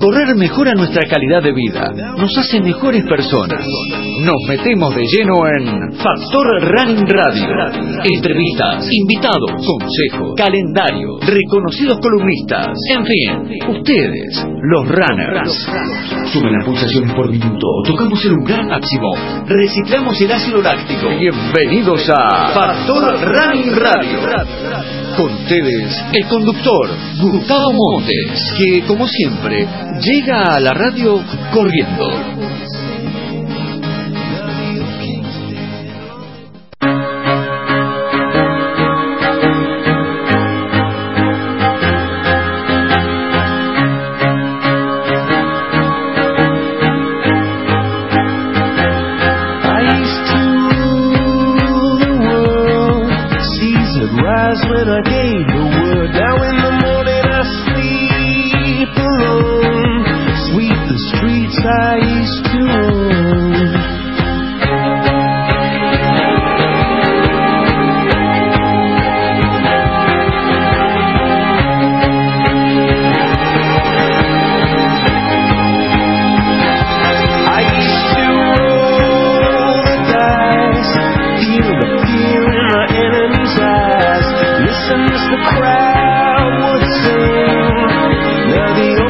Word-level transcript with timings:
Correr 0.00 0.36
mejora 0.36 0.74
nuestra 0.74 1.02
calidad 1.08 1.42
de 1.42 1.52
vida, 1.52 1.90
nos 2.16 2.30
hace 2.38 2.60
mejores 2.60 3.04
personas. 3.04 3.66
Nos 4.20 4.36
metemos 4.48 4.94
de 4.94 5.02
lleno 5.02 5.34
en 5.48 5.92
Factor 5.92 6.46
Running 6.62 7.04
Radio. 7.04 7.48
Entrevistas, 8.04 8.86
invitados, 8.90 9.50
consejos, 9.66 10.34
calendario, 10.36 11.18
reconocidos 11.20 11.98
columnistas. 11.98 12.68
En 12.94 13.04
fin, 13.04 13.76
ustedes, 13.76 14.46
los 14.62 14.88
runners. 14.88 15.66
Suben 16.32 16.52
las 16.52 16.64
pulsaciones 16.64 17.12
por 17.14 17.28
minuto, 17.30 17.66
tocamos 17.84 18.24
el 18.24 18.32
umbral 18.34 18.66
máximo, 18.68 19.10
reciclamos 19.46 20.20
el 20.20 20.32
ácido 20.32 20.62
láctico. 20.62 21.08
Bienvenidos 21.18 22.08
a 22.08 22.52
Factor 22.54 23.20
Running 23.20 23.74
Radio. 23.74 25.07
Con 25.18 25.34
ustedes, 25.34 26.00
el 26.12 26.28
conductor 26.28 26.90
Gustavo 27.20 27.72
Montes, 27.72 28.54
que 28.56 28.82
como 28.86 29.04
siempre 29.08 29.66
llega 30.00 30.54
a 30.54 30.60
la 30.60 30.72
radio 30.72 31.24
corriendo. 31.52 32.67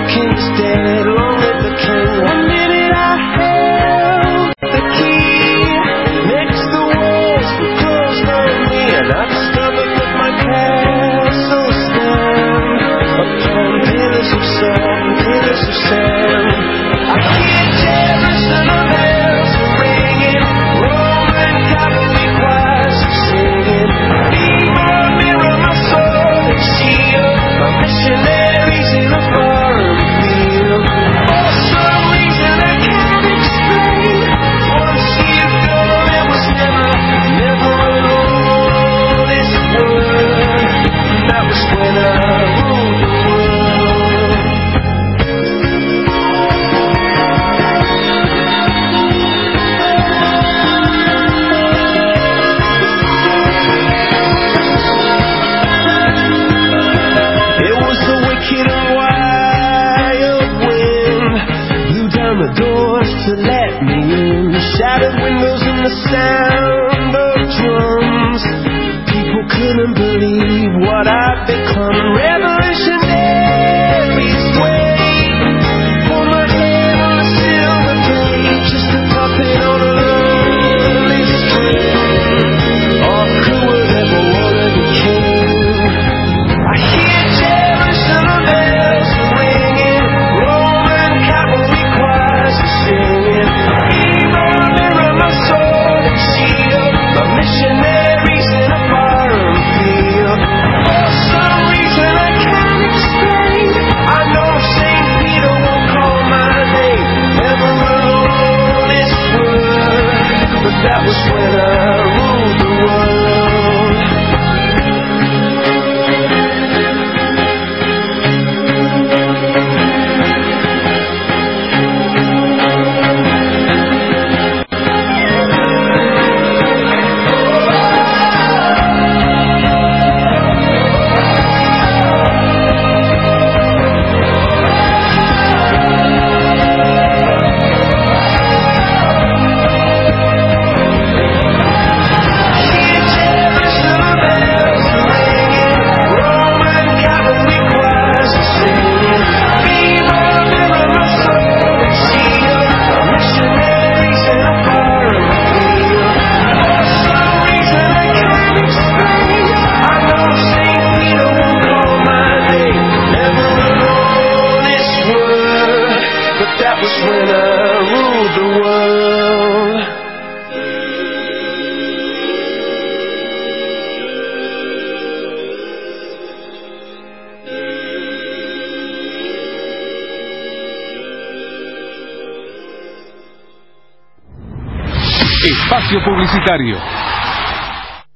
broken 0.08 0.28
instead 0.30 1.17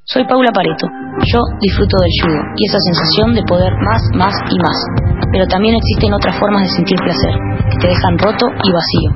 Soy 0.04 0.24
Paula 0.26 0.52
Pareto. 0.52 0.86
Yo 1.26 1.40
disfruto 1.60 1.96
del 1.98 2.12
judo 2.22 2.40
y 2.56 2.66
esa 2.66 2.78
sensación 2.78 3.34
de 3.34 3.42
poder 3.42 3.74
más, 3.82 4.00
más 4.14 4.32
y 4.50 4.58
más. 4.62 4.86
Pero 5.32 5.46
también 5.46 5.74
existen 5.74 6.14
otras 6.14 6.38
formas 6.38 6.62
de 6.62 6.68
sentir 6.70 6.96
placer, 7.02 7.34
que 7.70 7.78
te 7.78 7.88
dejan 7.88 8.16
roto 8.18 8.46
y 8.62 8.70
vacío, 8.70 9.10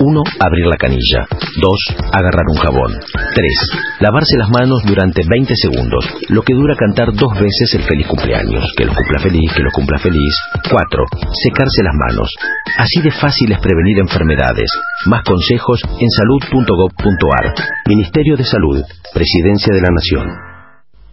1. 0.00 0.22
Abrir 0.40 0.66
la 0.66 0.76
canilla. 0.80 1.28
2. 1.28 2.10
Agarrar 2.16 2.48
un 2.48 2.56
jabón. 2.56 2.92
3. 3.12 4.00
Lavarse 4.00 4.38
las 4.38 4.48
manos 4.48 4.80
durante 4.86 5.20
20 5.20 5.52
segundos, 5.54 6.00
lo 6.30 6.40
que 6.40 6.54
dura 6.54 6.74
cantar 6.74 7.12
dos 7.12 7.34
veces 7.34 7.76
el 7.76 7.82
feliz 7.82 8.06
cumpleaños. 8.06 8.64
Que 8.74 8.86
lo 8.86 8.94
cumpla 8.94 9.20
feliz, 9.20 9.52
que 9.52 9.62
lo 9.62 9.70
cumpla 9.70 9.98
feliz. 9.98 10.32
4. 10.64 11.04
Secarse 11.44 11.84
las 11.84 11.94
manos. 12.08 12.32
Así 12.78 13.02
de 13.02 13.10
fácil 13.10 13.52
es 13.52 13.60
prevenir 13.60 14.00
enfermedades. 14.00 14.70
Más 15.04 15.22
consejos 15.24 15.84
en 16.00 16.08
salud.gov.ar. 16.08 17.54
Ministerio 17.86 18.36
de 18.36 18.44
Salud. 18.44 18.80
Presidencia 19.12 19.74
de 19.74 19.80
la 19.82 19.92
Nación. 19.92 20.54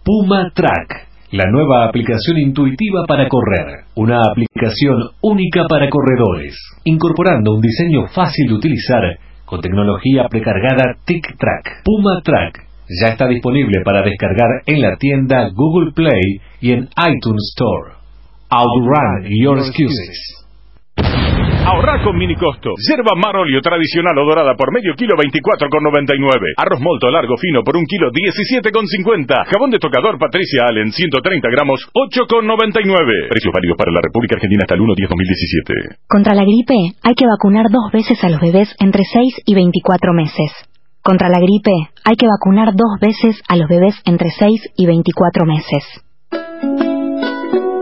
Puma 0.04 0.50
Track, 0.54 1.11
la 1.32 1.44
nueva 1.50 1.86
aplicación 1.86 2.38
intuitiva 2.38 3.04
para 3.08 3.26
correr, 3.26 3.84
una 3.94 4.20
aplicación 4.20 4.96
única 5.22 5.64
para 5.66 5.88
corredores, 5.88 6.54
incorporando 6.84 7.54
un 7.54 7.62
diseño 7.62 8.06
fácil 8.08 8.48
de 8.48 8.54
utilizar 8.54 9.02
con 9.46 9.62
tecnología 9.62 10.28
precargada 10.28 10.96
TicTrack. 11.06 11.84
Puma 11.84 12.20
Track 12.22 12.66
ya 13.00 13.08
está 13.08 13.26
disponible 13.26 13.80
para 13.82 14.02
descargar 14.02 14.62
en 14.66 14.82
la 14.82 14.96
tienda 14.96 15.48
Google 15.54 15.92
Play 15.92 16.40
y 16.60 16.72
en 16.72 16.88
iTunes 16.98 17.54
Store. 17.56 17.94
Outrun 18.50 19.30
your 19.30 19.58
excuses. 19.58 20.42
Ahorrar 21.66 22.02
con 22.02 22.16
mini 22.16 22.34
costo. 22.34 22.74
Yerba 22.76 23.14
Marolio 23.14 23.60
tradicional 23.60 24.16
o 24.18 24.24
dorada 24.24 24.54
por 24.54 24.72
medio 24.72 24.94
kilo 24.94 25.14
24,99. 25.16 26.58
Arroz 26.58 26.80
molto 26.80 27.10
largo 27.10 27.36
fino 27.36 27.62
por 27.62 27.76
un 27.76 27.86
kilo 27.86 28.10
17,50. 28.10 29.46
Jabón 29.46 29.70
de 29.70 29.78
tocador 29.78 30.18
Patricia 30.18 30.66
Allen 30.66 30.90
130 30.90 31.48
gramos 31.50 31.80
8,99. 31.94 33.30
Precios 33.30 33.52
válidos 33.54 33.76
para 33.76 33.92
la 33.92 34.00
República 34.02 34.36
Argentina 34.36 34.62
hasta 34.64 34.74
el 34.74 34.80
1-10-2017. 34.80 36.06
Contra 36.08 36.34
la 36.34 36.42
gripe 36.42 36.74
hay 37.02 37.14
que 37.14 37.26
vacunar 37.26 37.66
dos 37.70 37.90
veces 37.92 38.22
a 38.22 38.28
los 38.28 38.40
bebés 38.40 38.74
entre 38.80 39.02
6 39.04 39.42
y 39.46 39.54
24 39.54 40.12
meses. 40.12 40.50
Contra 41.02 41.28
la 41.28 41.38
gripe 41.38 41.72
hay 42.04 42.16
que 42.16 42.26
vacunar 42.26 42.74
dos 42.74 42.98
veces 43.00 43.42
a 43.48 43.56
los 43.56 43.68
bebés 43.68 43.94
entre 44.04 44.30
6 44.30 44.72
y 44.76 44.86
24 44.86 45.46
meses. 45.46 45.82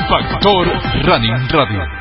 Factor 0.09 0.69
Running 1.05 1.49
Radio. 1.51 1.98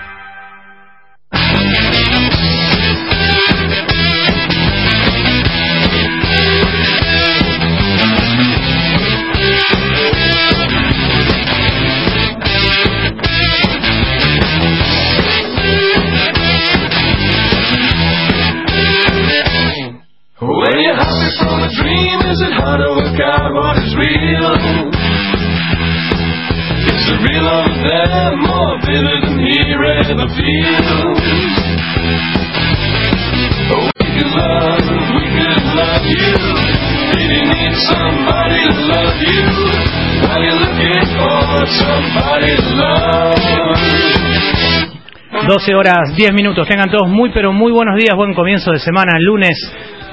12 45.47 45.75
horas 45.75 46.15
10 46.15 46.33
minutos. 46.33 46.67
Tengan 46.67 46.89
todos 46.89 47.07
muy 47.09 47.29
pero 47.31 47.53
muy 47.53 47.71
buenos 47.71 47.95
días, 47.95 48.15
buen 48.15 48.33
comienzo 48.33 48.71
de 48.71 48.79
semana, 48.79 49.13
lunes. 49.19 49.57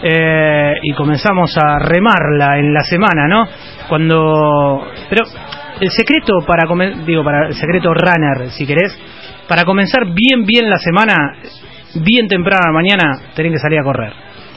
eh, 0.07 0.75
y 0.83 0.93
comenzamos 0.93 1.57
a 1.57 1.79
remarla 1.79 2.59
en 2.59 2.75
la 2.75 2.83
semana, 2.83 3.27
¿no? 3.27 3.47
Cuando. 3.89 4.87
Pero 5.09 5.25
el 5.81 5.91
secreto 5.91 6.41
para. 6.47 6.69
comen- 6.69 7.05
Digo, 7.07 7.25
para 7.25 7.47
el 7.49 7.55
secreto 7.55 7.89
runner, 7.95 8.51
si 8.51 8.67
querés. 8.67 8.99
Para 9.49 9.65
comenzar 9.65 10.07
bien, 10.07 10.45
bien 10.47 10.71
la 10.71 10.79
semana, 10.79 11.15
bien 12.03 12.29
temprano 12.29 12.73
mañana, 12.73 13.33
tenés 13.35 13.53
que 13.53 13.59
salir 13.59 13.79
a 13.79 13.85
correr. 13.85 14.13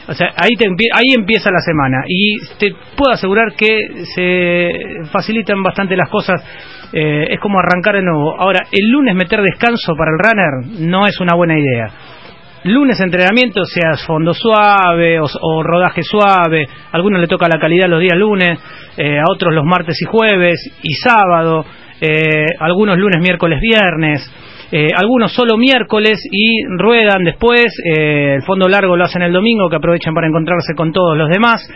O 0.10 0.14
sea, 0.14 0.30
ahí, 0.38 0.56
te 0.58 0.66
ahí 0.66 1.14
empieza 1.18 1.52
la 1.52 1.60
semana. 1.60 2.04
Y 2.08 2.38
te 2.58 2.74
puedo 2.96 3.14
asegurar 3.14 3.54
que 3.58 3.78
se 4.16 4.72
facilitan 5.12 5.62
bastante 5.62 5.98
las 5.98 6.10
cosas. 6.10 6.42
Eh, 6.94 7.26
es 7.30 7.40
como 7.42 7.60
arrancar 7.60 7.96
de 7.96 8.04
nuevo. 8.04 8.40
Ahora, 8.40 8.62
el 8.72 8.90
lunes 8.90 9.16
meter 9.16 9.42
descanso 9.42 9.94
para 9.98 10.12
el 10.12 10.18
runner 10.18 10.90
no 10.90 11.06
es 11.06 11.20
una 11.20 11.36
buena 11.36 11.60
idea. 11.60 11.90
Lunes 12.64 13.00
entrenamiento, 13.02 13.66
sea 13.66 13.98
fondo 14.06 14.34
suave 14.34 15.20
o, 15.20 15.26
o 15.42 15.64
rodaje 15.64 16.02
suave. 16.04 16.66
A 16.92 16.96
algunos 16.96 17.20
le 17.20 17.28
toca 17.28 17.50
la 17.50 17.60
calidad 17.60 17.90
los 17.90 18.00
días 18.00 18.18
lunes, 18.18 18.58
eh, 18.96 19.20
a 19.20 19.26
otros 19.30 19.54
los 19.54 19.66
martes 19.66 20.02
y 20.02 20.06
jueves 20.06 20.80
y 20.84 20.94
sábado. 20.94 21.66
eh, 22.00 22.46
algunos 22.60 22.98
lunes, 22.98 23.20
miércoles, 23.22 23.60
viernes. 23.60 24.32
Eh, 24.72 24.90
algunos 24.96 25.32
solo 25.32 25.58
miércoles 25.58 26.20
y 26.32 26.64
ruedan 26.78 27.24
después. 27.24 27.66
eh, 27.86 28.36
el 28.36 28.44
fondo 28.44 28.68
largo 28.68 28.98
lo 28.98 29.06
hacen 29.06 29.22
el 29.22 29.32
domingo, 29.32 29.70
que 29.70 29.78
aprovechan 29.78 30.14
para 30.14 30.28
encontrarse 30.28 30.74
con 30.76 30.92
todos 30.92 31.18
los 31.18 31.30
demás. 31.30 31.68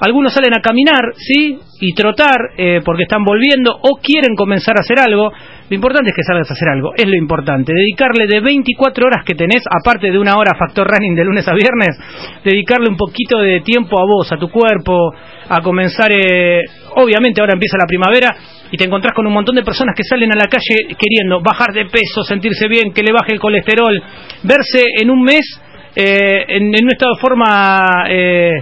Algunos 0.00 0.32
salen 0.32 0.54
a 0.54 0.62
caminar, 0.62 1.12
sí, 1.16 1.58
y 1.80 1.94
trotar 1.94 2.38
eh, 2.56 2.80
porque 2.84 3.02
están 3.02 3.24
volviendo 3.24 3.72
o 3.72 4.00
quieren 4.02 4.34
comenzar 4.34 4.76
a 4.78 4.80
hacer 4.80 4.98
algo. 4.98 5.30
Lo 5.68 5.74
importante 5.74 6.10
es 6.10 6.16
que 6.16 6.22
salgas 6.22 6.50
a 6.50 6.54
hacer 6.54 6.68
algo, 6.68 6.92
es 6.96 7.06
lo 7.06 7.16
importante. 7.16 7.74
Dedicarle 7.74 8.26
de 8.26 8.40
24 8.40 9.06
horas 9.06 9.24
que 9.24 9.34
tenés, 9.34 9.62
aparte 9.68 10.10
de 10.10 10.18
una 10.18 10.38
hora 10.38 10.52
factor 10.58 10.88
running 10.88 11.14
de 11.14 11.24
lunes 11.24 11.46
a 11.46 11.52
viernes, 11.52 11.98
dedicarle 12.42 12.88
un 12.88 12.96
poquito 12.96 13.38
de 13.38 13.60
tiempo 13.60 14.00
a 14.00 14.04
vos, 14.06 14.32
a 14.32 14.38
tu 14.38 14.48
cuerpo, 14.48 15.12
a 15.48 15.60
comenzar. 15.60 16.10
eh, 16.10 16.62
obviamente 16.94 17.40
ahora 17.40 17.52
empieza 17.52 17.76
la 17.78 17.86
primavera 17.86 18.34
y 18.70 18.76
te 18.76 18.84
encontrás 18.84 19.14
con 19.14 19.26
un 19.26 19.32
montón 19.32 19.54
de 19.54 19.62
personas 19.62 19.94
que 19.96 20.04
salen 20.04 20.32
a 20.32 20.36
la 20.36 20.46
calle 20.46 20.94
queriendo 20.98 21.40
bajar 21.40 21.72
de 21.72 21.86
peso, 21.86 22.22
sentirse 22.22 22.68
bien, 22.68 22.92
que 22.92 23.02
le 23.02 23.12
baje 23.12 23.32
el 23.32 23.40
colesterol, 23.40 24.02
verse 24.42 24.84
en 25.00 25.10
un 25.10 25.22
mes 25.22 25.60
eh, 25.94 26.44
en, 26.48 26.68
un 26.68 26.90
estado 26.90 27.14
de 27.14 27.20
forma 27.20 28.04
eh, 28.08 28.52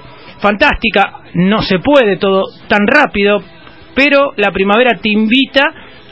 fantástica. 0.40 1.20
No 1.34 1.60
se 1.62 1.80
puede 1.80 2.16
todo 2.16 2.44
tan 2.68 2.86
rápido, 2.86 3.42
pero 3.94 4.32
la 4.36 4.50
primavera 4.52 4.98
te 5.00 5.10
invita 5.10 5.62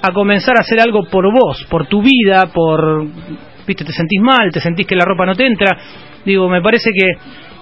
a 0.03 0.13
comenzar 0.13 0.57
a 0.59 0.63
hacer 0.63 0.81
algo 0.81 1.05
por 1.05 1.33
vos, 1.33 1.65
por 1.71 1.87
tu 1.87 2.03
vida, 2.03 2.51
por, 2.53 3.07
viste, 3.67 3.85
te 3.85 3.93
sentís 3.93 4.21
mal, 4.21 4.51
te 4.53 4.61
sentís 4.61 4.87
que 4.87 4.97
la 4.97 5.05
ropa 5.05 5.25
no 5.25 5.35
te 5.35 5.47
entra. 5.47 5.79
Digo, 6.25 6.49
me 6.49 6.61
parece 6.61 6.91
que 6.91 7.07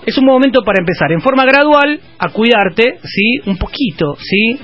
es 0.06 0.18
un 0.18 0.24
momento 0.24 0.62
para 0.64 0.80
empezar 0.80 1.12
en 1.12 1.20
forma 1.20 1.44
gradual 1.44 2.00
a 2.18 2.28
cuidarte, 2.30 2.98
sí, 3.04 3.40
un 3.46 3.56
poquito, 3.56 4.16
sí, 4.18 4.58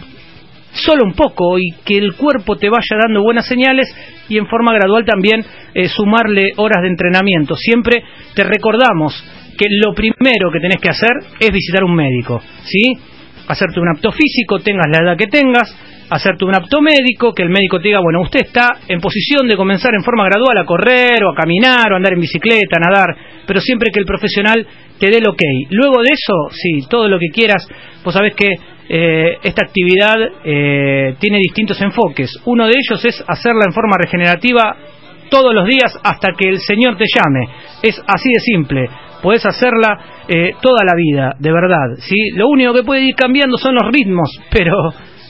solo 0.79 1.05
un 1.05 1.13
poco 1.13 1.59
y 1.59 1.73
que 1.85 1.99
el 1.99 2.15
cuerpo 2.15 2.57
te 2.57 2.69
vaya 2.69 2.97
dando 3.03 3.23
buenas 3.23 3.47
señales 3.47 3.89
y 4.29 4.39
en 4.39 4.47
forma 4.47 4.73
gradual 4.73 5.05
también 5.05 5.45
eh, 5.75 5.89
sumarle 5.89 6.53
horas 6.57 6.83
de 6.83 6.89
entrenamiento. 6.89 7.57
Siempre 7.57 8.03
te 8.35 8.45
recordamos 8.45 9.15
que 9.57 9.67
lo 9.71 9.93
primero 9.93 10.51
que 10.53 10.61
tenés 10.61 10.81
que 10.81 10.89
hacer 10.89 11.11
es 11.41 11.51
visitar 11.51 11.85
un 11.85 11.95
médico, 11.95 12.41
¿sí? 12.65 12.95
hacerte 13.49 13.81
un 13.81 13.89
apto 13.89 14.13
físico, 14.13 14.61
tengas 14.61 14.87
la 14.91 14.99
edad 15.05 15.17
que 15.17 15.27
tengas, 15.27 15.75
hacerte 16.11 16.45
un 16.45 16.55
apto 16.55 16.81
médico, 16.81 17.33
que 17.33 17.43
el 17.43 17.49
médico 17.49 17.79
te 17.81 17.89
diga, 17.89 18.01
bueno, 18.01 18.21
usted 18.21 18.41
está 18.41 18.81
en 18.87 19.01
posición 19.01 19.49
de 19.49 19.57
comenzar 19.57 19.95
en 19.95 20.05
forma 20.05 20.25
gradual 20.25 20.59
a 20.59 20.65
correr 20.65 21.25
o 21.25 21.33
a 21.33 21.35
caminar 21.35 21.91
o 21.91 21.95
a 21.95 21.97
andar 21.97 22.13
en 22.13 22.21
bicicleta, 22.21 22.77
a 22.77 22.91
nadar, 22.91 23.17
pero 23.47 23.61
siempre 23.61 23.91
que 23.93 24.01
el 24.01 24.07
profesional 24.07 24.67
te 24.99 25.11
dé 25.11 25.19
el 25.19 25.29
ok. 25.29 25.43
Luego 25.71 26.03
de 26.03 26.11
eso, 26.13 26.35
sí, 26.53 26.87
todo 26.89 27.09
lo 27.09 27.19
que 27.19 27.31
quieras, 27.33 27.67
vos 28.05 28.13
sabés 28.13 28.35
que 28.35 28.51
eh, 28.89 29.39
esta 29.43 29.65
actividad 29.65 30.17
eh, 30.45 31.17
tiene 31.19 31.39
distintos 31.39 31.81
enfoques. 31.81 32.31
Uno 32.47 32.67
de 32.67 32.75
ellos 32.75 33.05
es 33.05 33.23
hacerla 33.27 33.65
en 33.67 33.73
forma 33.73 33.97
regenerativa 33.99 34.77
todos 35.31 35.55
los 35.55 35.67
días 35.67 35.99
hasta 36.03 36.33
que 36.37 36.49
el 36.49 36.59
Señor 36.59 36.97
te 36.97 37.05
llame. 37.05 37.49
Es 37.83 38.03
así 38.07 38.31
de 38.33 38.41
simple. 38.41 38.89
Podés 39.23 39.45
hacerla 39.47 39.99
eh, 40.29 40.53
toda 40.61 40.85
la 40.85 40.95
vida, 40.95 41.35
de 41.39 41.53
verdad. 41.53 41.97
¿sí? 41.99 42.31
Lo 42.35 42.49
único 42.49 42.73
que 42.73 42.83
puede 42.83 43.03
ir 43.03 43.15
cambiando 43.15 43.59
son 43.59 43.75
los 43.75 43.93
ritmos, 43.93 44.31
pero 44.51 44.73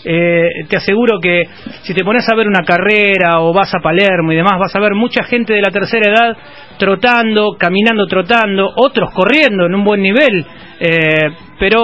eh, 0.04 0.48
te 0.68 0.76
aseguro 0.76 1.18
que 1.20 1.42
si 1.82 1.94
te 1.94 2.04
pones 2.04 2.28
a 2.28 2.36
ver 2.36 2.46
una 2.46 2.64
carrera 2.64 3.40
o 3.40 3.52
vas 3.52 3.74
a 3.74 3.80
Palermo 3.80 4.32
y 4.32 4.36
demás, 4.36 4.58
vas 4.58 4.74
a 4.74 4.80
ver 4.80 4.94
mucha 4.94 5.24
gente 5.24 5.54
de 5.54 5.62
la 5.62 5.70
tercera 5.70 6.10
edad 6.10 6.36
trotando, 6.78 7.56
caminando, 7.58 8.06
trotando, 8.06 8.70
otros 8.76 9.10
corriendo 9.12 9.66
en 9.66 9.74
un 9.74 9.84
buen 9.84 10.00
nivel, 10.00 10.46
eh, 10.80 11.30
pero 11.58 11.80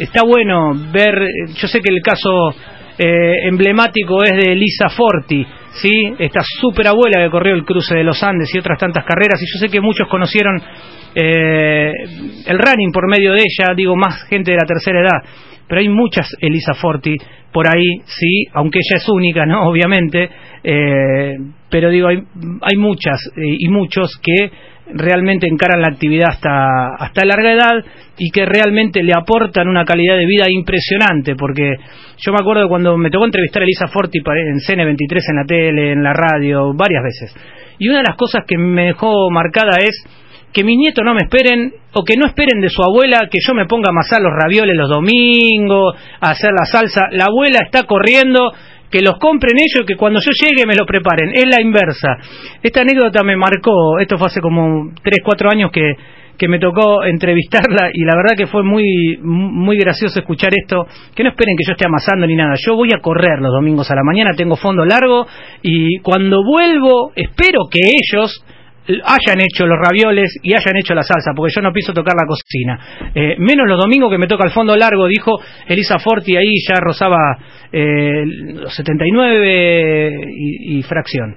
está 0.00 0.22
bueno 0.24 0.72
ver, 0.92 1.14
yo 1.54 1.68
sé 1.68 1.80
que 1.80 1.92
el 1.92 2.02
caso 2.02 2.54
eh, 2.98 3.48
emblemático 3.48 4.22
es 4.24 4.32
de 4.32 4.52
Elisa 4.52 4.88
Forti, 4.88 5.46
¿sí? 5.72 6.14
esta 6.18 6.40
super 6.42 6.88
abuela 6.88 7.22
que 7.22 7.30
corrió 7.30 7.54
el 7.54 7.64
cruce 7.64 7.94
de 7.94 8.04
los 8.04 8.22
Andes 8.22 8.54
y 8.54 8.58
otras 8.58 8.78
tantas 8.78 9.04
carreras, 9.04 9.40
y 9.40 9.46
yo 9.46 9.58
sé 9.60 9.68
que 9.68 9.80
muchos 9.80 10.08
conocieron 10.08 10.60
eh, 11.14 11.92
el 12.46 12.58
running 12.58 12.92
por 12.92 13.08
medio 13.08 13.32
de 13.32 13.38
ella, 13.40 13.72
digo, 13.76 13.94
más 13.96 14.24
gente 14.24 14.50
de 14.50 14.56
la 14.56 14.66
tercera 14.66 15.00
edad, 15.00 15.22
pero 15.66 15.80
hay 15.80 15.88
muchas 15.88 16.34
Elisa 16.40 16.74
Forti 16.74 17.14
por 17.52 17.66
ahí, 17.66 18.02
sí, 18.04 18.44
aunque 18.52 18.78
ella 18.78 18.96
es 18.96 19.08
única, 19.08 19.46
¿no? 19.46 19.62
Obviamente, 19.68 20.28
eh, 20.62 21.36
pero 21.70 21.90
digo, 21.90 22.08
hay, 22.08 22.18
hay 22.62 22.76
muchas 22.76 23.20
eh, 23.36 23.56
y 23.58 23.68
muchos 23.68 24.18
que 24.22 24.50
realmente 24.94 25.46
encaran 25.46 25.82
la 25.82 25.88
actividad 25.88 26.28
hasta, 26.30 26.94
hasta 26.98 27.24
larga 27.24 27.52
edad 27.52 27.84
y 28.16 28.30
que 28.30 28.46
realmente 28.46 29.02
le 29.02 29.12
aportan 29.14 29.68
una 29.68 29.84
calidad 29.84 30.16
de 30.16 30.26
vida 30.26 30.46
impresionante, 30.48 31.34
porque 31.36 31.76
yo 32.16 32.32
me 32.32 32.38
acuerdo 32.40 32.68
cuando 32.68 32.96
me 32.96 33.10
tocó 33.10 33.26
entrevistar 33.26 33.62
a 33.62 33.64
Elisa 33.64 33.86
Forti 33.88 34.18
en 34.18 34.56
CN23 34.56 35.20
en 35.28 35.36
la 35.36 35.44
tele, 35.44 35.92
en 35.92 36.02
la 36.02 36.12
radio, 36.12 36.72
varias 36.74 37.02
veces, 37.02 37.36
y 37.78 37.88
una 37.88 37.98
de 37.98 38.04
las 38.08 38.16
cosas 38.16 38.44
que 38.46 38.56
me 38.56 38.86
dejó 38.86 39.30
marcada 39.30 39.76
es 39.80 40.04
que 40.52 40.64
mis 40.64 40.78
nietos 40.78 41.04
no 41.04 41.14
me 41.14 41.22
esperen 41.22 41.72
o 41.92 42.04
que 42.04 42.16
no 42.16 42.26
esperen 42.26 42.60
de 42.60 42.70
su 42.70 42.82
abuela 42.82 43.28
que 43.30 43.38
yo 43.44 43.54
me 43.54 43.66
ponga 43.66 43.88
a 43.88 43.92
amasar 43.92 44.20
los 44.22 44.32
ravioles 44.32 44.76
los 44.76 44.88
domingos, 44.88 45.94
a 46.20 46.30
hacer 46.30 46.50
la 46.52 46.64
salsa. 46.64 47.08
La 47.12 47.26
abuela 47.26 47.60
está 47.64 47.84
corriendo, 47.84 48.52
que 48.90 49.02
los 49.02 49.18
compren 49.18 49.56
ellos, 49.58 49.86
que 49.86 49.96
cuando 49.96 50.20
yo 50.20 50.30
llegue 50.32 50.66
me 50.66 50.74
lo 50.74 50.86
preparen. 50.86 51.30
Es 51.34 51.46
la 51.46 51.60
inversa. 51.60 52.16
Esta 52.62 52.82
anécdota 52.82 53.22
me 53.22 53.36
marcó, 53.36 53.98
esto 53.98 54.16
fue 54.16 54.28
hace 54.28 54.40
como 54.40 54.92
3, 55.02 55.18
4 55.22 55.50
años 55.50 55.70
que, 55.70 55.92
que 56.38 56.48
me 56.48 56.58
tocó 56.58 57.04
entrevistarla 57.04 57.90
y 57.92 58.04
la 58.04 58.16
verdad 58.16 58.36
que 58.36 58.46
fue 58.46 58.62
muy, 58.62 59.18
muy 59.20 59.76
gracioso 59.76 60.18
escuchar 60.20 60.52
esto, 60.54 60.86
que 61.14 61.22
no 61.22 61.30
esperen 61.30 61.56
que 61.56 61.64
yo 61.66 61.72
esté 61.72 61.86
amasando 61.86 62.26
ni 62.26 62.36
nada. 62.36 62.54
Yo 62.64 62.76
voy 62.76 62.90
a 62.94 63.00
correr 63.00 63.40
los 63.40 63.52
domingos 63.52 63.90
a 63.90 63.94
la 63.94 64.04
mañana, 64.04 64.30
tengo 64.36 64.56
fondo 64.56 64.84
largo 64.84 65.26
y 65.62 65.98
cuando 65.98 66.42
vuelvo 66.44 67.12
espero 67.14 67.64
que 67.70 67.80
ellos 67.82 68.44
hayan 69.04 69.40
hecho 69.40 69.66
los 69.66 69.78
ravioles 69.78 70.34
y 70.42 70.54
hayan 70.54 70.76
hecho 70.76 70.94
la 70.94 71.02
salsa, 71.02 71.32
porque 71.34 71.52
yo 71.54 71.62
no 71.62 71.72
pienso 71.72 71.92
tocar 71.92 72.14
la 72.14 72.26
cocina. 72.26 73.10
Eh, 73.14 73.36
menos 73.38 73.68
los 73.68 73.80
domingos 73.80 74.10
que 74.10 74.18
me 74.18 74.26
toca 74.26 74.44
el 74.44 74.52
fondo 74.52 74.76
largo, 74.76 75.06
dijo 75.06 75.32
Elisa 75.66 75.98
Forti, 75.98 76.36
ahí 76.36 76.54
ya 76.66 76.76
rozaba 76.80 77.38
eh, 77.72 78.24
los 78.24 78.74
79 78.74 80.12
y, 80.34 80.78
y 80.78 80.82
fracción. 80.82 81.36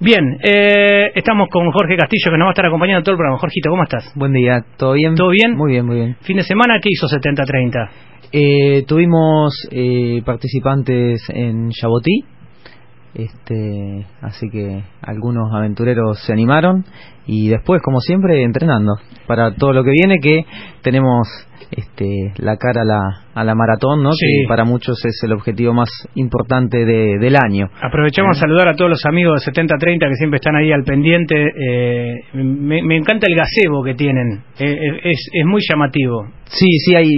Bien, 0.00 0.38
eh, 0.44 1.10
estamos 1.16 1.48
con 1.50 1.72
Jorge 1.72 1.96
Castillo, 1.96 2.30
que 2.30 2.38
nos 2.38 2.46
va 2.46 2.50
a 2.50 2.52
estar 2.52 2.66
acompañando 2.66 3.02
todo 3.02 3.14
el 3.14 3.18
programa. 3.18 3.38
Jorgito, 3.38 3.68
¿cómo 3.68 3.82
estás? 3.82 4.12
Buen 4.14 4.32
día, 4.32 4.64
¿todo 4.76 4.92
bien? 4.92 5.16
¿Todo 5.16 5.30
bien? 5.30 5.56
Muy 5.56 5.72
bien, 5.72 5.86
muy 5.86 5.96
bien. 5.96 6.16
Fin 6.20 6.36
de 6.36 6.44
semana, 6.44 6.78
¿qué 6.80 6.88
hizo 6.92 7.08
70-30? 7.08 7.90
Eh, 8.30 8.84
tuvimos 8.86 9.66
eh, 9.72 10.22
participantes 10.24 11.22
en 11.30 11.70
Yabotí, 11.70 12.22
este, 13.14 14.06
así 14.20 14.48
que 14.50 14.84
algunos 15.02 15.52
aventureros 15.52 16.20
se 16.24 16.32
animaron 16.32 16.84
y 17.26 17.48
después, 17.48 17.82
como 17.82 18.00
siempre, 18.00 18.42
entrenando. 18.42 18.96
Para 19.26 19.54
todo 19.54 19.72
lo 19.72 19.84
que 19.84 19.90
viene, 19.90 20.18
que 20.20 20.46
tenemos 20.82 21.28
este, 21.70 22.32
la 22.38 22.56
cara 22.56 22.82
a 22.82 22.84
la, 22.84 23.00
a 23.34 23.44
la 23.44 23.54
maratón, 23.54 24.02
¿no? 24.02 24.12
Sí. 24.12 24.26
que 24.26 24.48
para 24.48 24.64
muchos 24.64 25.04
es 25.04 25.20
el 25.24 25.32
objetivo 25.32 25.72
más 25.74 25.88
importante 26.14 26.84
de- 26.84 27.18
del 27.18 27.36
año. 27.36 27.66
Aprovechamos 27.82 28.36
a 28.36 28.40
saludar 28.40 28.68
a 28.68 28.74
todos 28.74 28.90
los 28.90 29.04
amigos 29.06 29.44
de 29.44 29.52
70-30 29.52 30.08
que 30.08 30.14
siempre 30.14 30.36
están 30.36 30.56
ahí 30.56 30.72
al 30.72 30.82
pendiente. 30.84 31.34
Eh, 31.36 32.14
me, 32.34 32.82
me 32.82 32.96
encanta 32.96 33.26
el 33.28 33.36
gazebo 33.36 33.82
que 33.84 33.94
tienen, 33.94 34.40
Eh, 34.58 34.76
es, 35.04 35.28
es 35.32 35.44
muy 35.46 35.60
llamativo. 35.68 36.26
Sí, 36.50 36.66
sí, 36.86 36.94
hay 36.96 37.10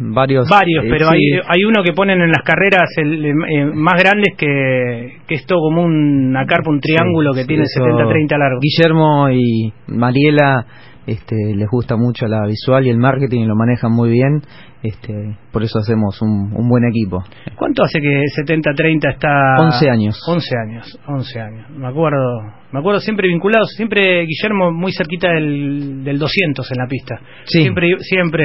varios. 0.00 0.48
Varios, 0.48 0.84
eh, 0.84 0.88
pero 0.90 1.08
sí. 1.10 1.14
hay, 1.14 1.40
hay 1.46 1.64
uno 1.64 1.82
que 1.84 1.92
ponen 1.92 2.20
en 2.22 2.30
las 2.30 2.42
carreras 2.42 2.88
el, 2.96 3.24
eh, 3.26 3.64
más 3.74 4.02
grandes 4.02 4.34
que, 4.36 5.18
que 5.26 5.34
es 5.34 5.44
todo 5.46 5.58
como 5.60 5.82
una 5.82 6.46
carpa, 6.46 6.70
un 6.70 6.80
triángulo 6.80 7.32
que 7.34 7.42
Sí, 7.42 7.48
tiene 7.48 7.64
eso- 7.64 7.84
70-30 7.84 8.38
largo. 8.38 8.60
Guillermo 8.60 9.28
y 9.30 9.72
Mariela 9.88 10.64
este, 11.08 11.34
les 11.56 11.66
gusta 11.68 11.96
mucho 11.96 12.26
la 12.28 12.46
visual 12.46 12.86
y 12.86 12.90
el 12.90 12.98
marketing 12.98 13.40
y 13.42 13.46
lo 13.46 13.56
manejan 13.56 13.92
muy 13.92 14.10
bien. 14.10 14.42
Este, 14.82 15.12
por 15.50 15.64
eso 15.64 15.80
hacemos 15.80 16.22
un, 16.22 16.52
un 16.54 16.68
buen 16.68 16.84
equipo. 16.84 17.18
¿Cuánto 17.56 17.82
hace 17.82 17.98
que 18.00 18.22
70-30 18.46 19.12
está? 19.12 19.56
11 19.58 19.90
años. 19.90 20.22
11 20.28 20.54
años, 20.68 20.98
11 21.08 21.40
años. 21.40 21.70
Me 21.70 21.88
acuerdo, 21.88 22.42
me 22.70 22.78
acuerdo 22.78 23.00
siempre 23.00 23.26
vinculados, 23.26 23.70
siempre 23.74 24.24
Guillermo 24.24 24.70
muy 24.70 24.92
cerquita 24.92 25.30
del, 25.30 26.04
del 26.04 26.18
200 26.18 26.70
en 26.70 26.78
la 26.78 26.86
pista. 26.86 27.16
Sí. 27.44 27.62
Siempre, 27.62 27.88
siempre, 28.00 28.44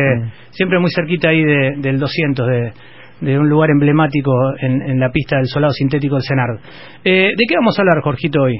siempre 0.50 0.80
muy 0.80 0.90
cerquita 0.92 1.30
ahí 1.30 1.44
de- 1.44 1.76
del 1.78 2.00
200 2.00 2.48
de, 2.48 2.74
de 3.22 3.38
un 3.38 3.48
lugar 3.48 3.70
emblemático 3.70 4.32
en, 4.60 4.82
en 4.82 5.00
la 5.00 5.10
pista 5.12 5.36
del 5.38 5.46
solado 5.46 5.74
sintético 5.74 6.16
del 6.16 6.24
Senard. 6.24 6.58
Eh, 7.04 7.28
¿De 7.38 7.46
qué 7.48 7.56
vamos 7.56 7.78
a 7.78 7.82
hablar, 7.84 8.02
Jorgito, 8.02 8.42
hoy? 8.42 8.56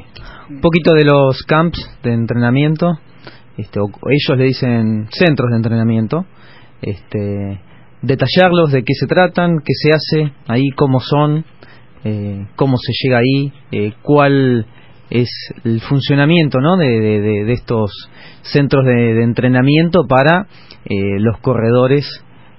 Un 0.50 0.62
poquito 0.62 0.94
de 0.94 1.06
los 1.06 1.42
camps 1.48 2.00
de 2.04 2.14
entrenamiento. 2.14 2.92
Este, 3.58 3.80
o- 3.80 3.90
ellos 4.10 4.38
le 4.38 4.46
dicen 4.46 5.08
centros 5.12 5.50
de 5.52 5.58
entrenamiento. 5.58 6.26
Este, 6.82 7.60
detallarlos 8.02 8.72
de 8.72 8.84
qué 8.84 8.94
se 9.00 9.08
tratan, 9.08 9.60
qué 9.60 9.74
se 9.74 9.92
hace 9.92 10.34
ahí, 10.48 10.70
cómo 10.76 11.00
son, 11.00 11.46
eh, 12.04 12.48
cómo 12.56 12.76
se 12.78 12.92
llega 13.02 13.20
ahí, 13.20 13.54
eh, 13.72 13.94
cuál 14.02 14.66
es 15.10 15.30
el 15.64 15.80
funcionamiento 15.82 16.60
¿no? 16.60 16.76
de, 16.78 17.00
de- 17.00 17.54
estos 17.54 17.92
centros 18.42 18.86
de, 18.86 19.14
de 19.14 19.24
entrenamiento 19.24 20.06
para 20.08 20.48
eh, 20.86 21.20
los 21.20 21.38
corredores 21.40 22.06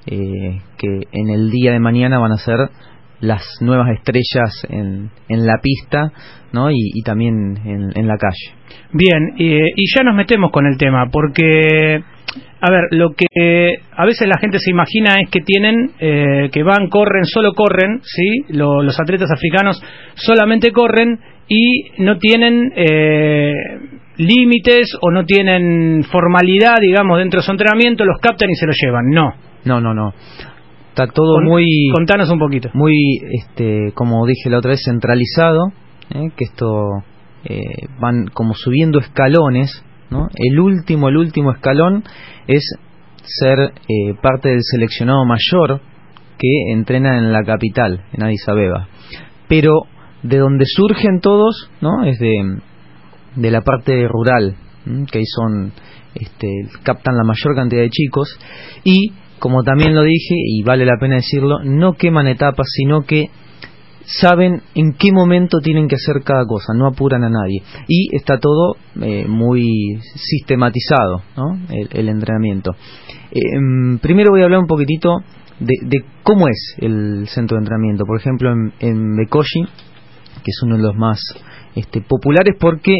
eh, 0.06 0.60
que 0.78 1.00
en 1.12 1.30
el 1.30 1.50
día 1.50 1.72
de 1.72 1.80
mañana 1.80 2.18
van 2.18 2.32
a 2.32 2.36
ser 2.38 2.70
las 3.20 3.42
nuevas 3.60 3.88
estrellas 3.96 4.66
en, 4.68 5.10
en 5.28 5.46
la 5.46 5.58
pista 5.62 6.12
¿no? 6.52 6.70
y, 6.70 6.76
y 6.94 7.02
también 7.02 7.56
en, 7.64 7.90
en 7.94 8.06
la 8.06 8.16
calle. 8.18 8.54
Bien, 8.92 9.34
eh, 9.38 9.66
y 9.76 9.84
ya 9.96 10.02
nos 10.02 10.14
metemos 10.14 10.50
con 10.50 10.66
el 10.66 10.76
tema, 10.76 11.06
porque, 11.10 12.02
a 12.60 12.70
ver, 12.70 12.82
lo 12.90 13.10
que 13.14 13.26
a 13.96 14.04
veces 14.04 14.28
la 14.28 14.38
gente 14.38 14.58
se 14.58 14.70
imagina 14.70 15.14
es 15.22 15.30
que 15.30 15.40
tienen, 15.40 15.90
eh, 16.00 16.48
que 16.52 16.62
van, 16.62 16.88
corren, 16.88 17.24
solo 17.24 17.52
corren, 17.54 18.00
¿sí? 18.02 18.44
Lo- 18.56 18.82
los 18.82 18.98
atletas 19.00 19.30
africanos 19.32 19.82
solamente 20.14 20.70
corren 20.72 21.18
y 21.48 21.90
no 22.02 22.18
tienen 22.18 22.72
eh, 22.76 23.52
límites 24.16 24.96
o 25.00 25.10
no 25.10 25.24
tienen 25.24 26.04
formalidad, 26.04 26.76
digamos, 26.80 27.18
dentro 27.18 27.40
de 27.40 27.46
su 27.46 27.52
entrenamiento, 27.52 28.04
los 28.04 28.18
captan 28.20 28.50
y 28.50 28.54
se 28.54 28.66
los 28.66 28.76
llevan. 28.80 29.06
No. 29.10 29.32
No, 29.64 29.80
no, 29.80 29.94
no. 29.94 30.12
Está 30.94 31.08
todo 31.08 31.34
Con- 31.38 31.46
muy... 31.46 31.66
Contanos 31.92 32.30
un 32.30 32.38
poquito. 32.38 32.70
Muy, 32.72 32.96
este, 33.32 33.90
como 33.94 34.24
dije 34.26 34.48
la 34.48 34.58
otra 34.58 34.70
vez, 34.70 34.82
centralizado, 34.84 35.72
¿eh? 36.10 36.30
que 36.36 36.44
esto 36.44 36.66
eh, 37.44 37.88
van 37.98 38.28
como 38.32 38.54
subiendo 38.54 39.00
escalones, 39.00 39.84
¿no? 40.10 40.28
El 40.36 40.60
último, 40.60 41.08
el 41.08 41.16
último 41.16 41.50
escalón 41.50 42.04
es 42.46 42.62
ser 43.24 43.58
eh, 43.58 44.14
parte 44.22 44.50
del 44.50 44.60
seleccionado 44.62 45.24
mayor 45.24 45.80
que 46.38 46.72
entrena 46.72 47.18
en 47.18 47.32
la 47.32 47.42
capital, 47.42 48.04
en 48.12 48.22
Addis 48.22 48.48
Abeba. 48.48 48.86
Pero 49.48 49.72
de 50.22 50.38
donde 50.38 50.64
surgen 50.64 51.18
todos, 51.20 51.70
¿no? 51.80 52.04
Es 52.04 52.20
de, 52.20 52.60
de 53.34 53.50
la 53.50 53.62
parte 53.62 54.06
rural, 54.06 54.54
que 55.10 55.18
ahí 55.18 55.24
son, 55.26 55.72
este, 56.14 56.48
captan 56.84 57.16
la 57.16 57.24
mayor 57.24 57.56
cantidad 57.56 57.82
de 57.82 57.90
chicos 57.90 58.38
y, 58.84 59.10
como 59.44 59.62
también 59.62 59.94
lo 59.94 60.02
dije, 60.02 60.36
y 60.36 60.62
vale 60.62 60.86
la 60.86 60.96
pena 60.98 61.16
decirlo, 61.16 61.58
no 61.62 61.92
queman 61.92 62.28
etapas, 62.28 62.66
sino 62.66 63.02
que 63.02 63.28
saben 64.06 64.62
en 64.74 64.94
qué 64.94 65.12
momento 65.12 65.58
tienen 65.58 65.86
que 65.86 65.96
hacer 65.96 66.22
cada 66.24 66.46
cosa, 66.46 66.72
no 66.74 66.86
apuran 66.86 67.24
a 67.24 67.28
nadie. 67.28 67.62
Y 67.86 68.16
está 68.16 68.38
todo 68.38 68.76
eh, 69.02 69.26
muy 69.28 70.00
sistematizado, 70.14 71.24
el, 71.68 72.08
entrenamiento. 72.08 72.70
Eh, 73.32 73.56
em, 73.58 73.98
primero 73.98 74.30
voy 74.30 74.40
a 74.40 74.44
hablar 74.44 74.60
un 74.60 74.66
poquitito 74.66 75.18
de, 75.60 75.74
de 75.90 76.04
cómo 76.22 76.48
es 76.48 76.76
el 76.78 77.28
centro 77.28 77.58
de 77.58 77.64
entrenamiento. 77.64 78.06
Por 78.06 78.18
ejemplo, 78.18 78.50
en, 78.50 78.72
en 78.80 79.14
Bekoshi, 79.14 79.60
que 79.62 80.50
es 80.52 80.62
uno 80.62 80.78
de 80.78 80.84
los 80.84 80.96
más 80.96 81.20
este, 81.74 82.00
populares 82.00 82.56
porque 82.58 82.96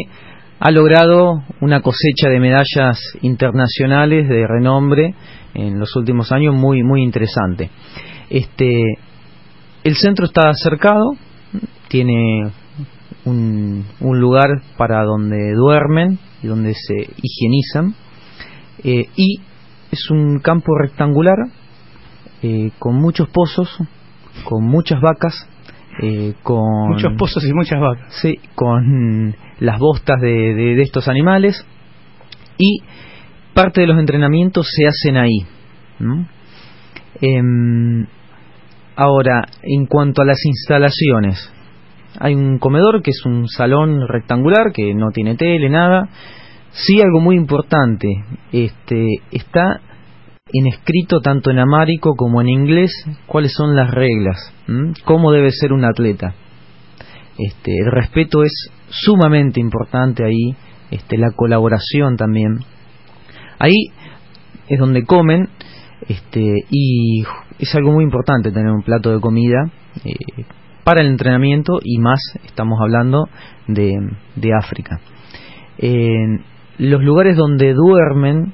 ha 0.59 0.69
logrado 0.69 1.41
una 1.61 1.81
cosecha 1.81 2.29
de 2.29 2.39
medallas 2.39 2.99
internacionales 3.23 4.29
de 4.29 4.45
renombre 4.45 5.15
en 5.55 5.79
los 5.79 5.95
últimos 5.95 6.31
años 6.31 6.53
muy 6.55 6.83
muy 6.83 7.01
interesante. 7.03 7.69
Este 8.29 8.81
el 9.83 9.95
centro 9.95 10.25
está 10.25 10.51
cercado, 10.53 11.15
tiene 11.89 12.51
un, 13.25 13.85
un 13.99 14.19
lugar 14.19 14.49
para 14.77 15.03
donde 15.03 15.53
duermen 15.53 16.19
y 16.43 16.47
donde 16.47 16.73
se 16.73 17.07
higienizan 17.21 17.93
eh, 18.83 19.07
y 19.15 19.39
es 19.91 20.09
un 20.11 20.39
campo 20.39 20.75
rectangular 20.77 21.37
eh, 22.41 22.71
con 22.79 22.95
muchos 22.95 23.29
pozos, 23.29 23.69
con 24.43 24.63
muchas 24.65 24.99
vacas, 25.01 25.47
eh, 26.01 26.33
con 26.43 26.89
Muchos 26.89 27.13
pozos 27.17 27.43
y 27.45 27.53
muchas 27.53 27.79
vacas. 27.79 28.13
Sí, 28.21 28.39
con 28.55 29.35
las 29.59 29.79
bostas 29.79 30.19
de, 30.19 30.53
de- 30.53 30.75
de 30.75 30.81
estos 30.81 31.07
animales 31.07 31.65
y 32.57 32.81
parte 33.55 33.81
de 33.81 33.87
los 33.87 33.97
entrenamientos 33.97 34.67
se 34.69 34.85
hacen 34.85 35.17
ahí. 35.17 35.45
Em, 37.21 38.05
ahora, 38.95 39.43
en 39.63 39.85
cuanto 39.87 40.21
a 40.21 40.25
las 40.25 40.37
instalaciones, 40.45 41.51
hay 42.19 42.35
un 42.35 42.59
comedor 42.59 43.01
que 43.01 43.11
es 43.11 43.25
un 43.25 43.47
salón 43.47 44.07
rectangular 44.07 44.71
que 44.73 44.93
no 44.93 45.09
tiene 45.11 45.35
tele, 45.35 45.69
nada. 45.69 46.09
Sí, 46.71 47.01
algo 47.01 47.21
muy 47.21 47.37
importante, 47.37 48.07
este, 48.51 49.07
está 49.31 49.79
en 50.51 50.67
escrito 50.67 51.21
tanto 51.21 51.49
en 51.49 51.59
amárico 51.59 52.15
como 52.15 52.41
en 52.41 52.49
inglés 52.49 52.91
cuáles 53.25 53.53
son 53.53 53.75
las 53.75 53.91
reglas, 53.91 54.53
cómo 55.05 55.31
debe 55.31 55.51
ser 55.51 55.71
un 55.71 55.85
atleta. 55.85 56.35
Este, 57.37 57.71
el 57.79 57.91
respeto 57.91 58.43
es 58.43 58.51
sumamente 58.89 59.59
importante 59.59 60.23
ahí, 60.25 60.55
este, 60.91 61.17
la 61.17 61.31
colaboración 61.31 62.17
también. 62.17 62.59
Ahí 63.59 63.91
es 64.67 64.79
donde 64.79 65.03
comen 65.03 65.49
este, 66.07 66.65
y 66.69 67.23
es 67.59 67.75
algo 67.75 67.91
muy 67.91 68.03
importante 68.03 68.51
tener 68.51 68.71
un 68.71 68.83
plato 68.83 69.11
de 69.11 69.19
comida 69.19 69.71
eh, 70.03 70.13
para 70.83 71.01
el 71.01 71.07
entrenamiento 71.07 71.79
y 71.83 71.97
más 71.99 72.19
estamos 72.45 72.79
hablando 72.81 73.27
de, 73.67 73.97
de 74.35 74.49
África. 74.53 74.99
En 75.77 76.43
los 76.77 77.01
lugares 77.01 77.37
donde 77.37 77.73
duermen 77.73 78.53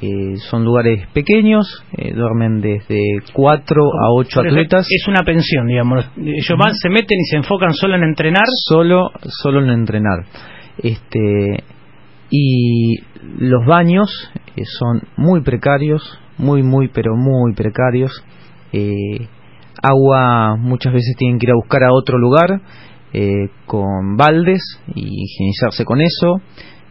eh, 0.00 0.36
son 0.50 0.64
lugares 0.64 1.06
pequeños, 1.12 1.82
eh, 1.96 2.12
duermen 2.12 2.60
desde 2.60 3.00
4 3.32 3.82
a 3.82 4.12
8 4.12 4.30
Por 4.34 4.46
eso 4.46 4.56
atletas. 4.56 4.86
Es 4.90 5.08
una 5.08 5.22
pensión, 5.22 5.66
digamos. 5.66 6.04
Ellos 6.16 6.58
van, 6.58 6.74
se 6.74 6.90
meten 6.90 7.18
y 7.18 7.24
se 7.24 7.36
enfocan 7.36 7.72
solo 7.72 7.96
en 7.96 8.02
entrenar. 8.02 8.44
Solo, 8.68 9.10
solo 9.42 9.62
en 9.62 9.70
entrenar. 9.70 10.24
Este, 10.78 11.64
y 12.30 12.96
los 13.38 13.64
baños 13.66 14.30
eh, 14.56 14.64
son 14.64 15.02
muy 15.16 15.42
precarios, 15.42 16.02
muy, 16.38 16.62
muy, 16.62 16.88
pero 16.88 17.16
muy 17.16 17.54
precarios. 17.54 18.12
Eh, 18.72 19.28
agua 19.82 20.56
muchas 20.56 20.92
veces 20.92 21.14
tienen 21.16 21.38
que 21.38 21.46
ir 21.46 21.52
a 21.52 21.56
buscar 21.56 21.84
a 21.84 21.92
otro 21.92 22.18
lugar 22.18 22.60
eh, 23.12 23.48
con 23.66 24.16
baldes 24.16 24.60
y 24.94 25.24
higienizarse 25.24 25.84
con 25.84 26.00
eso. 26.00 26.40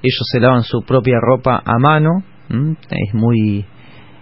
Ellos 0.01 0.27
se 0.31 0.39
lavan 0.39 0.63
su 0.63 0.81
propia 0.83 1.19
ropa 1.19 1.61
a 1.65 1.77
mano. 1.79 2.23
Es 2.89 3.13
muy, 3.13 3.65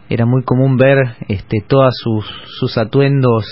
era 0.09 0.25
muy 0.25 0.43
común 0.43 0.77
ver 0.77 0.97
este, 1.27 1.59
todos 1.67 1.93
sus, 2.01 2.25
sus 2.59 2.77
atuendos 2.77 3.45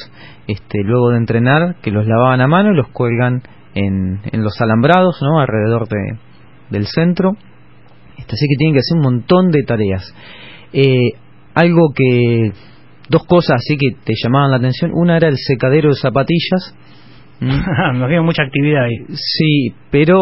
este, 0.47 0.83
luego 0.83 1.09
de 1.09 1.17
entrenar 1.17 1.75
que 1.81 1.91
los 1.91 2.07
lavaban 2.07 2.41
a 2.41 2.47
mano 2.47 2.71
y 2.71 2.75
los 2.77 2.87
cuelgan 2.89 3.43
en, 3.73 4.21
en 4.31 4.43
los 4.43 4.59
alambrados 4.61 5.19
¿no? 5.21 5.39
alrededor 5.39 5.87
de, 5.87 6.17
del 6.71 6.87
centro. 6.87 7.33
Así 8.31 8.45
que 8.47 8.55
tienen 8.57 8.73
que 8.73 8.79
hacer 8.79 8.97
un 8.97 9.03
montón 9.03 9.51
de 9.51 9.63
tareas. 9.63 10.13
Eh, 10.73 11.11
algo 11.53 11.91
que 11.93 12.53
dos 13.09 13.25
cosas 13.25 13.57
así 13.57 13.77
que 13.77 13.97
te 14.03 14.13
llamaban 14.21 14.51
la 14.51 14.57
atención. 14.57 14.91
Una 14.93 15.17
era 15.17 15.27
el 15.27 15.37
secadero 15.37 15.89
de 15.89 15.95
zapatillas. 15.95 16.75
¿Mm? 17.41 17.99
Nos 17.99 18.09
veo 18.09 18.23
mucha 18.23 18.43
actividad 18.43 18.85
ahí. 18.85 19.15
Sí, 19.15 19.73
pero 19.89 20.19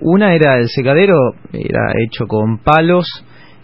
una 0.00 0.34
era 0.34 0.58
el 0.58 0.68
secadero, 0.68 1.14
era 1.52 1.92
hecho 2.04 2.26
con 2.26 2.58
palos, 2.58 3.06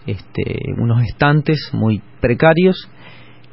este, 0.05 0.55
unos 0.77 1.03
estantes 1.03 1.71
muy 1.73 2.01
precarios 2.19 2.89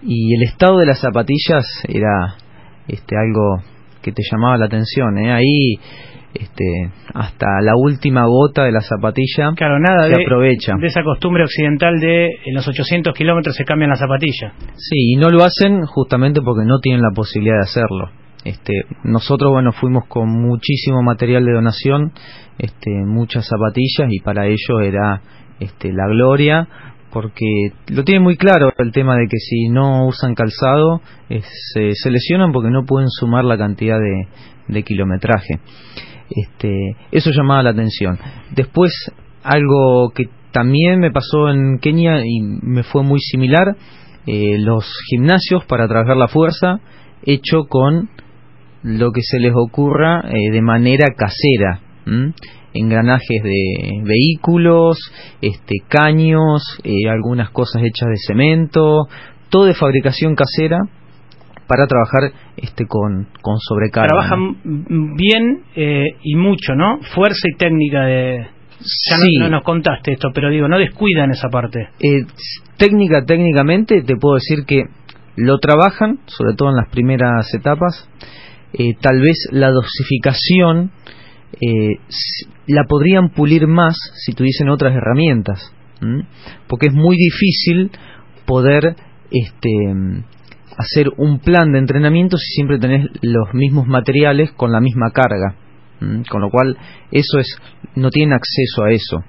y 0.02 0.34
el 0.34 0.42
estado 0.42 0.78
de 0.78 0.86
las 0.86 1.00
zapatillas 1.00 1.66
era 1.88 2.36
este, 2.86 3.16
algo 3.16 3.62
que 4.02 4.12
te 4.12 4.22
llamaba 4.30 4.58
la 4.58 4.66
atención. 4.66 5.18
¿eh? 5.18 5.32
Ahí 5.32 5.78
este, 6.34 6.90
hasta 7.14 7.46
la 7.62 7.72
última 7.76 8.24
gota 8.26 8.64
de 8.64 8.72
la 8.72 8.80
zapatilla 8.80 9.52
Claro, 9.56 9.78
nada 9.78 10.04
se 10.08 10.16
de, 10.16 10.22
aprovecha. 10.22 10.74
de 10.78 10.86
esa 10.86 11.02
costumbre 11.02 11.44
occidental 11.44 11.98
de 12.00 12.26
en 12.44 12.54
los 12.54 12.66
800 12.68 13.14
kilómetros 13.14 13.56
se 13.56 13.64
cambian 13.64 13.90
las 13.90 13.98
zapatillas. 13.98 14.52
Sí, 14.76 15.12
y 15.12 15.16
no 15.16 15.30
lo 15.30 15.44
hacen 15.44 15.84
justamente 15.86 16.40
porque 16.42 16.64
no 16.66 16.78
tienen 16.80 17.02
la 17.02 17.10
posibilidad 17.14 17.56
de 17.56 17.62
hacerlo. 17.62 18.10
Este, 18.44 18.72
nosotros, 19.04 19.50
bueno, 19.52 19.72
fuimos 19.72 20.04
con 20.06 20.28
muchísimo 20.28 21.02
material 21.02 21.44
de 21.44 21.52
donación, 21.52 22.12
este, 22.58 22.90
muchas 23.04 23.46
zapatillas 23.46 24.08
y 24.10 24.20
para 24.20 24.46
ello 24.46 24.80
era 24.80 25.20
este, 25.60 25.92
la 25.92 26.06
gloria, 26.06 26.68
porque 27.10 27.46
lo 27.88 28.04
tienen 28.04 28.22
muy 28.22 28.36
claro 28.36 28.70
el 28.78 28.92
tema 28.92 29.16
de 29.16 29.26
que 29.28 29.38
si 29.38 29.68
no 29.70 30.06
usan 30.06 30.34
calzado 30.34 31.00
eh, 31.30 31.40
se, 31.72 31.92
se 31.94 32.10
lesionan 32.10 32.52
porque 32.52 32.70
no 32.70 32.84
pueden 32.84 33.08
sumar 33.08 33.44
la 33.44 33.56
cantidad 33.58 33.98
de, 33.98 34.28
de 34.68 34.82
kilometraje. 34.82 35.60
Este, 36.30 36.96
eso 37.10 37.30
llamaba 37.30 37.62
la 37.62 37.70
atención. 37.70 38.18
Después, 38.54 38.92
algo 39.42 40.10
que 40.14 40.24
también 40.52 41.00
me 41.00 41.10
pasó 41.10 41.50
en 41.50 41.78
Kenia 41.78 42.20
y 42.24 42.40
me 42.40 42.82
fue 42.82 43.02
muy 43.02 43.20
similar, 43.20 43.76
eh, 44.26 44.58
los 44.58 44.84
gimnasios 45.10 45.64
para 45.66 45.88
trabajar 45.88 46.16
la 46.16 46.28
fuerza, 46.28 46.80
hecho 47.22 47.64
con 47.68 48.10
lo 48.82 49.10
que 49.10 49.22
se 49.22 49.38
les 49.40 49.52
ocurra 49.54 50.20
eh, 50.28 50.50
de 50.50 50.62
manera 50.62 51.06
casera. 51.16 51.80
engranajes 52.74 53.42
de 53.42 54.02
vehículos, 54.04 54.98
este, 55.40 55.76
caños, 55.88 56.62
eh, 56.84 57.08
algunas 57.08 57.50
cosas 57.50 57.82
hechas 57.82 58.08
de 58.08 58.16
cemento, 58.26 59.08
todo 59.48 59.64
de 59.64 59.74
fabricación 59.74 60.34
casera 60.34 60.78
para 61.68 61.86
trabajar 61.86 62.32
este 62.56 62.86
con, 62.86 63.28
con 63.42 63.56
sobrecarga. 63.60 64.08
¿no? 64.12 64.18
Trabajan 64.20 65.14
bien 65.16 65.62
eh, 65.76 66.16
y 66.22 66.34
mucho, 66.34 66.74
¿no? 66.74 66.98
Fuerza 67.14 67.46
y 67.52 67.56
técnica 67.56 68.04
de... 68.04 68.38
Ya 69.10 69.16
no- 69.18 69.22
Sí. 69.24 69.36
no, 69.40 69.48
nos 69.50 69.62
contaste 69.64 70.12
esto, 70.12 70.30
pero 70.32 70.50
digo, 70.50 70.66
no 70.68 70.78
descuidan 70.78 71.30
esa 71.30 71.48
parte. 71.48 71.88
Eh, 72.00 72.24
técnica, 72.76 73.24
técnicamente, 73.24 74.02
te 74.02 74.16
puedo 74.16 74.36
decir 74.36 74.64
que 74.66 74.84
lo 75.36 75.58
trabajan, 75.58 76.20
sobre 76.26 76.54
todo 76.56 76.70
en 76.70 76.76
las 76.76 76.88
primeras 76.88 77.52
etapas. 77.54 78.08
Eh, 78.72 78.94
tal 79.00 79.20
vez 79.20 79.36
la 79.50 79.70
dosificación 79.70 80.90
eh, 81.60 81.96
la 82.66 82.84
podrían 82.88 83.30
pulir 83.30 83.66
más 83.66 83.96
si 84.24 84.32
tuviesen 84.32 84.68
otras 84.68 84.94
herramientas, 84.94 85.72
¿m? 86.02 86.24
porque 86.68 86.86
es 86.88 86.92
muy 86.94 87.16
difícil 87.16 87.90
poder 88.46 88.94
este, 89.30 89.68
hacer 90.78 91.08
un 91.16 91.40
plan 91.40 91.72
de 91.72 91.78
entrenamiento 91.80 92.36
si 92.38 92.54
siempre 92.54 92.78
tenés 92.78 93.08
los 93.20 93.52
mismos 93.52 93.86
materiales 93.86 94.52
con 94.52 94.72
la 94.72 94.80
misma 94.80 95.10
carga. 95.12 95.56
Con 96.30 96.40
lo 96.40 96.48
cual, 96.50 96.76
eso 97.10 97.38
es, 97.40 97.58
no 97.96 98.10
tienen 98.10 98.32
acceso 98.32 98.84
a 98.84 98.90
eso. 98.92 99.24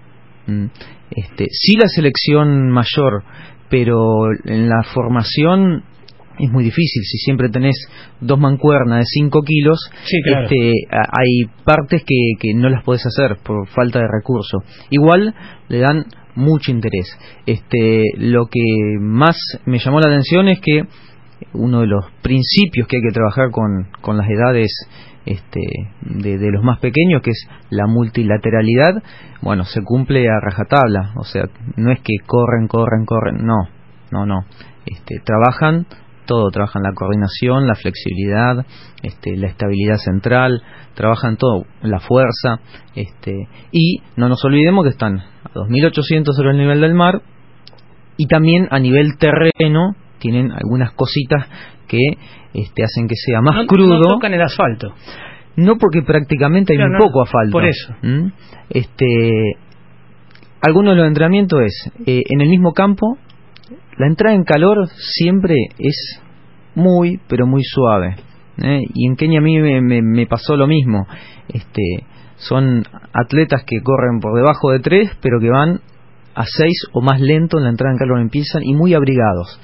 ¿m? 0.48 0.70
Este, 1.10 1.46
sí 1.50 1.76
la 1.76 1.88
selección 1.88 2.70
mayor, 2.70 3.24
pero 3.70 4.32
en 4.46 4.70
la 4.70 4.84
formación 4.94 5.84
es 6.38 6.52
muy 6.52 6.64
difícil. 6.64 7.02
Si 7.04 7.18
siempre 7.18 7.50
tenés 7.50 7.76
dos 8.22 8.40
mancuernas 8.40 9.00
de 9.00 9.06
5 9.06 9.42
kilos, 9.42 9.80
Sí, 10.06 10.22
claro. 10.22 10.44
este, 10.44 10.74
hay 10.92 11.46
partes 11.66 12.04
que, 12.06 12.34
que 12.40 12.54
no 12.54 12.70
las 12.70 12.84
podés 12.84 13.04
hacer 13.06 13.38
por 13.44 13.68
falta 13.70 14.00
de 14.00 14.08
recurso. 14.08 14.60
Igual 14.92 15.34
le 15.68 15.80
dan 15.80 16.06
mucho 16.36 16.72
interés. 16.72 17.08
Este, 17.48 18.04
lo 18.18 18.46
que 18.46 18.62
más 19.02 19.36
me 19.66 19.80
llamó 19.80 20.00
la 20.00 20.10
atención 20.10 20.48
es 20.48 20.60
que 20.62 20.84
uno 21.54 21.82
de 21.82 21.88
los 21.88 22.06
principios 22.22 22.88
que 22.88 22.98
hay 22.98 23.04
que 23.04 23.14
trabajar 23.14 23.52
con, 23.52 23.88
con 24.02 24.18
las 24.18 24.28
edades 24.30 24.72
este, 25.26 25.62
de, 26.02 26.52
los 26.52 26.64
más 26.64 26.80
pequeños, 26.80 27.22
que 27.22 27.32
es 27.32 27.48
la 27.70 27.88
multilateralidad, 27.88 29.04
bueno, 29.42 29.64
se 29.64 29.82
cumple 29.84 30.28
a 30.28 30.40
rajatabla. 30.42 31.14
O 31.18 31.24
sea, 31.24 31.44
no 31.76 31.92
es 31.92 32.00
que 32.00 32.16
corren, 32.26 32.68
corren, 32.68 33.06
corren, 33.06 33.46
no, 33.46 33.70
no, 34.12 34.26
no. 34.26 34.46
Este, 34.86 35.20
trabajan 35.24 35.86
todo, 36.26 36.50
trabajan 36.52 36.84
la 36.84 36.94
coordinación, 36.94 37.68
la 37.68 37.76
flexibilidad, 37.76 38.66
este, 39.02 39.36
la 39.36 39.48
estabilidad 39.48 39.98
central, 39.98 40.62
trabajan 40.94 41.38
todo, 41.38 41.66
la 41.82 42.00
fuerza, 42.00 42.60
este, 42.96 43.48
y 43.72 44.02
no 44.16 44.30
nos 44.30 44.44
olvidemos 44.46 44.84
que 44.84 44.92
están 44.92 45.20
a 45.20 45.54
2.800 45.54 46.34
sobre 46.36 46.52
el 46.52 46.58
nivel 46.58 46.82
del 46.82 46.94
mar 46.94 47.24
y 48.16 48.28
también 48.28 48.68
a 48.70 48.80
nivel 48.80 49.18
terreno 49.18 49.96
tienen 50.20 50.52
algunas 50.52 50.92
cositas 50.94 51.48
que 51.88 52.00
este, 52.54 52.84
hacen 52.84 53.08
que 53.08 53.16
sea 53.16 53.42
más 53.42 53.56
no, 53.56 53.66
crudo. 53.66 53.98
No 54.00 54.08
tocan 54.08 54.34
el 54.34 54.42
asfalto. 54.42 54.94
No 55.56 55.78
porque 55.78 56.02
prácticamente 56.04 56.74
hay 56.74 56.80
un 56.84 56.94
no, 56.94 57.00
poco 57.00 57.24
asfalto. 57.24 57.52
por 57.52 57.66
eso. 57.66 57.94
¿Mm? 58.02 58.28
Este, 58.70 59.54
algunos 60.62 60.94
de 60.94 61.00
los 61.00 61.08
entrenamientos 61.08 61.60
es 61.64 61.92
eh, 62.06 62.24
en 62.30 62.42
el 62.42 62.50
mismo 62.50 62.74
campo. 62.74 63.18
La 63.98 64.08
entrada 64.08 64.36
en 64.36 64.44
calor 64.44 64.88
siempre 65.18 65.56
es 65.78 66.22
muy, 66.76 67.20
pero 67.28 67.46
muy 67.48 67.64
suave. 67.64 68.16
¿eh? 68.62 68.82
Y 68.94 69.08
en 69.08 69.16
Kenia 69.16 69.40
a 69.40 69.42
mí 69.42 69.60
me, 69.60 69.82
me- 69.82 70.02
me 70.02 70.28
pasó 70.28 70.56
lo 70.56 70.68
mismo. 70.68 71.06
Este, 71.50 71.82
son 72.38 72.84
atletas 73.14 73.64
que 73.66 73.82
corren 73.82 74.20
por 74.22 74.36
debajo 74.36 74.72
de 74.72 74.80
3, 74.80 75.12
pero 75.22 75.40
que 75.40 75.50
van 75.50 75.82
a 76.36 76.44
6 76.46 76.72
o 76.94 77.02
más 77.02 77.20
lento 77.20 77.58
en 77.58 77.66
la 77.66 77.70
entrada 77.72 77.92
en 77.94 77.98
calor 77.98 78.20
empiezan 78.22 78.64
y 78.64 78.74
muy 78.74 78.94
abrigados. 78.94 79.60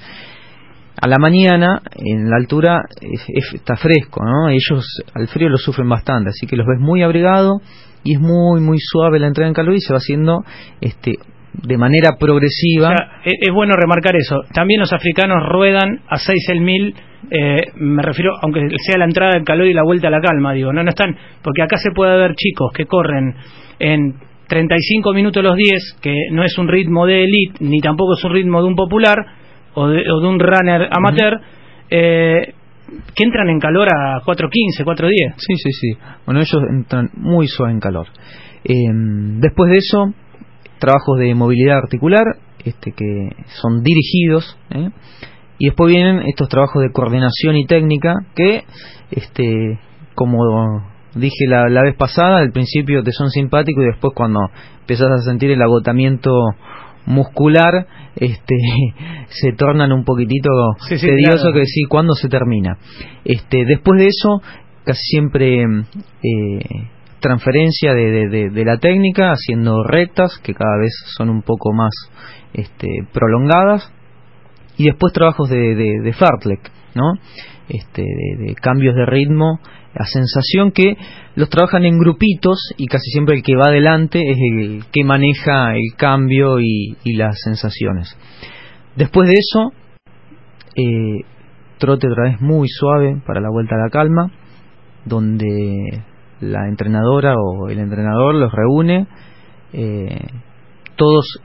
A 1.00 1.08
la 1.08 1.16
mañana, 1.18 1.82
en 1.96 2.30
la 2.30 2.36
altura, 2.36 2.82
es- 3.00 3.26
es- 3.28 3.54
está 3.54 3.76
fresco, 3.76 4.24
¿no? 4.24 4.48
Ellos 4.48 4.84
al 5.14 5.28
frío 5.28 5.48
lo 5.48 5.58
sufren 5.58 5.88
bastante, 5.88 6.30
así 6.30 6.46
que 6.46 6.56
los 6.56 6.66
ves 6.66 6.78
muy 6.80 7.02
abrigados 7.02 7.60
y 8.02 8.14
es 8.14 8.20
muy, 8.20 8.60
muy 8.60 8.78
suave 8.80 9.18
la 9.18 9.26
entrada 9.26 9.48
en 9.48 9.54
calor 9.54 9.74
y 9.74 9.80
se 9.80 9.92
va 9.92 9.98
haciendo 9.98 10.42
este, 10.80 11.14
de 11.52 11.76
manera 11.78 12.16
progresiva. 12.18 12.94
Es, 13.24 13.52
bueno 13.52 13.74
remarcar 13.74 14.16
eso. 14.16 14.40
También 14.54 14.80
los 14.80 14.92
africanos 14.92 15.38
ruedan 15.48 16.00
a 16.08 16.18
6 16.18 16.48
el 16.48 16.60
mil, 16.60 16.94
eh, 17.30 17.62
me 17.76 18.02
refiero, 18.02 18.32
aunque 18.42 18.60
sea 18.86 18.98
la 18.98 19.04
entrada 19.06 19.32
del 19.34 19.44
calor 19.44 19.66
y 19.66 19.74
la 19.74 19.82
vuelta 19.82 20.08
a 20.08 20.10
la 20.10 20.20
calma, 20.20 20.52
digo, 20.54 20.72
no, 20.72 20.82
no 20.82 20.88
están, 20.90 21.14
porque 21.42 21.62
acá 21.62 21.76
se 21.78 21.90
puede 21.90 22.16
ver 22.16 22.34
chicos 22.36 22.70
que 22.74 22.86
corren 22.86 23.34
en 23.78 24.14
35 24.48 25.12
minutos 25.12 25.42
los 25.42 25.56
10, 25.56 25.98
que 26.00 26.14
no 26.30 26.42
es 26.44 26.56
un 26.58 26.68
ritmo 26.68 27.04
de 27.06 27.24
elite, 27.24 27.56
ni 27.60 27.80
tampoco 27.80 28.14
es 28.16 28.24
un 28.24 28.32
ritmo 28.32 28.62
de 28.62 28.68
un 28.68 28.76
popular 28.76 29.16
o 29.76 29.88
de, 29.88 30.02
o 30.10 30.20
de 30.20 30.26
un 30.26 30.40
runner 30.40 30.88
amateur, 30.90 31.40
eh, 31.90 32.54
que 33.14 33.24
entran 33.24 33.48
en 33.50 33.60
calor 33.60 33.88
a 33.88 34.22
4.15, 34.22 34.84
4.10. 34.84 35.34
Sí, 35.36 35.54
sí, 35.56 35.70
sí. 35.72 35.98
Bueno, 36.24 36.40
ellos 36.40 36.62
entran 36.70 37.10
muy 37.14 37.46
suave 37.46 37.72
en 37.72 37.80
calor. 37.80 38.06
Eh, 38.64 38.74
después 39.38 39.70
de 39.70 39.78
eso, 39.78 40.14
trabajos 40.78 41.18
de 41.18 41.34
movilidad 41.34 41.78
articular, 41.78 42.24
este 42.64 42.92
que 42.92 43.28
son 43.60 43.82
dirigidos, 43.82 44.58
¿eh? 44.70 44.90
y 45.58 45.66
después 45.66 45.92
vienen 45.92 46.22
estos 46.26 46.48
trabajos 46.48 46.82
de 46.82 46.90
coordinación 46.90 47.56
y 47.56 47.66
técnica 47.66 48.14
que, 48.34 48.64
este, 49.10 49.78
como 50.14 50.38
dije 51.14 51.46
la, 51.48 51.68
la 51.68 51.82
vez 51.82 51.96
pasada, 51.96 52.38
al 52.38 52.52
principio 52.52 53.02
te 53.02 53.12
son 53.12 53.30
simpáticos 53.30 53.84
y 53.84 53.86
después 53.86 54.12
cuando 54.14 54.40
empezás 54.80 55.10
a 55.10 55.22
sentir 55.22 55.50
el 55.50 55.62
agotamiento 55.62 56.30
muscular, 57.06 57.86
este, 58.16 58.54
se 59.28 59.52
tornan 59.52 59.92
un 59.92 60.04
poquitito 60.04 60.50
Sí, 60.88 60.98
sí, 60.98 61.06
tedioso 61.06 61.36
claro. 61.42 61.52
que 61.54 61.58
decir 61.60 61.84
cuándo 61.88 62.14
se 62.14 62.28
termina. 62.28 62.78
Este, 63.24 63.64
después 63.64 63.98
de 64.00 64.06
eso, 64.08 64.42
casi 64.84 65.00
siempre 65.10 65.62
eh, 65.62 66.58
transferencia 67.20 67.94
de, 67.94 68.10
de- 68.10 68.28
de- 68.28 68.50
de 68.50 68.64
la 68.64 68.78
técnica, 68.78 69.32
haciendo 69.32 69.82
rectas 69.82 70.38
que 70.42 70.54
cada 70.54 70.78
vez 70.78 70.92
son 71.16 71.30
un 71.30 71.42
poco 71.42 71.72
más 71.72 71.90
este, 72.52 72.86
prolongadas, 73.12 73.92
y 74.78 74.84
después 74.84 75.12
trabajos 75.12 75.48
de, 75.48 75.74
de, 75.74 76.12
fartlek, 76.12 76.70
¿no? 76.94 77.14
Este, 77.68 78.02
de 78.02 78.54
cambios 78.54 78.94
de 78.94 79.06
ritmo 79.06 79.58
a 79.98 80.04
sensación 80.04 80.72
que 80.72 80.96
los 81.34 81.48
trabajan 81.48 81.84
en 81.84 81.98
grupitos 81.98 82.58
y 82.76 82.86
casi 82.86 83.10
siempre 83.10 83.36
el 83.36 83.42
que 83.42 83.56
va 83.56 83.68
adelante 83.68 84.20
es 84.30 84.36
el 84.52 84.84
que 84.92 85.04
maneja 85.04 85.74
el 85.74 85.94
cambio 85.96 86.60
y, 86.60 86.96
y 87.04 87.16
las 87.16 87.38
sensaciones. 87.42 88.16
Después 88.94 89.28
de 89.28 89.34
eso, 89.34 89.72
eh, 90.76 91.24
trote 91.78 92.08
otra 92.08 92.30
vez 92.30 92.40
muy 92.40 92.68
suave 92.68 93.20
para 93.26 93.40
la 93.40 93.50
vuelta 93.50 93.74
a 93.74 93.84
la 93.84 93.90
calma, 93.90 94.30
donde 95.04 96.02
la 96.40 96.68
entrenadora 96.68 97.34
o 97.36 97.68
el 97.68 97.78
entrenador 97.78 98.34
los 98.34 98.52
reúne, 98.52 99.06
eh, 99.72 100.26
todos 100.96 101.40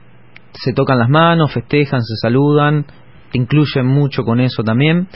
se 0.54 0.74
tocan 0.74 1.00
las 1.00 1.10
manos, 1.10 1.54
festejan, 1.54 2.02
se 2.02 2.16
saludan, 2.22 2.86
incluyen 3.34 3.86
mucho 3.86 4.24
con 4.24 4.40
eso 4.40 4.64
también. 4.64 5.08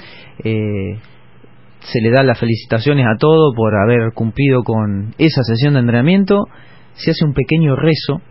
eh, 0.44 1.00
se 1.92 2.02
le 2.02 2.12
da 2.12 2.24
las 2.24 2.40
felicitaciones 2.40 3.06
a 3.06 3.18
todo 3.18 3.54
por 3.56 3.74
haber 3.76 4.12
cumplido 4.14 4.64
con 4.64 5.14
esa 5.18 5.44
sesión 5.44 5.74
de 5.74 5.82
entrenamiento. 5.82 6.46
Se 6.94 7.12
hace 7.12 7.26
un 7.26 7.34
pequeño 7.34 7.76
rezo 7.76 8.22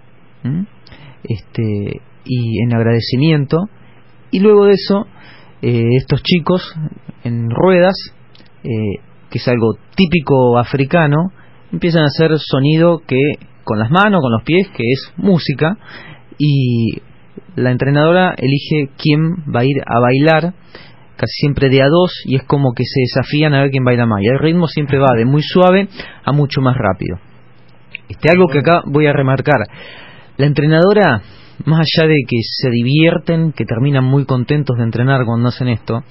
este, 1.23 2.01
y 2.25 2.63
en 2.63 2.75
agradecimiento. 2.75 3.59
Y 4.31 4.41
luego 4.41 4.67
de 4.67 4.73
eso, 4.73 5.07
eh, 5.63 5.85
estos 5.97 6.23
chicos 6.23 6.75
en 7.23 7.51
ruedas, 7.51 7.95
eh, 8.65 9.01
que 9.31 9.39
es 9.39 9.49
algo 9.49 9.77
típico 9.95 10.59
africano, 10.59 11.33
empiezan 11.73 12.03
a 12.03 12.07
hacer 12.07 12.39
sonido 12.39 13.03
que 13.07 13.19
con 13.63 13.79
las 13.79 13.91
manos, 13.91 14.21
con 14.21 14.33
los 14.33 14.43
pies, 14.43 14.69
que 14.77 14.85
es 14.85 15.13
música, 15.17 15.79
y 16.39 17.01
la 17.57 17.71
entrenadora 17.71 18.35
elige 18.37 18.91
quién 18.99 19.37
va 19.55 19.61
a 19.61 19.65
ir 19.65 19.81
a 19.87 20.01
bailar, 20.01 20.55
casi 21.17 21.33
siempre 21.33 21.69
de 21.69 21.83
a 21.83 21.89
dos, 21.89 22.23
y 22.25 22.37
es 22.37 22.45
como 22.45 22.73
que 22.73 22.85
se 22.85 23.01
desafían 23.01 23.55
a 23.55 23.63
ver 23.63 23.71
quién 23.71 23.85
baila 23.85 24.07
más. 24.07 24.23
Y 24.23 24.27
el 24.27 24.39
ritmo 24.39 24.67
siempre 24.67 24.99
va 24.99 25.15
de 25.17 25.25
muy 25.25 25.43
suave 25.43 25.89
a 26.25 26.33
mucho 26.33 26.61
más 26.61 26.77
rápido. 26.77 27.19
Este, 28.09 28.31
algo 28.31 28.47
que 28.49 28.59
acá 28.59 28.83
voy 28.87 29.07
a 29.07 29.13
remarcar. 29.13 29.67
La 30.37 30.47
entrenadora, 30.47 31.23
más 31.65 31.81
allá 31.81 32.09
de 32.09 32.17
que 32.27 32.39
se 32.43 32.71
divierten, 32.71 33.53
que 33.53 33.65
terminan 33.65 34.05
muy 34.05 34.25
contentos 34.25 34.77
de 34.77 34.85
entrenar 34.85 35.25
cuando 35.25 35.49
hacen 35.49 35.69
esto, 35.69 36.03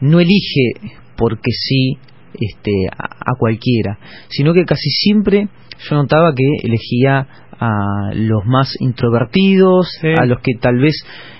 no 0.00 0.20
elige 0.20 0.96
porque 1.16 1.50
sí 1.50 1.98
este, 2.34 2.72
a, 2.96 3.32
a 3.32 3.34
cualquiera, 3.38 3.98
sino 4.28 4.52
que 4.52 4.64
casi 4.64 4.90
siempre 4.90 5.48
yo 5.78 5.96
notaba 5.96 6.32
que 6.34 6.66
elegía 6.66 7.26
a 7.60 8.10
los 8.14 8.44
más 8.46 8.72
introvertidos, 8.80 9.88
a 10.18 10.24
los 10.26 10.38
que 10.40 10.52
tal 10.60 10.78
vez 10.78 10.94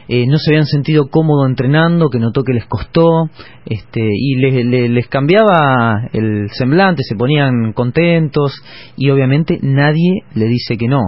eh, 0.09 0.27
no 0.27 0.39
se 0.39 0.51
habían 0.53 0.65
sentido 0.67 1.09
cómodo 1.11 1.47
entrenando, 1.47 2.09
que 2.09 2.19
notó 2.19 2.43
que 2.43 2.55
les 2.55 2.65
costó, 2.67 3.29
este, 3.67 4.01
y 4.03 4.37
le- 4.37 4.65
le- 4.65 4.89
les 4.89 5.07
cambiaba 5.09 6.09
el 6.13 6.49
semblante, 6.53 7.03
se 7.03 7.15
ponían 7.15 7.73
contentos, 7.75 8.53
y 8.97 9.11
obviamente 9.11 9.59
nadie 9.63 10.23
le 10.35 10.47
dice 10.47 10.77
que 10.79 10.89
no. 10.89 11.01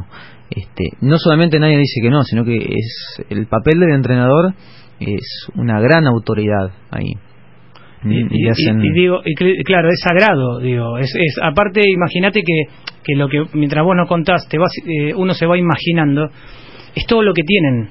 Este, 0.50 0.90
no 1.00 1.16
solamente 1.16 1.58
nadie 1.60 1.78
dice 1.78 2.00
que 2.02 2.10
no, 2.10 2.22
sino 2.24 2.44
que 2.44 2.56
es 2.56 3.22
el 3.30 3.46
papel 3.46 3.80
del 3.80 3.92
entrenador 3.94 4.52
es 4.98 5.46
una 5.54 5.80
gran 5.80 6.06
autoridad 6.06 6.70
ahí. 6.90 7.12
Y, 8.04 8.18
Y 8.20 8.44
y- 8.44 8.48
hacen- 8.48 8.84
y 8.84 8.90
digo 8.92 9.20
y 9.24 9.34
cl- 9.34 9.62
claro 9.64 9.88
es 9.90 10.00
sagrado 10.00 10.58
digo 10.60 10.96
es, 10.98 11.12
es 11.14 11.36
aparte 11.42 11.80
imagínate 11.88 12.40
que, 12.42 12.64
que 13.04 13.14
lo 13.14 13.28
que 13.28 13.44
mientras 13.54 13.84
vos 13.84 13.94
nos 13.96 14.08
contás 14.08 14.48
te 14.48 14.58
vas 14.58 14.72
eh, 14.86 15.12
uno 15.14 15.34
se 15.34 15.46
va 15.46 15.58
imaginando 15.58 16.30
es 16.94 17.06
todo 17.06 17.22
lo 17.22 17.32
que 17.34 17.42
tienen 17.42 17.88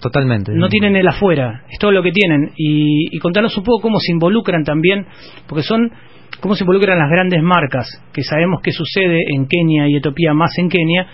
Totalmente. 0.00 0.52
no 0.54 0.68
tienen 0.68 0.94
el 0.96 1.08
afuera 1.08 1.62
es 1.70 1.78
todo 1.78 1.90
lo 1.92 2.02
que 2.02 2.12
tienen 2.12 2.50
y, 2.56 3.16
y 3.16 3.18
contanos 3.18 3.56
un 3.56 3.64
poco 3.64 3.80
cómo 3.82 3.98
se 3.98 4.12
involucran 4.12 4.64
también 4.64 5.06
porque 5.48 5.62
son 5.62 5.90
cómo 6.40 6.54
se 6.54 6.62
involucran 6.64 6.98
las 6.98 7.10
grandes 7.10 7.42
marcas 7.42 7.88
que 8.12 8.22
sabemos 8.22 8.60
que 8.62 8.70
sucede 8.70 9.22
en 9.34 9.46
Kenia 9.48 9.88
y 9.88 9.96
Etiopía 9.96 10.34
más 10.34 10.50
en 10.58 10.68
Kenia 10.68 11.06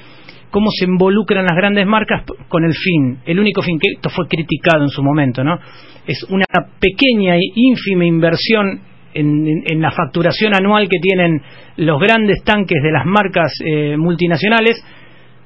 cómo 0.50 0.70
se 0.70 0.84
involucran 0.84 1.44
las 1.46 1.56
grandes 1.56 1.84
marcas 1.86 2.24
con 2.48 2.62
el 2.64 2.72
fin, 2.74 3.18
el 3.26 3.40
único 3.40 3.60
fin 3.62 3.78
que 3.78 3.88
esto 3.96 4.08
fue 4.10 4.28
criticado 4.28 4.84
en 4.84 4.88
su 4.88 5.02
momento, 5.02 5.42
¿no? 5.42 5.58
Es 6.06 6.22
una 6.28 6.44
pequeña 6.80 7.36
e 7.36 7.40
ínfima 7.54 8.04
inversión 8.04 8.80
en, 9.14 9.46
en- 9.66 9.80
la 9.80 9.90
facturación 9.92 10.54
anual 10.54 10.88
que 10.88 10.98
tienen 11.00 11.40
los 11.76 11.98
grandes 12.00 12.42
tanques 12.44 12.82
de 12.82 12.92
las 12.92 13.06
marcas 13.06 13.52
eh, 13.64 13.96
multinacionales. 13.96 14.76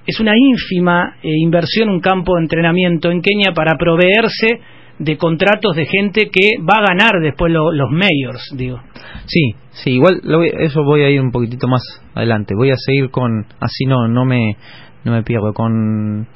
Es 0.06 0.18
una 0.20 0.32
ínfima 0.36 1.16
eh, 1.22 1.28
inversión, 1.38 1.90
un 1.90 2.00
campo 2.00 2.34
de 2.36 2.42
entrenamiento 2.42 3.10
en 3.10 3.20
Kenia 3.20 3.52
para 3.54 3.76
proveerse 3.76 4.60
de 4.98 5.16
contratos 5.16 5.76
de 5.76 5.86
gente 5.86 6.28
que 6.30 6.52
va 6.60 6.78
a 6.78 6.86
ganar 6.88 7.20
después 7.22 7.52
lo- 7.52 7.70
los 7.72 7.90
mayors, 7.90 8.42
digo. 8.56 8.80
Sí, 9.26 9.54
sí, 9.70 9.90
igual 9.92 10.20
eso 10.58 10.82
voy 10.82 11.02
a 11.02 11.10
ir 11.10 11.20
un 11.20 11.30
poquitito 11.30 11.68
más 11.68 11.82
adelante. 12.14 12.54
Voy 12.56 12.70
a 12.70 12.76
seguir 12.76 13.10
con, 13.10 13.46
así 13.60 13.84
no, 13.84 14.08
no 14.08 14.24
me, 14.24 14.56
no 15.04 15.12
me 15.12 15.22
pierdo, 15.22 15.52
con 15.52 16.26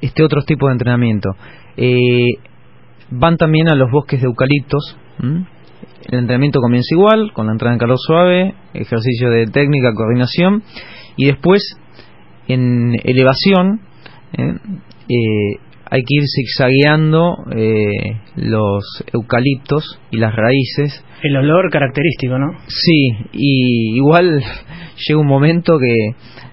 este 0.00 0.22
otro 0.22 0.42
tipo 0.42 0.66
de 0.66 0.72
entrenamiento. 0.74 1.30
Eh, 1.76 2.26
van 3.18 3.36
también 3.36 3.68
a 3.68 3.74
los 3.74 3.90
bosques 3.90 4.20
de 4.20 4.26
eucaliptos. 4.26 4.96
¿m? 5.22 5.46
El 6.10 6.18
entrenamiento 6.18 6.60
comienza 6.60 6.94
igual, 6.94 7.32
con 7.32 7.46
la 7.46 7.52
entrada 7.52 7.74
en 7.74 7.78
calor 7.78 7.98
suave, 7.98 8.54
ejercicio 8.74 9.30
de 9.30 9.46
técnica, 9.46 9.94
coordinación, 9.94 10.62
y 11.16 11.26
después 11.26 11.62
en 12.46 12.94
elevación 13.04 13.80
¿eh? 14.36 14.54
Eh, 15.08 15.58
hay 15.90 16.00
que 16.02 16.14
ir 16.14 16.24
zigzagueando 16.26 17.36
eh, 17.54 18.20
los 18.36 18.84
eucaliptos 19.12 20.00
y 20.10 20.16
las 20.16 20.34
raíces. 20.34 21.04
El 21.22 21.36
olor 21.36 21.70
característico, 21.70 22.38
¿no? 22.38 22.58
Sí, 22.66 23.10
y 23.32 23.96
igual 23.96 24.42
llega 25.06 25.20
un 25.20 25.26
momento 25.26 25.78
que 25.78 25.94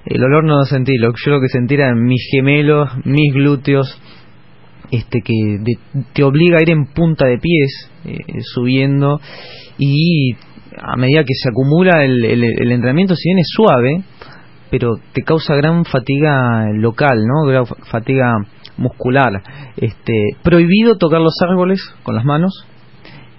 el 0.06 0.24
olor 0.24 0.44
no 0.44 0.58
lo 0.58 0.66
sentí, 0.66 0.98
lo, 0.98 1.14
yo 1.14 1.32
lo 1.32 1.42
que 1.42 1.48
sentí 1.48 1.76
eran 1.76 2.04
mis 2.04 2.28
gemelos, 2.32 2.90
mis 3.06 3.34
glúteos, 3.34 4.00
este 4.92 5.22
que 5.22 5.34
de- 5.60 6.04
te 6.14 6.24
obliga 6.24 6.58
a 6.60 6.62
ir 6.62 6.70
en 6.72 6.86
punta 6.86 7.26
de 7.28 7.38
pies 7.38 7.90
eh, 8.06 8.18
subiendo 8.54 9.20
y 9.78 10.34
a 10.78 10.96
medida 10.98 11.24
que 11.24 11.34
se 11.34 11.50
acumula 11.50 12.04
el, 12.04 12.24
el- 12.26 12.44
el 12.44 12.72
entrenamiento 12.72 13.16
si 13.16 13.30
bien 13.30 13.40
es 13.40 13.48
suave 13.56 14.04
pero 14.70 14.94
te 15.14 15.22
causa 15.24 15.56
gran 15.56 15.84
fatiga 15.86 16.66
local 16.74 17.26
no 17.26 17.50
gran 17.50 17.66
fa- 17.66 17.76
fatiga 17.90 18.36
muscular 18.78 19.32
este 19.78 20.14
prohibido 20.44 20.98
tocar 20.98 21.20
los 21.22 21.36
árboles 21.48 21.82
con 22.04 22.16
las 22.16 22.26
manos 22.26 22.66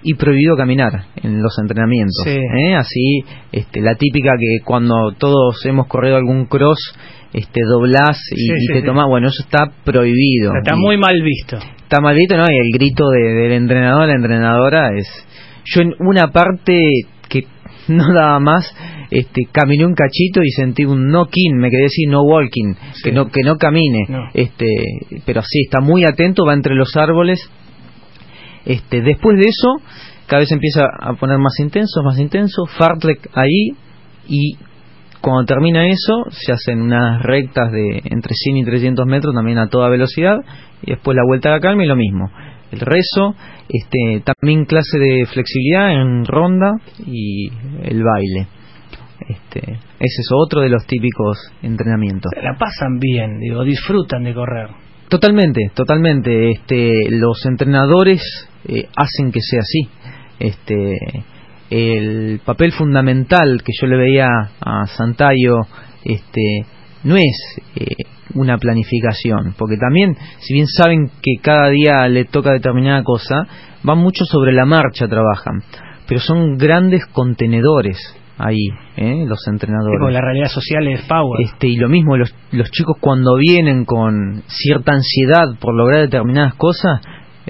y 0.03 0.15
prohibido 0.15 0.55
caminar 0.57 1.05
en 1.23 1.41
los 1.41 1.57
entrenamientos 1.59 2.15
Sí. 2.25 2.31
¿eh? 2.37 2.75
así 2.75 3.23
este 3.51 3.81
la 3.81 3.95
típica 3.95 4.31
que 4.39 4.63
cuando 4.63 5.13
todos 5.17 5.65
hemos 5.65 5.87
corrido 5.87 6.17
algún 6.17 6.45
cross 6.45 6.93
este 7.33 7.61
doblás 7.67 8.17
y, 8.31 8.35
Sí, 8.35 8.51
y 8.55 8.59
sí, 8.67 8.73
te 8.73 8.79
sí. 8.81 8.85
tomás 8.85 9.07
bueno 9.07 9.27
eso 9.27 9.43
está 9.43 9.71
prohibido 9.83 10.51
Está 10.63 10.75
Y- 10.75 10.79
muy 10.79 10.97
mal 10.97 11.21
visto. 11.21 11.57
está 11.57 11.99
mal 11.99 12.15
visto, 12.15 12.37
¿no? 12.37 12.43
Y 12.43 12.55
el 12.57 12.71
grito 12.73 13.09
de- 13.09 13.33
del 13.33 13.51
entrenador, 13.53 14.07
la 14.07 14.15
entrenadora 14.15 14.89
es... 14.97 15.07
Yo 15.65 15.81
en 15.81 15.93
una 15.99 16.27
parte 16.31 16.77
que 17.29 17.45
no 17.87 18.13
daba 18.13 18.39
más, 18.39 18.65
este, 19.11 19.41
caminé 19.51 19.85
un 19.85 19.93
cachito 19.95 20.41
y 20.43 20.49
sentí 20.51 20.85
un 20.85 21.09
knock-in, 21.09 21.57
me 21.57 21.69
quedé 21.69 21.85
así, 21.85 22.05
no 22.05 22.21
walking, 22.23 22.73
que 23.03 23.11
no 23.11 23.27
que 23.29 23.41
no 23.43 23.57
camine. 23.57 24.05
No. 24.09 24.29
Este, 24.33 24.67
pero 25.25 25.41
sí, 25.41 25.61
está 25.65 25.79
muy 25.81 26.03
atento, 26.05 26.45
va 26.45 26.53
entre 26.53 26.75
los 26.75 26.95
árboles. 26.95 27.39
Este, 28.65 29.01
después 29.01 29.37
de 29.37 29.49
eso, 29.49 29.75
cada 30.27 30.39
vez 30.41 30.51
empieza 30.51 30.85
a 30.99 31.13
poner 31.13 31.37
más 31.37 31.59
intenso, 31.59 32.01
más 32.03 32.17
intenso, 32.19 32.65
fartlek 32.77 33.29
ahí 33.33 33.71
y 34.27 34.55
cuando 35.23 35.45
termina 35.45 35.87
eso 35.87 36.25
se 36.29 36.51
hacen 36.51 36.81
unas 36.81 37.23
rectas 37.23 37.71
de 37.71 38.01
entre 38.11 38.33
100 38.35 38.57
y 38.57 38.65
300 38.65 39.05
metros 39.05 39.33
también 39.33 39.57
a 39.57 39.69
toda 39.69 39.87
velocidad 39.87 40.35
y 40.81 40.91
después 40.91 41.15
la 41.15 41.23
vuelta 41.25 41.47
a 41.47 41.53
la 41.53 41.59
calma 41.61 41.85
y 41.85 41.87
lo 41.87 41.95
mismo 41.95 42.29
el 42.71 42.81
rezo 42.81 43.33
este 43.69 44.21
también 44.25 44.65
clase 44.65 44.99
de 44.99 45.25
flexibilidad 45.25 45.93
en 45.93 46.25
ronda 46.25 46.73
y 47.07 47.47
el 47.83 48.03
baile 48.03 48.47
este 49.29 49.61
ese 49.61 50.21
es 50.21 50.27
otro 50.35 50.59
de 50.59 50.67
los 50.67 50.85
típicos 50.85 51.37
entrenamientos 51.61 52.29
La 52.41 52.57
pasan 52.59 52.99
bien, 52.99 53.39
digo, 53.39 53.63
disfrutan 53.63 54.25
de 54.25 54.33
correr. 54.33 54.67
Totalmente, 55.07 55.71
totalmente. 55.73 56.51
Este, 56.51 57.09
los 57.09 57.45
entrenadores 57.45 58.21
eh, 58.67 58.87
hacen 58.95 59.31
que 59.31 59.39
sea 59.39 59.59
así. 59.59 59.89
Este, 60.39 60.97
el 61.73 62.39
papel 62.45 62.71
fundamental 62.71 63.63
que 63.63 63.71
yo 63.79 63.87
le 63.87 63.97
veía 63.97 64.27
a 64.61 64.85
Santayo, 64.85 65.61
este, 66.03 66.65
no 67.03 67.15
es 67.15 67.57
eh, 67.75 67.95
una 68.35 68.59
planificación, 68.59 69.55
porque 69.57 69.77
también, 69.77 70.15
si 70.39 70.53
bien 70.53 70.67
saben 70.67 71.07
que 71.07 71.41
cada 71.41 71.69
día 71.69 72.07
le 72.09 72.25
toca 72.25 72.51
determinada 72.51 73.03
cosa, 73.03 73.47
van 73.81 73.97
mucho 73.97 74.23
sobre 74.25 74.53
la 74.53 74.65
marcha, 74.65 75.07
trabajan, 75.07 75.63
pero 76.07 76.19
son 76.19 76.57
grandes 76.57 77.07
contenedores 77.07 77.97
ahí, 78.37 78.67
¿eh? 78.97 79.25
los 79.27 79.39
entrenadores. 79.47 80.13
La 80.13 80.21
realidad 80.21 80.49
social 80.49 80.87
es 80.87 81.01
power. 81.05 81.41
Este, 81.41 81.69
y 81.69 81.77
lo 81.77 81.89
mismo, 81.89 82.17
los, 82.17 82.35
los 82.51 82.69
chicos 82.69 82.97
cuando 82.99 83.35
vienen 83.35 83.85
con 83.85 84.43
cierta 84.45 84.93
ansiedad 84.93 85.57
por 85.59 85.75
lograr 85.75 86.01
determinadas 86.01 86.53
cosas, 86.53 87.01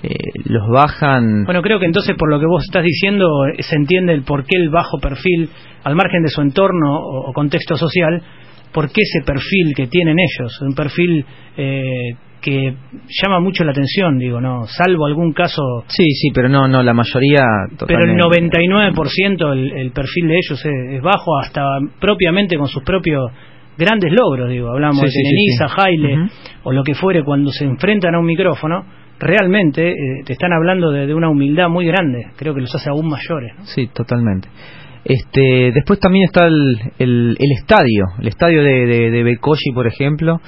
eh, 0.04 0.10
los 0.46 0.68
bajan. 0.70 1.46
Bueno, 1.46 1.62
creo 1.62 1.80
que 1.80 1.86
entonces 1.86 2.16
por 2.18 2.30
lo 2.30 2.40
que 2.40 2.46
vos 2.46 2.64
estás 2.64 2.84
diciendo 2.84 3.26
eh, 3.48 3.64
se 3.64 3.76
entiende 3.76 4.14
el 4.14 4.24
por 4.24 4.44
qué 4.46 4.58
el 4.58 4.70
bajo 4.70 5.00
perfil, 5.00 5.50
al 5.84 5.96
margen 5.96 6.22
de 6.24 6.30
su 6.30 6.42
entorno 6.42 6.96
o, 6.98 7.30
o 7.30 7.34
contexto 7.34 7.76
social, 7.78 8.22
por 8.74 8.88
qué 8.92 9.02
ese 9.02 9.24
perfil 9.26 9.74
que 9.76 9.88
tienen 9.88 10.18
ellos, 10.20 10.60
un 10.62 10.74
perfil 10.76 11.26
eh, 11.58 12.16
que 12.42 12.74
llama 13.24 13.40
mucho 13.40 13.64
la 13.64 13.72
atención, 13.72 14.18
digo, 14.20 14.42
no, 14.42 14.66
salvo 14.68 15.06
algún 15.06 15.32
caso, 15.32 15.62
Sí, 15.88 16.04
sí, 16.12 16.32
pero 16.34 16.50
no, 16.50 16.68
no, 16.68 16.84
la 16.84 16.94
mayoría. 16.94 17.42
pero 17.88 18.04
el 18.04 18.18
totalmente. 18.18 18.58
99% 18.60 19.54
el, 19.54 19.72
el 19.78 19.92
perfil 19.92 20.28
de 20.28 20.36
ellos 20.36 20.66
es, 20.66 20.96
es 20.98 21.02
bajo, 21.02 21.38
hasta 21.40 21.64
propiamente 22.02 22.58
con 22.58 22.68
sus 22.68 22.84
propios 22.84 23.32
grandes 23.78 24.12
logros, 24.12 24.50
digo, 24.50 24.70
hablamos 24.72 24.98
Sí, 25.00 25.06
de 25.06 25.12
sí, 25.12 25.20
sí, 25.22 25.58
sí. 25.58 25.64
Jaile 25.70 26.30
o 26.64 26.74
lo 26.74 26.84
que 26.84 26.96
fuere, 26.96 27.24
cuando 27.24 27.50
se 27.52 27.64
enfrentan 27.64 28.14
a 28.16 28.20
un 28.20 28.26
micrófono, 28.26 28.86
realmente 29.24 29.92
eh, 29.92 29.96
te 30.26 30.34
están 30.34 30.54
hablando 30.54 30.92
de, 30.92 31.08
de 31.08 31.14
una 31.14 31.30
humildad 31.30 31.70
muy 31.70 31.86
grande, 31.86 32.28
creo 32.36 32.54
que 32.54 32.62
los 32.62 32.74
hace 32.76 32.90
aún 32.90 33.10
mayores. 33.10 33.54
¿no? 33.58 33.66
Sí, 33.66 33.88
totalmente. 33.94 34.50
Este, 35.06 35.72
después 35.74 36.00
también 36.00 36.26
está 36.26 36.46
el, 36.46 36.80
el, 36.98 37.38
el 37.38 37.52
estadio, 37.60 38.06
el 38.20 38.28
estadio 38.28 38.64
de, 38.64 38.86
de, 39.12 39.38
por 39.74 39.88
ejemplo. 39.88 40.40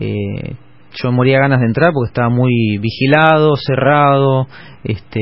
Eh, 0.00 0.56
yo 0.92 1.10
moría 1.10 1.38
ganas 1.38 1.60
de 1.60 1.66
entrar 1.66 1.90
porque 1.92 2.10
estaba 2.10 2.28
muy 2.28 2.78
vigilado, 2.78 3.54
cerrado, 3.56 4.46
este, 4.84 5.20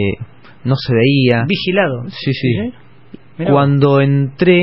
no 0.64 0.74
se 0.76 0.94
veía. 0.94 1.44
Vigilado. 1.46 2.04
Sí, 2.08 2.32
sí. 2.32 2.72
Cuando 3.44 4.00
entré 4.00 4.60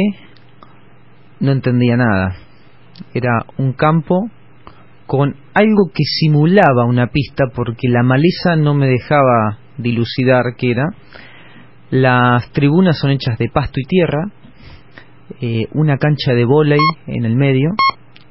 no 1.40 1.52
entendía 1.52 1.96
nada. 1.96 2.36
Era 3.14 3.46
un 3.58 3.74
campo 3.74 4.30
con 5.10 5.36
algo 5.56 5.90
que 5.92 6.04
simulaba 6.04 6.86
una 6.86 7.08
pista 7.08 7.46
porque 7.56 7.88
la 7.90 8.04
maleza 8.04 8.56
no 8.56 8.76
me 8.76 8.86
dejaba 8.86 9.58
dilucidar 9.80 10.54
qué 10.56 10.70
era. 10.70 10.86
Las 11.90 12.52
tribunas 12.52 13.00
son 13.00 13.10
hechas 13.10 13.40
de 13.40 13.50
pasto 13.50 13.80
y 13.80 13.86
tierra, 13.86 14.30
eh, 15.42 15.66
una 15.74 15.98
cancha 15.98 16.34
de 16.36 16.46
vóley 16.46 16.80
en 17.08 17.26
el 17.26 17.36
medio, 17.36 17.72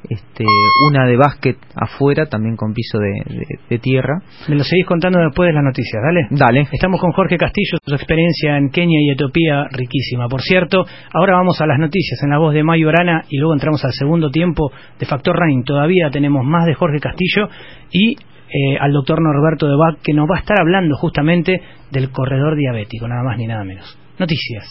este, 0.08 0.44
una 0.88 1.06
de 1.06 1.16
básquet 1.16 1.56
afuera 1.74 2.26
también 2.26 2.56
con 2.56 2.72
piso 2.72 2.98
de, 2.98 3.12
de- 3.34 3.58
de 3.68 3.78
tierra. 3.78 4.20
Me 4.48 4.54
lo 4.56 4.64
seguís 4.64 4.86
contando 4.86 5.18
después 5.20 5.48
de 5.48 5.52
las 5.54 5.64
noticias, 5.64 6.02
dale. 6.02 6.26
Dale. 6.30 6.68
Estamos 6.72 7.00
con 7.00 7.12
Jorge 7.12 7.36
Castillo, 7.36 7.78
su 7.84 7.94
experiencia 7.94 8.56
en 8.56 8.70
Kenia 8.70 8.98
y 9.00 9.10
Etiopía 9.10 9.64
riquísima. 9.70 10.28
Por 10.28 10.40
cierto, 10.42 10.84
ahora 11.12 11.34
vamos 11.36 11.60
a 11.60 11.66
las 11.66 11.78
noticias 11.78 12.18
en 12.22 12.30
la 12.30 12.38
voz 12.38 12.54
de 12.54 12.62
Mayo 12.62 12.88
Arana 12.88 13.22
y 13.28 13.38
luego 13.38 13.54
entramos 13.54 13.84
al 13.84 13.92
segundo 13.92 14.30
tiempo 14.30 14.70
de 14.98 15.06
Factor 15.06 15.36
Running. 15.36 15.64
Todavía 15.64 16.10
tenemos 16.10 16.44
más 16.44 16.66
de 16.66 16.74
Jorge 16.74 17.00
Castillo 17.00 17.48
y 17.92 18.12
eh, 18.50 18.78
al 18.80 18.92
doctor 18.92 19.18
Norberto 19.20 19.66
de 19.68 19.76
Bach 19.76 19.98
que 20.02 20.14
nos 20.14 20.26
va 20.30 20.36
a 20.36 20.40
estar 20.40 20.56
hablando 20.58 20.96
justamente 20.96 21.60
del 21.90 22.10
corredor 22.10 22.56
diabético, 22.56 23.06
nada 23.06 23.22
más 23.22 23.36
ni 23.36 23.46
nada 23.46 23.62
menos. 23.64 23.98
Noticias. 24.18 24.64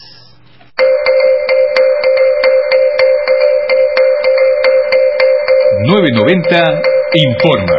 ...990 5.86 6.82
informa. 7.14 7.78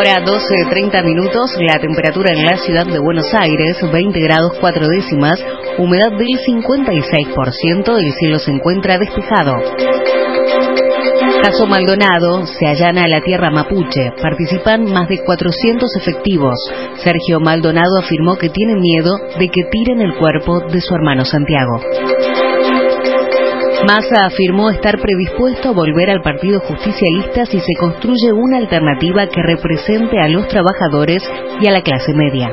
Hora 0.00 0.20
12 0.24 0.46
de 0.64 0.70
30 0.70 1.02
minutos, 1.02 1.56
la 1.60 1.78
temperatura 1.78 2.32
en 2.32 2.42
la 2.42 2.56
ciudad 2.56 2.86
de 2.86 2.98
Buenos 2.98 3.34
Aires, 3.34 3.76
20 3.92 4.18
grados 4.18 4.52
4 4.58 4.88
décimas, 4.88 5.38
humedad 5.76 6.12
del 6.16 6.40
56%, 6.40 7.98
el 7.98 8.12
cielo 8.14 8.38
se 8.38 8.50
encuentra 8.50 8.96
despejado. 8.96 9.56
Caso 11.42 11.66
Maldonado, 11.66 12.46
se 12.46 12.66
allana 12.66 13.04
a 13.04 13.08
la 13.08 13.20
tierra 13.20 13.50
mapuche, 13.50 14.12
participan 14.22 14.90
más 14.90 15.06
de 15.08 15.18
400 15.22 15.94
efectivos. 15.96 16.56
Sergio 17.04 17.38
Maldonado 17.40 17.98
afirmó 17.98 18.36
que 18.36 18.48
tiene 18.48 18.76
miedo 18.76 19.18
de 19.38 19.48
que 19.48 19.64
tiren 19.70 20.00
el 20.00 20.14
cuerpo 20.16 20.60
de 20.60 20.80
su 20.80 20.94
hermano 20.94 21.26
Santiago. 21.26 21.78
Massa 23.86 24.26
afirmó 24.26 24.70
estar 24.70 25.00
predispuesto 25.00 25.70
a 25.70 25.72
volver 25.72 26.10
al 26.10 26.20
Partido 26.20 26.60
Justicialista 26.60 27.46
si 27.46 27.58
se 27.60 27.72
construye 27.78 28.32
una 28.32 28.58
alternativa 28.58 29.26
que 29.26 29.42
represente 29.42 30.20
a 30.20 30.28
los 30.28 30.46
trabajadores 30.48 31.22
y 31.60 31.66
a 31.66 31.72
la 31.72 31.82
clase 31.82 32.12
media. 32.12 32.50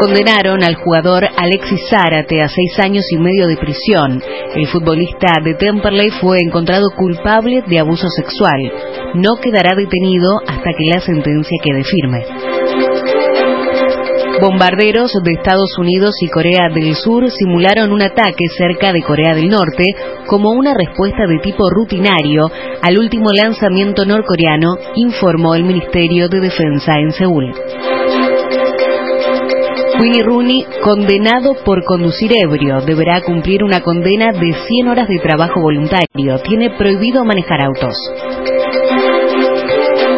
Condenaron 0.00 0.62
al 0.62 0.74
jugador 0.74 1.26
Alexis 1.36 1.80
Zárate 1.88 2.42
a 2.42 2.48
seis 2.48 2.78
años 2.78 3.04
y 3.10 3.18
medio 3.18 3.46
de 3.46 3.56
prisión. 3.56 4.20
El 4.54 4.66
futbolista 4.66 5.34
de 5.42 5.54
Temperley 5.54 6.10
fue 6.10 6.38
encontrado 6.40 6.90
culpable 6.96 7.62
de 7.66 7.78
abuso 7.78 8.08
sexual. 8.08 8.72
No 9.14 9.36
quedará 9.40 9.74
detenido 9.74 10.40
hasta 10.46 10.70
que 10.76 10.90
la 10.92 11.00
sentencia 11.00 11.56
quede 11.62 11.84
firme. 11.84 12.55
Bombarderos 14.40 15.12
de 15.22 15.32
Estados 15.32 15.78
Unidos 15.78 16.14
y 16.20 16.28
Corea 16.28 16.68
del 16.68 16.94
Sur 16.94 17.30
simularon 17.30 17.90
un 17.90 18.02
ataque 18.02 18.44
cerca 18.56 18.92
de 18.92 19.02
Corea 19.02 19.34
del 19.34 19.48
Norte 19.48 19.84
como 20.26 20.50
una 20.50 20.74
respuesta 20.74 21.26
de 21.26 21.38
tipo 21.38 21.64
rutinario 21.70 22.50
al 22.82 22.98
último 22.98 23.30
lanzamiento 23.32 24.04
norcoreano, 24.04 24.76
informó 24.96 25.54
el 25.54 25.64
Ministerio 25.64 26.28
de 26.28 26.40
Defensa 26.40 26.92
en 26.98 27.12
Seúl. 27.12 27.54
Winnie 29.98 30.22
Rooney, 30.22 30.66
condenado 30.84 31.54
por 31.64 31.82
conducir 31.84 32.30
ebrio, 32.36 32.82
deberá 32.82 33.22
cumplir 33.22 33.64
una 33.64 33.80
condena 33.80 34.26
de 34.32 34.52
100 34.52 34.88
horas 34.88 35.08
de 35.08 35.18
trabajo 35.18 35.62
voluntario. 35.62 36.38
Tiene 36.46 36.70
prohibido 36.76 37.24
manejar 37.24 37.62
autos. 37.62 37.94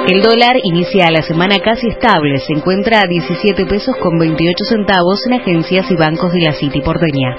El 0.08 0.22
dólar 0.22 0.56
inicia 0.62 1.10
la 1.10 1.20
semana 1.20 1.58
casi 1.58 1.86
estable, 1.88 2.38
se 2.38 2.54
encuentra 2.54 3.02
a 3.02 3.06
17 3.06 3.66
pesos 3.66 3.94
con 3.96 4.18
28 4.18 4.64
centavos 4.64 5.20
en 5.26 5.34
agencias 5.34 5.90
y 5.90 5.96
bancos 5.96 6.32
de 6.32 6.40
la 6.40 6.54
City 6.54 6.80
porteña. 6.80 7.36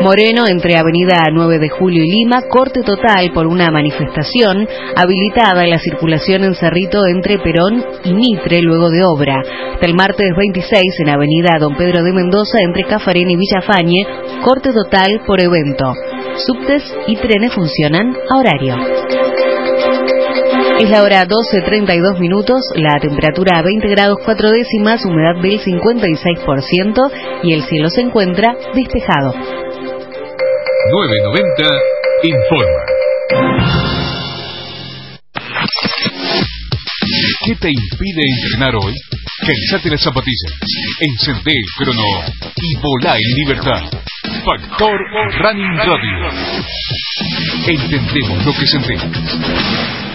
Moreno 0.00 0.46
entre 0.48 0.78
Avenida 0.78 1.18
9 1.30 1.58
de 1.58 1.68
Julio 1.68 2.02
y 2.02 2.10
Lima, 2.10 2.40
corte 2.48 2.80
total 2.80 3.32
por 3.34 3.46
una 3.46 3.70
manifestación, 3.70 4.66
habilitada 4.96 5.66
la 5.66 5.78
circulación 5.78 6.44
en 6.44 6.54
Cerrito 6.54 7.06
entre 7.06 7.38
Perón 7.38 7.84
y 8.04 8.14
Mitre 8.14 8.62
luego 8.62 8.88
de 8.88 9.04
obra. 9.04 9.42
Hasta 9.74 9.86
el 9.86 9.94
martes 9.94 10.32
26 10.38 10.82
en 11.00 11.10
Avenida 11.10 11.58
Don 11.60 11.76
Pedro 11.76 12.02
de 12.02 12.14
Mendoza 12.14 12.58
entre 12.62 12.84
Cafarén 12.84 13.28
y 13.28 13.36
Villafañe, 13.36 14.06
corte 14.42 14.72
total 14.72 15.20
por 15.26 15.38
evento. 15.38 15.92
Subtes 16.46 16.82
y 17.08 17.16
trenes 17.16 17.52
funcionan 17.52 18.16
a 18.30 18.38
horario. 18.38 19.37
Es 20.80 20.88
la 20.90 21.02
hora 21.02 21.26
12.32 21.26 22.20
minutos, 22.20 22.60
la 22.76 23.00
temperatura 23.00 23.58
a 23.58 23.62
20 23.62 23.88
grados 23.88 24.18
4 24.24 24.50
décimas, 24.52 25.04
humedad 25.04 25.34
del 25.42 25.58
56% 25.58 27.10
y 27.42 27.52
el 27.52 27.64
cielo 27.64 27.90
se 27.90 28.02
encuentra 28.02 28.56
despejado. 28.74 29.32
990 29.32 31.64
informa. 32.22 32.84
¿Qué 37.44 37.56
te 37.56 37.70
impide 37.70 38.22
entrenar 38.44 38.76
hoy? 38.76 38.94
Calzate 39.40 39.90
las 39.90 40.02
zapatillas, 40.02 40.52
encendé 41.00 41.54
el 41.54 41.66
crono 41.76 42.04
y 42.54 42.76
volá 42.76 43.16
en 43.16 43.34
libertad. 43.36 43.82
Factor 44.44 45.00
Running 45.40 45.76
Radio. 45.76 46.30
Entendemos 47.66 48.46
lo 48.46 48.52
que 48.52 48.66
sentimos. 48.66 50.07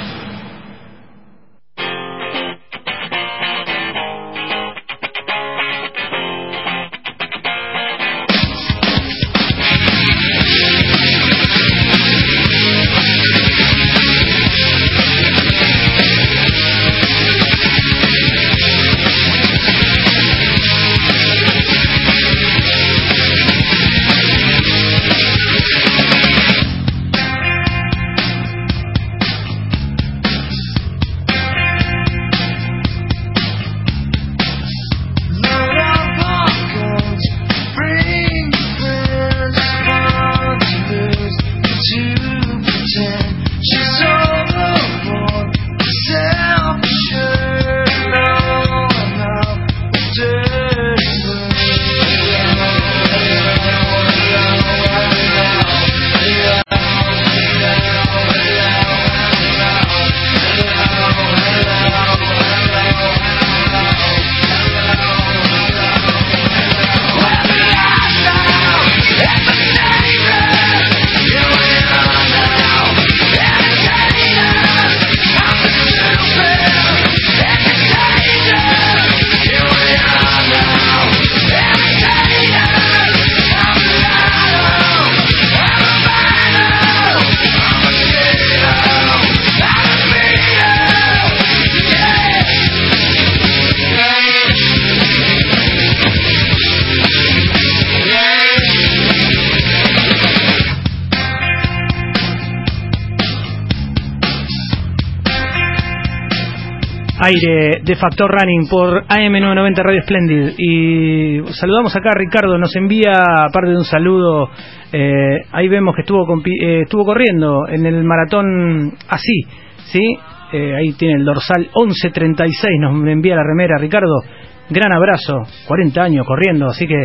Aire 107.23 107.81
de 107.83 107.95
Factor 107.95 108.29
Running 108.29 108.67
por 108.69 109.05
AM990 109.07 109.75
Radio 109.77 110.01
Splendid. 110.01 110.53
Y 110.57 111.53
saludamos 111.53 111.95
acá 111.95 112.09
a 112.11 112.17
Ricardo, 112.17 112.57
nos 112.57 112.75
envía, 112.75 113.13
aparte 113.47 113.71
de 113.71 113.77
un 113.77 113.85
saludo, 113.85 114.49
eh, 114.91 115.37
ahí 115.51 115.67
vemos 115.69 115.95
que 115.95 116.01
estuvo, 116.01 116.25
eh, 116.61 116.81
estuvo 116.81 117.05
corriendo 117.05 117.67
en 117.69 117.85
el 117.85 118.03
maratón 118.03 118.93
así, 119.07 119.41
¿sí? 119.85 120.17
Eh, 120.51 120.75
ahí 120.75 120.93
tiene 120.93 121.15
el 121.15 121.25
dorsal 121.25 121.69
1136, 121.75 122.79
nos 122.79 123.07
envía 123.07 123.35
la 123.35 123.43
remera. 123.43 123.77
Ricardo, 123.79 124.21
gran 124.69 124.93
abrazo, 124.93 125.41
40 125.67 126.03
años 126.03 126.27
corriendo, 126.27 126.67
así 126.67 126.85
que 126.87 127.03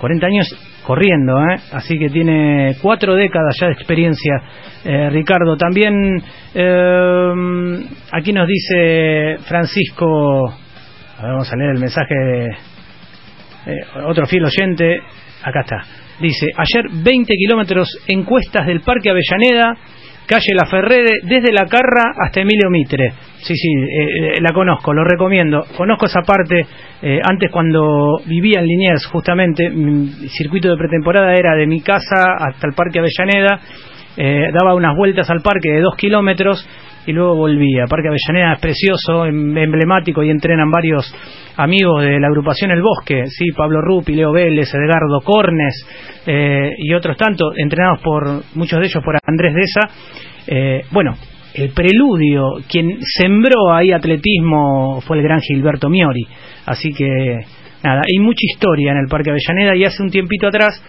40 0.00 0.26
años 0.26 0.69
corriendo, 0.90 1.38
¿eh? 1.38 1.56
así 1.70 1.96
que 2.00 2.08
tiene 2.08 2.74
cuatro 2.82 3.14
décadas 3.14 3.54
ya 3.60 3.68
de 3.68 3.74
experiencia. 3.74 4.42
Eh, 4.84 5.08
Ricardo, 5.10 5.56
también 5.56 5.94
eh, 6.52 7.32
aquí 8.10 8.32
nos 8.32 8.48
dice 8.48 9.36
Francisco, 9.46 10.52
vamos 11.22 11.52
a 11.52 11.56
leer 11.56 11.70
el 11.76 11.78
mensaje 11.78 12.12
de 12.12 12.48
otro 14.04 14.26
fiel 14.26 14.44
oyente, 14.44 14.98
acá 15.44 15.60
está, 15.60 15.84
dice, 16.20 16.46
ayer 16.56 16.86
20 17.04 17.34
kilómetros 17.34 17.88
en 18.08 18.24
cuestas 18.24 18.66
del 18.66 18.80
Parque 18.80 19.10
Avellaneda, 19.10 19.76
calle 20.30 20.54
La 20.54 20.66
Ferrede, 20.66 21.14
desde 21.24 21.52
La 21.52 21.66
Carra 21.66 22.12
hasta 22.16 22.40
Emilio 22.40 22.70
Mitre. 22.70 23.12
Sí, 23.42 23.54
sí, 23.56 23.68
eh, 23.68 24.36
eh, 24.36 24.40
la 24.40 24.52
conozco, 24.52 24.94
lo 24.94 25.02
recomiendo. 25.02 25.64
Conozco 25.76 26.06
esa 26.06 26.22
parte. 26.22 26.64
Eh, 27.02 27.18
antes, 27.28 27.50
cuando 27.50 28.20
vivía 28.26 28.60
en 28.60 28.66
Liniers, 28.66 29.06
justamente, 29.06 29.68
mi 29.70 30.06
circuito 30.28 30.68
de 30.68 30.76
pretemporada 30.76 31.34
era 31.34 31.56
de 31.56 31.66
mi 31.66 31.80
casa 31.80 32.36
hasta 32.38 32.68
el 32.68 32.74
Parque 32.74 33.00
Avellaneda. 33.00 33.60
daba 34.52 34.74
unas 34.74 34.94
vueltas 34.96 35.28
al 35.30 35.40
parque 35.40 35.70
de 35.70 35.80
dos 35.80 35.96
kilómetros 35.96 36.64
y 37.10 37.12
luego 37.12 37.36
volvía. 37.36 37.84
Parque 37.88 38.08
Avellaneda 38.08 38.54
es 38.54 38.60
precioso, 38.60 39.26
em, 39.26 39.56
emblemático 39.56 40.22
y 40.22 40.30
entrenan 40.30 40.70
varios 40.70 41.14
amigos 41.56 42.02
de 42.02 42.18
la 42.18 42.28
agrupación 42.28 42.70
El 42.70 42.82
Bosque, 42.82 43.26
sí, 43.26 43.52
Pablo 43.56 43.80
Rupi, 43.82 44.14
Leo 44.14 44.32
Vélez, 44.32 44.72
Edgardo 44.72 45.20
Cornes 45.22 45.86
y 46.26 46.94
otros 46.94 47.16
tantos, 47.16 47.54
entrenados 47.56 48.00
por 48.02 48.42
muchos 48.54 48.78
de 48.78 48.86
ellos 48.86 49.02
por 49.04 49.16
Andrés 49.26 49.54
Deza. 49.54 50.86
bueno, 50.92 51.16
el 51.54 51.70
preludio, 51.70 52.58
quien 52.68 52.98
sembró 53.02 53.72
ahí 53.72 53.92
atletismo 53.92 55.00
fue 55.00 55.18
el 55.18 55.22
gran 55.22 55.40
Gilberto 55.40 55.88
Miori. 55.88 56.26
Así 56.66 56.92
que, 56.92 57.40
nada, 57.82 58.02
hay 58.06 58.18
mucha 58.20 58.40
historia 58.42 58.92
en 58.92 58.98
el 58.98 59.06
Parque 59.08 59.30
Avellaneda 59.30 59.76
y 59.76 59.84
hace 59.84 60.02
un 60.02 60.10
tiempito 60.10 60.46
atrás 60.46 60.80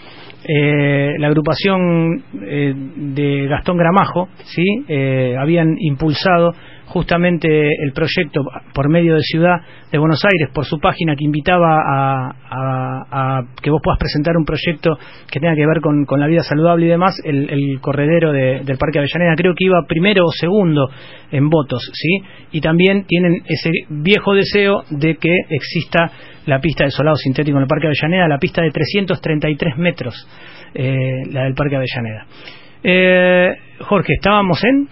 eh, 0.43 1.15
la 1.19 1.27
agrupación 1.27 2.23
eh, 2.41 2.73
de 2.75 3.47
Gastón 3.47 3.77
Gramajo, 3.77 4.29
¿sí? 4.55 4.63
Eh, 4.87 5.35
habían 5.39 5.75
impulsado 5.79 6.53
justamente 6.91 7.47
el 7.47 7.93
proyecto 7.93 8.43
por 8.73 8.89
medio 8.89 9.15
de 9.15 9.21
Ciudad 9.21 9.61
de 9.89 9.97
Buenos 9.97 10.19
Aires, 10.25 10.49
por 10.53 10.65
su 10.65 10.77
página 10.77 11.15
que 11.15 11.23
invitaba 11.23 11.77
a, 11.79 13.41
que 13.61 13.69
vos 13.69 13.79
puedas 13.81 13.97
presentar 13.97 14.35
un 14.35 14.43
proyecto 14.43 14.97
que 15.31 15.39
tenga 15.39 15.55
que 15.55 15.65
ver 15.65 15.79
con, 15.81 16.05
la 16.19 16.27
vida 16.27 16.43
saludable 16.43 16.87
y 16.87 16.89
demás, 16.89 17.15
el, 17.23 17.79
corredero 17.79 18.33
del 18.33 18.77
Parque 18.77 18.99
Avellaneda 18.99 19.35
creo 19.37 19.53
que 19.55 19.65
iba 19.65 19.85
primero 19.87 20.25
o 20.25 20.31
segundo 20.31 20.89
en 21.31 21.49
votos, 21.49 21.81
¿sí? 21.93 22.19
Y 22.51 22.59
también 22.59 23.05
tienen 23.07 23.41
ese 23.45 23.71
viejo 23.89 24.33
deseo 24.33 24.83
de 24.89 25.15
que 25.15 25.33
exista 25.49 26.11
la 26.45 26.59
pista 26.59 26.83
de 26.83 26.91
solado 26.91 27.15
sintético 27.15 27.57
en 27.57 27.63
el 27.63 27.67
Parque 27.67 27.87
Avellaneda, 27.87 28.27
la 28.27 28.37
pista 28.37 28.61
de 28.61 28.69
333 28.69 29.77
metros, 29.77 30.27
eh, 30.73 31.23
la 31.31 31.43
del 31.43 31.53
Parque 31.53 31.77
Avellaneda. 31.77 32.25
Eh, 32.83 33.55
Jorge, 33.79 34.13
estábamos 34.13 34.61
en 34.63 34.87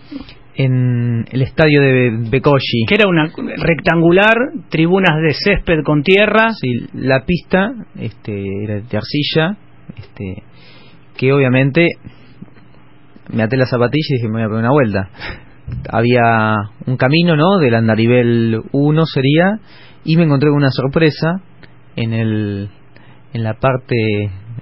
en 0.60 1.26
el 1.32 1.42
estadio 1.42 1.82
de 1.82 2.12
Bekoshi. 2.30 2.86
Que 2.86 2.96
era 2.96 3.08
una 3.08 3.32
rectangular, 3.64 4.36
tribunas 4.68 5.16
de 5.22 5.34
césped 5.34 5.84
con 5.86 6.04
tierra. 6.04 6.50
Sí, 6.60 6.86
la 6.94 7.24
pista 7.24 7.72
este, 7.98 8.44
era 8.66 8.82
de 8.82 8.98
arcilla, 8.98 9.56
este, 9.98 10.44
que 11.16 11.32
obviamente 11.32 11.88
me 13.32 13.44
até 13.44 13.56
la 13.56 13.68
zapatilla 13.68 14.06
y 14.10 14.14
dije 14.16 14.28
me 14.28 14.34
voy 14.34 14.42
a 14.42 14.48
poner 14.48 14.60
una 14.60 14.72
vuelta. 14.72 15.10
Había 15.90 16.56
un 16.88 16.98
camino, 16.98 17.38
¿no? 17.38 17.58
Del 17.60 17.76
andarivel 17.76 18.62
1 18.74 19.06
sería, 19.06 19.60
y 20.04 20.18
me 20.18 20.24
encontré 20.24 20.50
con 20.50 20.58
una 20.58 20.72
sorpresa 20.72 21.42
en 21.96 22.12
el 22.12 22.70
en 23.32 23.44
la 23.44 23.54
parte, 23.54 23.96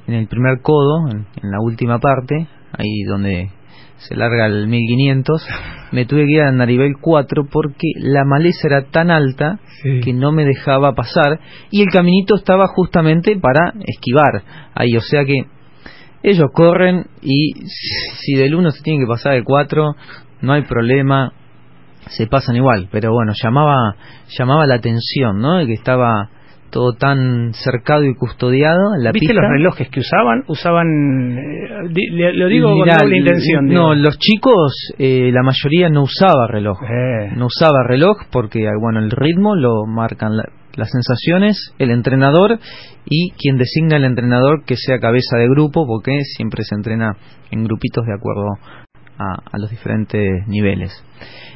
en 0.06 0.14
el 0.14 0.28
primer 0.28 0.60
codo, 0.62 1.10
en, 1.10 1.26
en 1.42 1.50
la 1.50 1.60
última 1.60 1.98
parte, 1.98 2.48
ahí 2.74 3.04
donde 3.10 3.50
se 3.98 4.16
larga 4.16 4.46
el 4.46 4.68
1500, 4.68 5.48
me 5.92 6.06
tuve 6.06 6.26
que 6.26 6.34
ir 6.34 6.42
al 6.42 6.50
andarivel 6.50 6.94
4 7.02 7.48
porque 7.52 7.88
la 7.98 8.26
maleza 8.26 8.68
era 8.68 8.84
tan 8.90 9.10
alta 9.10 9.60
que 10.04 10.14
no 10.14 10.32
me 10.32 10.46
dejaba 10.46 10.94
pasar 10.94 11.40
y 11.72 11.82
el 11.82 11.90
caminito 11.90 12.36
estaba 12.36 12.68
justamente 12.68 13.38
para 13.40 13.74
esquivar. 13.86 14.44
Ahí, 14.76 14.96
o 14.96 15.02
sea 15.02 15.26
que 15.26 15.46
ellos 16.24 16.48
corren 16.54 17.06
y 17.22 17.54
si 17.68 18.36
del 18.36 18.56
1 18.56 18.72
se 18.72 18.84
tiene 18.84 19.00
que 19.00 19.08
pasar 19.08 19.34
al 19.34 19.44
4, 19.44 19.96
no 20.42 20.54
hay 20.54 20.64
problema, 20.64 21.34
se 22.10 22.28
pasan 22.28 22.56
igual, 22.56 22.90
pero 22.92 23.12
bueno, 23.12 23.34
llamaba 23.42 23.96
llamaba 24.38 24.66
la 24.68 24.76
atención, 24.76 25.40
¿no? 25.40 25.58
De 25.58 25.66
que 25.66 25.74
estaba 25.74 26.30
todo 26.70 26.94
tan 26.94 27.54
cercado 27.54 28.04
y 28.04 28.14
custodiado 28.16 28.96
en 28.98 29.04
la 29.04 29.12
¿Viste 29.12 29.28
pista. 29.28 29.42
los 29.42 29.52
relojes 29.52 29.90
que 29.90 30.00
usaban? 30.02 30.44
Usaban, 30.48 31.38
eh, 31.38 32.34
lo 32.34 32.48
digo 32.48 32.74
Mirá, 32.76 32.98
con 32.98 33.06
doble 33.06 33.18
intención. 33.20 33.66
No, 33.68 33.92
digo. 33.94 34.04
los 34.04 34.18
chicos, 34.20 34.74
eh, 35.00 35.32
la 35.34 35.44
mayoría 35.44 35.90
no 35.90 36.04
usaba 36.04 36.48
reloj. 36.48 36.78
Eh. 36.84 37.32
No 37.36 37.46
usaba 37.48 37.84
reloj 37.88 38.18
porque, 38.32 38.68
ah, 38.68 38.72
bueno, 38.82 39.00
el 39.00 39.12
ritmo 39.12 39.56
lo 39.56 39.86
marcan 39.86 40.36
la- 40.38 40.50
las 40.76 40.92
sensaciones, 40.92 41.74
el 41.80 41.90
entrenador 41.90 42.60
y 43.06 43.32
quien 43.32 43.58
designa 43.58 43.98
el 43.98 44.04
entrenador 44.06 44.64
que 44.66 44.76
sea 44.76 45.00
cabeza 45.00 45.38
de 45.38 45.48
grupo, 45.50 45.88
porque 45.88 46.20
siempre 46.36 46.64
se 46.64 46.76
entrena 46.76 47.14
en 47.50 47.64
grupitos 47.64 48.06
de 48.06 48.14
acuerdo 48.14 48.44
a, 49.18 49.40
a 49.52 49.58
los 49.58 49.72
diferentes 49.72 50.48
niveles. 50.48 50.92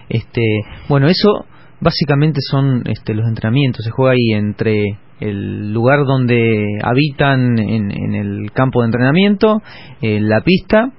Este, 0.10 0.42
bueno, 0.90 1.08
eso 1.08 1.46
básicamente 1.82 2.40
son 2.42 2.84
este, 2.86 3.14
los 3.14 3.28
entrenamientos. 3.28 3.84
Se 3.84 3.92
juega 3.92 4.14
ahí 4.14 4.38
entre 4.38 5.00
el 5.20 5.74
lugar 5.74 6.06
donde 6.06 6.80
habitan 6.84 7.60
en, 7.60 7.92
en 7.92 8.16
el 8.16 8.52
campo 8.54 8.82
de 8.82 8.86
entrenamiento, 8.86 9.62
eh, 10.02 10.20
la 10.20 10.42
pista 10.42 10.92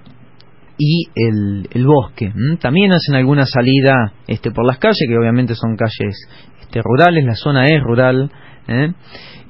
y 0.79 1.05
el, 1.15 1.69
el 1.73 1.87
bosque. 1.87 2.33
También 2.61 2.93
hacen 2.93 3.15
alguna 3.15 3.47
salida 3.47 4.13
este, 4.27 4.51
por 4.51 4.67
las 4.67 4.79
calles, 4.79 5.07
que 5.09 5.17
obviamente 5.17 5.55
son 5.55 5.77
calles 5.77 6.29
este, 6.61 6.81
rurales, 6.83 7.25
la 7.25 7.35
zona 7.35 7.67
es 7.67 7.81
rural. 7.83 8.31
¿eh? 8.69 8.93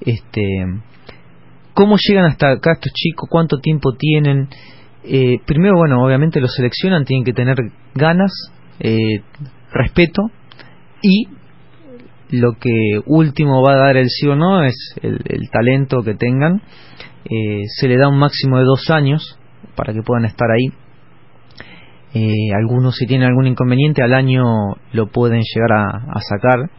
Este, 0.01 0.65
¿Cómo 1.75 1.97
llegan 1.99 2.27
hasta 2.27 2.53
acá 2.53 2.73
estos 2.75 2.93
chicos? 2.93 3.29
¿Cuánto 3.31 3.59
tiempo 3.59 3.93
tienen? 3.99 4.49
Eh, 5.05 5.39
primero, 5.47 5.77
bueno, 5.77 6.03
obviamente 6.05 6.41
los 6.41 6.55
seleccionan, 6.55 7.05
tienen 7.05 7.25
que 7.25 7.33
tener 7.33 7.57
ganas, 7.95 8.31
eh, 8.81 9.23
respeto 9.73 10.31
y 11.03 11.27
lo 12.31 12.55
que 12.55 13.01
último 13.07 13.63
va 13.63 13.75
a 13.75 13.87
dar 13.87 13.97
el 13.97 14.09
sí 14.09 14.27
o 14.27 14.37
no 14.37 14.65
es 14.65 14.75
el, 15.03 15.19
talento 15.51 16.03
que 16.03 16.15
tengan. 16.15 16.63
Eh, 17.25 17.65
se 17.79 17.89
le 17.89 17.99
da 17.99 18.09
un 18.09 18.19
máximo 18.19 18.59
de 18.59 18.65
dos 18.65 18.91
años 18.91 19.39
para 19.77 19.93
que 19.93 20.03
puedan 20.03 20.25
estar 20.25 20.49
ahí. 20.51 20.73
Eh, 22.15 22.55
algunos 22.55 22.97
si 22.97 23.07
tienen 23.07 23.29
algún 23.29 23.47
inconveniente 23.47 24.03
al 24.03 24.13
año 24.13 24.45
lo 24.93 25.07
pueden 25.09 25.43
llegar 25.43 25.73
a, 25.73 25.87
a 25.87 26.21
sacar. 26.21 26.71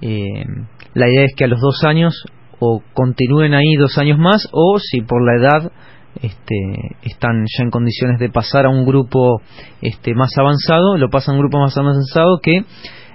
Eh, 0.00 0.44
la 0.94 1.08
idea 1.08 1.24
es 1.24 1.34
que 1.36 1.44
a 1.44 1.48
los 1.48 1.60
dos 1.60 1.82
años 1.84 2.24
o 2.60 2.82
continúen 2.92 3.54
ahí 3.54 3.74
dos 3.76 3.98
años 3.98 4.18
más 4.18 4.48
o 4.52 4.78
si 4.78 5.00
por 5.00 5.24
la 5.24 5.40
edad 5.40 5.72
este, 6.22 6.96
están 7.02 7.44
ya 7.46 7.64
en 7.64 7.70
condiciones 7.70 8.18
de 8.20 8.30
pasar 8.30 8.66
a 8.66 8.70
un 8.70 8.86
grupo 8.86 9.40
este, 9.80 10.14
más 10.14 10.30
avanzado, 10.38 10.96
lo 10.96 11.10
pasan 11.10 11.34
a 11.34 11.38
un 11.38 11.42
grupo 11.42 11.58
más 11.58 11.76
avanzado 11.76 12.38
que 12.40 12.64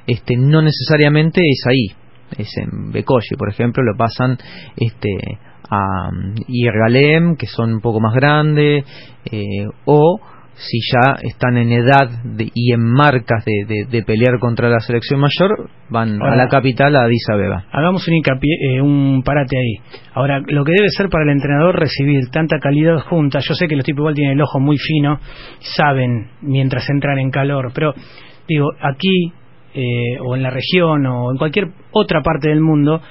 este, 0.09 0.35
no 0.37 0.61
necesariamente 0.61 1.41
es 1.41 1.63
ahí. 1.67 1.95
Es 2.37 2.49
en 2.57 2.91
Becoye, 2.91 3.35
por 3.37 3.49
ejemplo, 3.49 3.81
lo 3.83 3.97
pasan 3.97 4.37
este, 4.77 5.09
a 5.69 6.11
mm, 6.11 6.35
Irgalem, 6.47 7.35
que 7.35 7.47
son 7.47 7.73
un 7.73 7.81
poco 7.81 7.99
más 7.99 8.13
grandes, 8.13 8.85
eh, 9.31 9.65
o 9.85 10.19
si 10.61 10.77
ya 10.91 11.13
están 11.23 11.55
en 11.55 11.71
edad 11.71 12.09
de- 12.23 12.51
y 12.53 12.73
en 12.73 12.81
marcas 12.81 13.45
de, 13.45 13.63
de- 13.65 13.85
de 13.89 14.03
pelear 14.03 14.39
contra 14.39 14.67
la 14.69 14.81
selección 14.81 15.21
mayor, 15.21 15.69
van 15.89 16.21
a 16.21 16.35
la 16.35 16.49
capital, 16.49 16.95
a 16.97 17.03
Addis 17.05 17.25
Abeba. 17.31 17.63
Hagamos 17.71 18.05
un 18.09 18.15
hincapié, 18.15 18.49
eh, 18.75 18.81
un 18.81 19.23
parate 19.23 19.57
ahí. 19.57 19.75
Ahora, 20.13 20.41
lo 20.45 20.65
que 20.65 20.73
debe 20.73 20.89
ser 20.89 21.07
para 21.09 21.23
el 21.23 21.29
entrenador 21.29 21.79
recibir 21.79 22.29
tanta 22.29 22.57
calidad 22.59 22.99
junta, 22.99 23.39
yo 23.39 23.53
sé 23.55 23.67
que 23.69 23.77
los 23.77 23.85
tipos 23.85 24.01
igual 24.01 24.15
tienen 24.15 24.33
el 24.33 24.41
ojo 24.41 24.59
muy 24.59 24.77
fino, 24.77 25.19
saben 25.77 26.27
mientras 26.41 26.89
entran 26.89 27.19
en 27.19 27.31
calor, 27.31 27.71
pero 27.73 27.93
digo, 28.47 28.67
aquí 28.81 29.31
eh, 29.79 30.19
o 30.21 30.35
en 30.35 30.43
la 30.43 30.49
región 30.49 31.05
o 31.05 31.31
en 31.31 31.37
cualquier 31.37 31.67
otra 31.91 32.21
parte 32.21 32.49
del 32.49 32.61
mundo, 32.61 33.01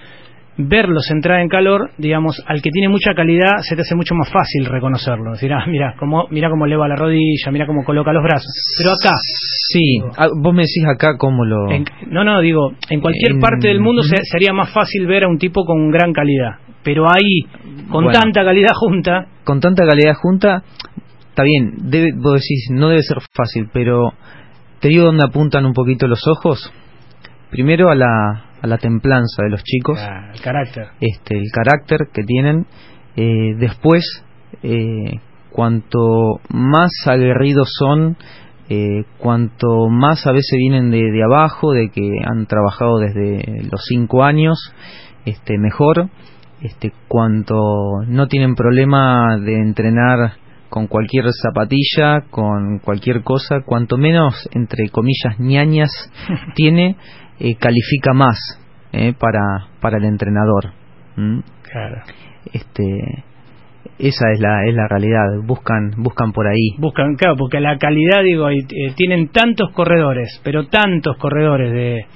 verlos 0.60 1.08
entrar 1.12 1.40
en 1.40 1.48
calor, 1.48 1.90
digamos, 1.98 2.42
al 2.46 2.60
que 2.60 2.70
tiene 2.70 2.88
mucha 2.88 3.14
calidad 3.14 3.58
se 3.60 3.76
te 3.76 3.82
hace 3.82 3.94
mucho 3.94 4.14
más 4.16 4.28
fácil 4.28 4.66
reconocerlo. 4.66 5.32
Decir, 5.32 5.52
ah, 5.52 5.64
mira 5.68 5.94
cómo, 5.98 6.26
mira 6.30 6.50
cómo 6.50 6.66
eleva 6.66 6.88
la 6.88 6.96
rodilla, 6.96 7.50
mira 7.52 7.64
cómo 7.66 7.84
coloca 7.84 8.12
los 8.12 8.22
brazos. 8.24 8.50
Pero 8.76 8.90
acá, 8.90 9.14
Sí, 9.70 9.98
ah, 10.16 10.26
vos 10.34 10.52
me 10.54 10.62
decís 10.62 10.84
acá 10.92 11.16
cómo 11.16 11.44
lo... 11.44 11.70
en- 11.70 11.84
no, 12.10 12.24
no, 12.24 12.40
digo, 12.40 12.72
en 12.90 13.00
cualquier 13.00 13.32
En- 13.32 13.40
parte 13.40 13.68
del 13.68 13.80
mundo 13.80 14.02
se- 14.02 14.24
sería 14.24 14.52
más 14.52 14.72
fácil 14.72 15.06
ver 15.06 15.24
a 15.24 15.28
un 15.28 15.38
tipo 15.38 15.64
con 15.64 15.90
gran 15.90 16.12
calidad. 16.12 16.56
Pero 16.82 17.04
ahí, 17.06 17.42
con 17.90 18.04
Bueno. 18.04 18.18
tanta 18.18 18.42
calidad 18.44 18.72
junta, 18.74 19.26
con 19.44 19.60
tanta 19.60 19.84
calidad 19.86 20.14
junta, 20.14 20.62
está 21.28 21.42
bien, 21.44 21.74
debe, 21.90 22.12
vos 22.16 22.34
decís, 22.34 22.68
no 22.72 22.88
debe 22.88 23.02
ser 23.02 23.18
fácil, 23.32 23.68
pero 23.72 24.12
te 24.80 24.88
digo 24.88 25.04
dónde 25.04 25.24
apuntan 25.24 25.66
un 25.66 25.72
poquito 25.72 26.06
los 26.06 26.26
ojos. 26.26 26.72
Primero 27.50 27.90
a 27.90 27.94
la, 27.94 28.44
a 28.60 28.66
la 28.66 28.78
templanza 28.78 29.42
de 29.42 29.50
los 29.50 29.62
chicos, 29.62 29.98
ah, 30.00 30.30
el 30.34 30.40
carácter. 30.40 30.88
este, 31.00 31.36
el 31.36 31.50
carácter 31.52 32.08
que 32.12 32.22
tienen. 32.22 32.66
Eh, 33.16 33.54
después, 33.58 34.04
eh, 34.62 35.20
cuanto 35.50 36.40
más 36.50 36.90
aguerridos 37.06 37.68
son, 37.78 38.16
eh, 38.68 39.04
cuanto 39.18 39.88
más 39.88 40.26
a 40.26 40.32
veces 40.32 40.56
vienen 40.58 40.90
de, 40.90 41.10
de 41.10 41.24
abajo, 41.24 41.72
de 41.72 41.88
que 41.88 42.20
han 42.24 42.46
trabajado 42.46 42.98
desde 42.98 43.62
los 43.70 43.82
cinco 43.88 44.22
años, 44.22 44.58
este, 45.24 45.58
mejor. 45.58 46.08
Este, 46.60 46.92
cuanto 47.06 47.54
no 48.08 48.26
tienen 48.26 48.56
problema 48.56 49.38
de 49.38 49.60
entrenar 49.60 50.32
con 50.68 50.86
cualquier 50.86 51.24
zapatilla, 51.42 52.22
con 52.30 52.78
cualquier 52.80 53.22
cosa, 53.22 53.62
cuanto 53.64 53.96
menos, 53.96 54.48
entre 54.52 54.88
comillas, 54.90 55.38
ñañas 55.38 55.90
tiene, 56.54 56.96
eh, 57.40 57.54
califica 57.56 58.12
más 58.12 58.36
eh, 58.92 59.12
para, 59.18 59.40
para 59.80 59.98
el 59.98 60.04
entrenador. 60.04 60.72
¿Mm? 61.16 61.40
Claro. 61.62 62.02
Este, 62.52 63.24
esa 63.98 64.30
es 64.32 64.40
la, 64.40 64.64
es 64.66 64.74
la 64.74 64.86
realidad, 64.88 65.24
buscan, 65.44 65.90
buscan 65.96 66.32
por 66.32 66.46
ahí. 66.46 66.76
Buscan, 66.78 67.14
claro, 67.16 67.36
porque 67.36 67.60
la 67.60 67.78
calidad, 67.78 68.22
digo, 68.22 68.48
eh, 68.50 68.64
tienen 68.96 69.28
tantos 69.28 69.70
corredores, 69.72 70.40
pero 70.44 70.66
tantos 70.68 71.16
corredores 71.18 71.72
de... 71.72 72.06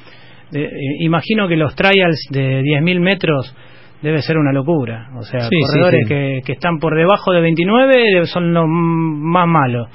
de- 0.53 0.65
eh, 0.65 0.71
imagino 1.01 1.49
que 1.49 1.57
los 1.57 1.75
trials 1.75 2.29
de 2.31 2.63
10.000 2.63 3.01
metros 3.01 3.55
debe 4.03 4.21
ser 4.23 4.37
una 4.37 4.53
locura. 4.53 5.09
O 5.17 5.23
sea, 5.23 5.41
Sí, 5.43 5.57
corredores 5.71 6.01
sí. 6.03 6.09
Que, 6.09 6.41
que 6.45 6.53
están 6.53 6.79
por 6.79 6.97
debajo 6.97 7.33
de 7.33 7.41
29 7.41 8.27
son 8.27 8.53
los 8.53 8.65
más 8.69 9.47
malos. 9.49 9.89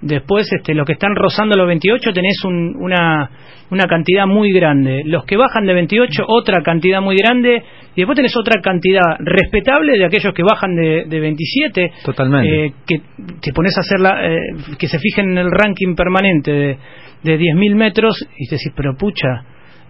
Después, 0.00 0.46
este, 0.52 0.74
los 0.74 0.86
que 0.86 0.92
están 0.92 1.16
rozando 1.16 1.56
los 1.56 1.66
28 1.66 2.12
tenés 2.12 2.36
un- 2.44 2.76
una, 2.78 3.28
una 3.70 3.84
cantidad 3.86 4.26
muy 4.28 4.52
grande. 4.52 5.02
Los 5.04 5.24
que 5.24 5.36
bajan 5.36 5.66
de 5.66 5.74
28, 5.74 6.24
otra 6.28 6.62
cantidad 6.62 7.00
muy 7.02 7.16
grande. 7.16 7.64
Y 7.96 8.02
después 8.02 8.14
tenés 8.14 8.36
otra 8.36 8.60
cantidad 8.62 9.02
respetable 9.18 9.98
de 9.98 10.04
aquellos 10.04 10.32
que 10.32 10.44
bajan 10.44 10.76
de, 10.76 11.04
de 11.08 11.18
27. 11.20 11.90
Totalmente. 12.04 12.66
eh, 12.66 12.72
que 12.86 13.00
te 13.40 13.52
pones 13.52 13.76
a 13.76 13.80
hacer 13.80 13.98
la, 13.98 14.24
eh, 14.28 14.38
que 14.78 14.86
se 14.86 15.00
fijen 15.00 15.32
en 15.32 15.38
el 15.38 15.50
ranking 15.50 15.96
permanente 15.96 16.52
de, 16.52 16.78
de 17.24 17.36
10.000 17.38 17.74
metros 17.74 18.24
y 18.38 18.48
te 18.48 18.54
decís, 18.54 18.72
pero 18.76 18.94
pucha, 18.96 19.42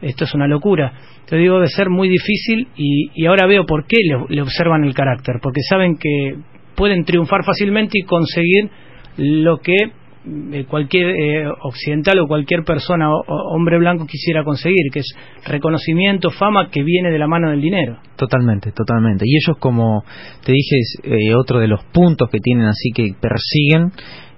esto 0.03 0.24
es 0.24 0.34
una 0.34 0.46
locura. 0.46 0.92
Te 1.26 1.36
digo, 1.36 1.57
debe 1.57 1.68
ser 1.68 1.90
muy 1.90 2.09
difícil 2.09 2.68
y, 2.76 3.11
y 3.14 3.26
ahora 3.26 3.46
veo 3.46 3.66
por 3.66 3.86
qué 3.86 3.96
le, 4.28 4.42
observan 4.42 4.84
el 4.84 4.94
carácter, 4.94 5.36
porque 5.42 5.61
saben 5.68 5.96
que 5.96 6.36
pueden 6.74 7.05
triunfar 7.05 7.44
fácilmente 7.44 7.99
y 7.99 8.05
conseguir 8.05 8.70
lo 9.16 9.59
que 9.59 9.76
eh, 10.53 10.64
cualquier 10.68 11.11
eh, 11.11 11.46
occidental 11.62 12.18
o 12.20 12.26
cualquier 12.26 12.62
persona 12.62 13.11
o, 13.11 13.24
hombre 13.55 13.78
blanco 13.78 14.07
quisiera 14.07 14.44
conseguir, 14.44 14.90
que 14.92 15.01
es 15.01 15.14
reconocimiento, 15.44 16.30
fama 16.30 16.70
que 16.70 16.82
viene 16.82 17.11
de 17.11 17.18
la 17.18 17.26
mano 17.26 17.51
del 17.51 17.61
dinero. 17.61 17.99
Totalmente, 18.16 18.72
totalmente. 18.72 19.24
Y 19.26 19.36
ellos, 19.36 19.57
como 19.59 20.05
te 20.44 20.53
dije, 20.53 20.76
eh, 21.05 21.34
otro 21.34 21.59
de 21.59 21.68
los 21.68 21.84
puntos 21.92 22.28
que 22.30 22.38
tienen 22.40 22.66
así 22.66 22.90
que 22.94 23.14
persiguen 23.20 23.92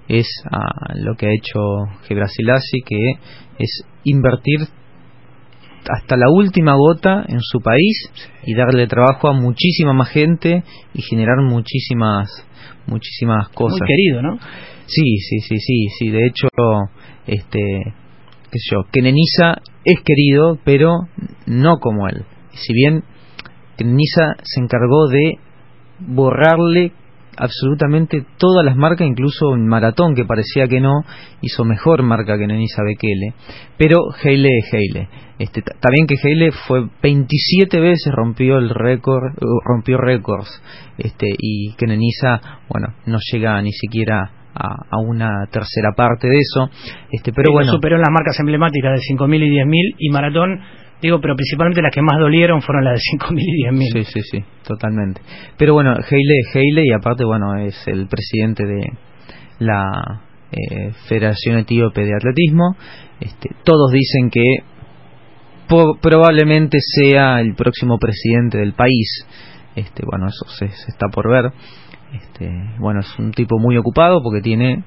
es 0.07 0.27
a 0.51 0.95
lo 0.95 1.15
que 1.15 1.27
ha 1.27 1.33
hecho 1.33 1.59
Gebrselassie, 2.07 2.81
que 2.85 3.11
es 3.59 3.85
invertir 4.03 4.59
hasta 5.89 6.15
la 6.17 6.29
última 6.29 6.75
gota 6.75 7.23
en 7.27 7.39
su 7.41 7.59
país 7.59 8.11
y 8.45 8.53
darle 8.53 8.87
trabajo 8.87 9.29
a 9.29 9.33
muchísima 9.33 9.93
más 9.93 10.09
gente 10.09 10.63
y 10.93 11.01
generar 11.01 11.37
muchísimas 11.41 12.29
muchísimas 12.87 13.49
cosas. 13.49 13.79
Muy 13.79 13.87
querido, 13.87 14.21
¿no? 14.21 14.37
Sí, 14.85 15.17
sí, 15.17 15.39
sí, 15.39 15.57
sí, 15.59 15.87
sí. 15.97 16.09
De 16.09 16.25
hecho, 16.25 16.47
este, 17.27 17.93
qué 18.51 18.59
sé 18.59 18.75
yo, 18.75 18.83
Kenenisa 18.91 19.61
es 19.85 20.01
querido, 20.03 20.57
pero 20.63 21.07
no 21.45 21.77
como 21.79 22.07
él. 22.07 22.25
Si 22.51 22.73
bien 22.73 23.03
Kenenisa 23.77 24.35
se 24.43 24.61
encargó 24.61 25.07
de 25.07 25.37
borrarle 25.99 26.91
absolutamente 27.41 28.23
todas 28.37 28.63
las 28.63 28.75
marcas, 28.77 29.07
incluso 29.07 29.53
en 29.55 29.67
maratón, 29.67 30.15
que 30.15 30.25
parecía 30.25 30.67
que 30.67 30.79
no, 30.79 30.93
hizo 31.41 31.65
mejor 31.65 32.03
marca 32.03 32.37
que 32.37 32.47
Nenisa 32.47 32.83
Bekele. 32.83 33.33
Pero 33.77 33.97
Heile 34.23 34.49
es 34.59 34.73
Heile. 34.73 35.09
Este, 35.39 35.61
ta- 35.61 35.73
también 35.81 36.05
que 36.07 36.15
Heile 36.23 36.51
fue 36.67 36.87
27 37.01 37.79
veces 37.79 38.13
rompió 38.13 38.57
el 38.57 38.69
récord, 38.69 39.33
eh, 39.33 39.45
rompió 39.65 39.97
récords. 39.97 40.49
Este, 40.97 41.27
y 41.37 41.73
que 41.77 41.87
Nenisa, 41.87 42.39
bueno, 42.69 42.89
no 43.07 43.17
llega 43.31 43.61
ni 43.61 43.71
siquiera 43.71 44.31
a, 44.53 44.67
a 44.89 44.97
una 44.99 45.47
tercera 45.51 45.93
parte 45.95 46.27
de 46.27 46.37
eso. 46.37 46.69
Este, 47.11 47.31
pero 47.33 47.49
Él 47.49 47.53
bueno. 47.53 47.71
superó 47.71 47.97
las 47.97 48.11
marcas 48.11 48.39
emblemáticas 48.39 48.91
de 48.99 49.15
5.000 49.15 49.43
y 49.43 49.49
10.000 49.49 49.95
y 49.97 50.09
maratón, 50.11 50.59
digo, 51.01 51.19
pero 51.21 51.35
principalmente 51.35 51.81
las 51.81 51.93
que 51.93 52.01
más 52.01 52.17
dolieron 52.19 52.61
fueron 52.61 52.85
las 52.85 52.95
de 52.95 53.17
5.000 53.17 53.35
y 53.37 53.63
10.000. 53.65 53.93
Sí, 53.93 54.03
sí, 54.03 54.21
sí, 54.31 54.45
totalmente. 54.65 55.21
Pero 55.57 55.73
bueno, 55.73 55.93
Heile 55.93 56.39
es 56.39 56.55
Heile 56.55 56.83
y 56.85 56.93
aparte, 56.93 57.25
bueno, 57.25 57.55
es 57.57 57.87
el 57.87 58.07
presidente 58.07 58.65
de 58.65 58.81
la 59.59 60.21
eh, 60.51 60.91
Federación 61.07 61.57
Etíope 61.57 62.03
de 62.03 62.15
Atletismo. 62.15 62.75
Este, 63.19 63.49
todos 63.63 63.91
dicen 63.91 64.29
que 64.29 64.43
probablemente 66.01 66.79
sea 66.81 67.39
el 67.39 67.55
próximo 67.55 67.97
presidente 67.97 68.57
del 68.57 68.73
país. 68.73 69.25
Este, 69.75 70.03
bueno, 70.05 70.27
eso 70.27 70.45
se, 70.57 70.67
se 70.67 70.91
está 70.91 71.07
por 71.07 71.29
ver. 71.29 71.51
Este, 72.13 72.49
bueno, 72.79 72.99
es 72.99 73.19
un 73.19 73.31
tipo 73.31 73.57
muy 73.57 73.77
ocupado 73.77 74.21
porque 74.21 74.41
tiene 74.41 74.83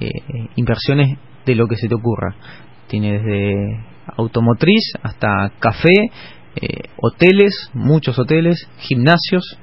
eh, 0.00 0.10
inversiones 0.54 1.18
de 1.44 1.54
lo 1.54 1.66
que 1.66 1.76
se 1.76 1.88
te 1.88 1.94
ocurra. 1.94 2.36
Tiene 2.86 3.18
desde 3.18 3.87
automotriz 4.16 4.92
hasta 5.02 5.52
café, 5.58 6.10
eh, 6.56 6.88
hoteles, 6.96 7.70
muchos 7.74 8.18
hoteles, 8.18 8.68
gimnasios, 8.78 9.58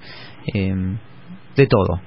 eh, 0.53 0.73
de 1.55 1.67
todo. 1.67 2.01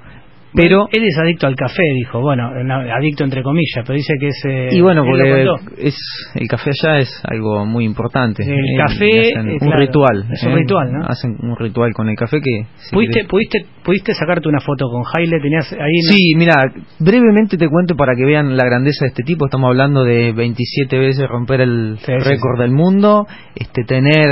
Pero 0.55 0.89
él 0.91 1.05
es 1.05 1.17
adicto 1.19 1.47
al 1.47 1.55
café, 1.55 1.83
dijo. 1.95 2.21
Bueno, 2.21 2.51
no, 2.65 2.75
adicto 2.77 3.23
entre 3.25 3.43
comillas, 3.43 3.85
pero 3.87 3.95
dice 3.95 4.15
que 4.19 4.29
es. 4.29 4.45
eh, 4.49 4.69
y 4.73 4.81
bueno, 4.81 5.05
porque 5.05 5.45
es 5.79 5.95
el 6.35 6.49
café 6.49 6.71
allá 6.71 6.99
es 7.01 7.23
algo 7.25 7.67
muy 7.67 7.85
importante. 7.85 8.43
El 8.45 8.51
Eh, 8.51 8.77
café, 8.79 9.21
hacen 9.37 9.51
un 9.51 9.59
claro, 9.59 9.79
ritual. 9.81 10.25
es 10.33 10.43
un 10.45 10.53
eh, 10.53 10.57
ritual, 10.57 10.93
¿no? 10.93 11.05
Hacen 11.07 11.37
un 11.43 11.57
ritual 11.57 11.93
con 11.93 12.09
el 12.09 12.17
café 12.17 12.39
que 12.41 12.63
si 12.77 12.95
¿Pudiste, 12.95 13.21
querés- 13.21 13.29
pudiste, 13.29 13.59
¿Pudiste 13.85 14.15
sacarte 14.15 14.49
una 14.49 14.61
foto 14.61 14.87
con 14.91 15.03
Jaile? 15.03 15.39
¿Tenías 15.41 15.73
ahí? 15.73 16.01
Sí, 16.11 16.35
mira, 16.37 16.55
brevemente 16.99 17.57
te 17.57 17.69
cuento 17.69 17.95
para 17.95 18.15
que 18.17 18.25
vean 18.25 18.57
la 18.57 18.65
grandeza 18.65 19.05
de 19.05 19.09
este 19.09 19.23
tipo. 19.23 19.47
Estamos 19.47 19.69
hablando 19.69 20.05
de 20.05 20.33
27 20.33 20.99
veces 20.99 21.29
romper 21.29 21.61
el 21.61 21.99
sí, 22.01 22.13
récord 22.13 22.57
sí. 22.57 22.63
del 22.63 22.71
mundo, 22.73 23.27
este 23.55 23.85
tener 23.85 24.25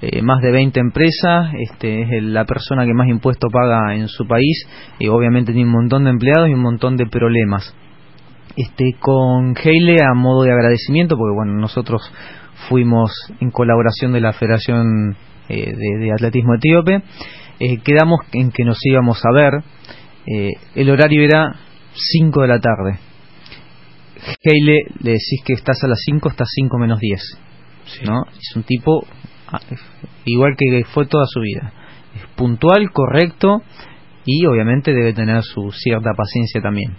eh, 0.00 0.22
más 0.22 0.40
de 0.42 0.52
20 0.52 0.78
empresas, 0.80 1.52
este 1.58 2.02
es 2.02 2.22
la 2.22 2.44
persona 2.44 2.84
que 2.84 2.94
más 2.94 3.08
impuesto 3.08 3.48
paga 3.50 3.94
en 3.94 4.08
su 4.08 4.26
país 4.26 4.66
y 4.98 5.08
obviamente 5.08 5.52
tiene 5.52 5.68
un 5.68 5.74
montón 5.74 6.04
de 6.04 6.10
empleados 6.10 6.48
y 6.48 6.54
un 6.54 6.62
montón 6.62 6.96
de 6.96 7.06
problemas. 7.06 7.74
Este 8.56 8.94
con 8.98 9.54
Heile 9.56 10.02
a 10.02 10.14
modo 10.14 10.42
de 10.42 10.52
agradecimiento 10.52 11.16
porque 11.16 11.34
bueno, 11.34 11.60
nosotros 11.60 12.02
fuimos 12.68 13.12
en 13.40 13.50
colaboración 13.50 14.12
de 14.12 14.20
la 14.20 14.32
Federación 14.32 15.16
eh, 15.48 15.74
de, 15.74 15.98
de 15.98 16.12
Atletismo 16.12 16.54
Etíope, 16.54 17.02
eh, 17.60 17.78
quedamos 17.78 18.20
en 18.32 18.52
que 18.52 18.64
nos 18.64 18.78
íbamos 18.84 19.20
a 19.24 19.32
ver, 19.32 19.54
eh, 20.26 20.52
el 20.76 20.90
horario 20.90 21.24
era 21.24 21.56
5 21.94 22.42
de 22.42 22.48
la 22.48 22.60
tarde. 22.60 22.98
Heile 24.42 24.84
le 25.00 25.12
decís 25.12 25.42
que 25.44 25.54
estás 25.54 25.82
a 25.82 25.88
las 25.88 26.00
5, 26.04 26.28
estás 26.28 26.48
5 26.54 26.78
menos 26.78 27.00
10. 27.00 27.20
¿no? 28.04 28.24
Es 28.30 28.54
un 28.54 28.62
tipo 28.62 29.06
igual 30.24 30.54
que 30.56 30.84
fue 30.92 31.06
toda 31.06 31.24
su 31.26 31.40
vida. 31.40 31.72
Es 32.14 32.26
puntual, 32.36 32.90
correcto 32.92 33.62
y 34.24 34.44
obviamente 34.46 34.92
debe 34.92 35.14
tener 35.14 35.42
su 35.42 35.70
cierta 35.72 36.12
paciencia 36.14 36.60
también. 36.60 36.92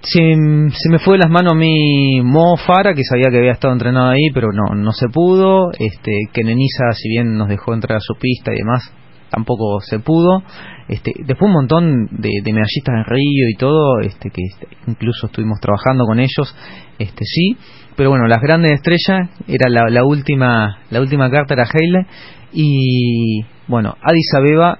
Se, 0.00 0.18
se 0.18 0.90
me 0.90 0.98
fue 0.98 1.14
de 1.14 1.24
las 1.24 1.30
manos 1.30 1.54
mi 1.54 2.20
Mo 2.22 2.56
Fara, 2.56 2.94
que 2.94 3.04
sabía 3.04 3.30
que 3.30 3.38
había 3.38 3.52
estado 3.52 3.72
entrenado 3.72 4.10
ahí, 4.10 4.30
pero 4.34 4.48
no, 4.52 4.74
no 4.74 4.90
se 4.92 5.08
pudo. 5.08 5.70
Este, 5.78 6.12
que 6.32 6.42
Nenisa, 6.42 6.90
si 6.92 7.08
bien 7.08 7.36
nos 7.36 7.48
dejó 7.48 7.72
entrar 7.72 7.98
a 7.98 8.00
su 8.00 8.14
pista 8.14 8.52
y 8.52 8.56
demás, 8.56 8.92
tampoco 9.32 9.80
se 9.80 9.98
pudo. 9.98 10.42
Este, 10.88 11.12
después 11.24 11.48
un 11.48 11.54
montón 11.54 12.06
de, 12.10 12.30
de 12.44 12.52
medallistas 12.52 12.94
en 12.94 13.04
Río 13.04 13.48
y 13.48 13.56
todo, 13.56 14.00
este, 14.00 14.30
que 14.30 14.42
incluso 14.86 15.26
estuvimos 15.26 15.58
trabajando 15.60 16.04
con 16.04 16.20
ellos, 16.20 16.54
este, 16.98 17.24
sí. 17.24 17.56
Pero 17.96 18.10
bueno, 18.10 18.26
las 18.26 18.40
grandes 18.40 18.72
estrellas 18.72 19.30
era 19.48 19.68
la, 19.70 19.88
la 19.88 20.04
última, 20.04 20.78
la 20.90 21.00
última 21.00 21.30
carta 21.30 21.54
era 21.54 21.64
Heile 21.64 22.06
y 22.52 23.42
bueno, 23.68 23.96
Addis 24.02 24.34
Abeba 24.36 24.78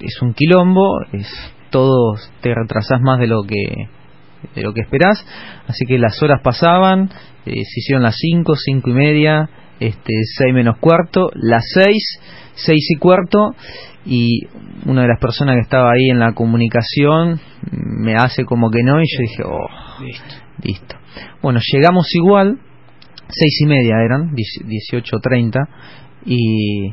es 0.00 0.20
un 0.20 0.34
quilombo, 0.34 1.00
es 1.12 1.28
todo 1.70 2.16
te 2.40 2.54
retrasás 2.54 3.00
más 3.00 3.18
de 3.18 3.26
lo 3.26 3.42
que 3.42 3.88
de 4.54 4.62
lo 4.62 4.74
que 4.74 4.82
esperás, 4.82 5.24
así 5.66 5.86
que 5.86 5.98
las 5.98 6.22
horas 6.22 6.40
pasaban, 6.42 7.10
eh, 7.46 7.54
se 7.54 7.80
hicieron 7.80 8.02
las 8.02 8.16
5, 8.18 8.54
5 8.56 8.90
y 8.90 8.92
media, 8.92 9.48
este 9.80 10.12
6 10.38 10.54
menos 10.54 10.78
cuarto, 10.78 11.28
las 11.34 11.64
6, 11.74 12.20
6 12.54 12.86
y 12.90 12.98
cuarto, 12.98 13.54
y 14.06 14.46
una 14.86 15.02
de 15.02 15.08
las 15.08 15.18
personas 15.18 15.56
que 15.56 15.62
estaba 15.62 15.92
ahí 15.92 16.10
en 16.10 16.18
la 16.18 16.32
comunicación 16.32 17.40
me 17.70 18.16
hace 18.16 18.44
como 18.44 18.70
que 18.70 18.82
no, 18.82 19.00
y 19.00 19.04
yo 19.04 19.20
dije, 19.20 19.42
oh, 19.44 19.68
listo. 20.62 20.96
Bueno, 21.42 21.60
llegamos 21.72 22.06
igual, 22.14 22.58
6 23.28 23.60
y 23.60 23.66
media 23.66 23.96
eran, 24.04 24.34
18.30, 24.34 25.68
y 26.26 26.92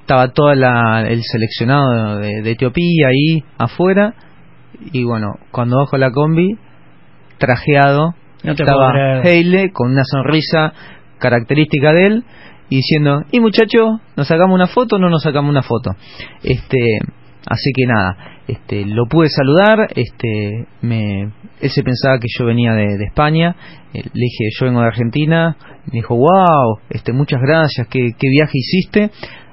estaba 0.00 0.28
todo 0.32 0.52
el 0.52 1.22
seleccionado 1.22 2.18
de, 2.18 2.42
de 2.42 2.50
Etiopía 2.50 3.08
ahí 3.08 3.44
afuera, 3.58 4.14
y 4.92 5.04
bueno, 5.04 5.34
cuando 5.50 5.78
bajo 5.78 5.96
la 5.96 6.10
combi, 6.10 6.56
trajeado, 7.38 8.14
No 8.44 8.54
te 8.54 8.64
puedo 8.64 8.80
estaba. 8.80 9.22
Heile 9.22 9.72
con 9.72 9.92
una 9.92 10.04
sonrisa 10.04 10.72
característica 11.18 11.92
de 11.92 12.04
él 12.06 12.24
y 12.70 12.76
diciendo, 12.76 13.24
y 13.30 13.40
muchacho, 13.40 14.00
¿nos 14.16 14.28
sacamos 14.28 14.54
una 14.54 14.66
foto 14.66 14.96
o 14.96 14.98
no 14.98 15.08
nos 15.08 15.22
sacamos 15.22 15.50
una 15.50 15.62
foto? 15.62 15.96
Este, 16.42 16.98
así 17.46 17.70
que 17.74 17.86
nada, 17.86 18.38
este, 18.46 18.84
lo 18.84 19.06
pude 19.06 19.28
saludar, 19.28 19.88
este, 19.94 20.66
me, 20.82 21.22
él 21.60 21.70
se 21.70 21.82
pensaba 21.82 22.18
que 22.18 22.28
yo 22.28 22.44
venía 22.44 22.72
de, 22.72 23.04
España, 23.04 23.56
eh, 23.94 24.02
le 24.02 24.10
dije, 24.12 24.44
yo 24.58 24.66
vengo 24.66 24.80
de 24.80 24.86
Argentina, 24.86 25.56
me 25.86 25.92
dijo, 25.92 26.14
wow, 26.16 26.78
este, 26.90 27.12
muchas 27.12 27.40
gracias, 27.40 27.86
¿qué, 27.88 28.10
qué 28.18 28.28
viaje 28.28 28.52
hiciste? 28.54 29.10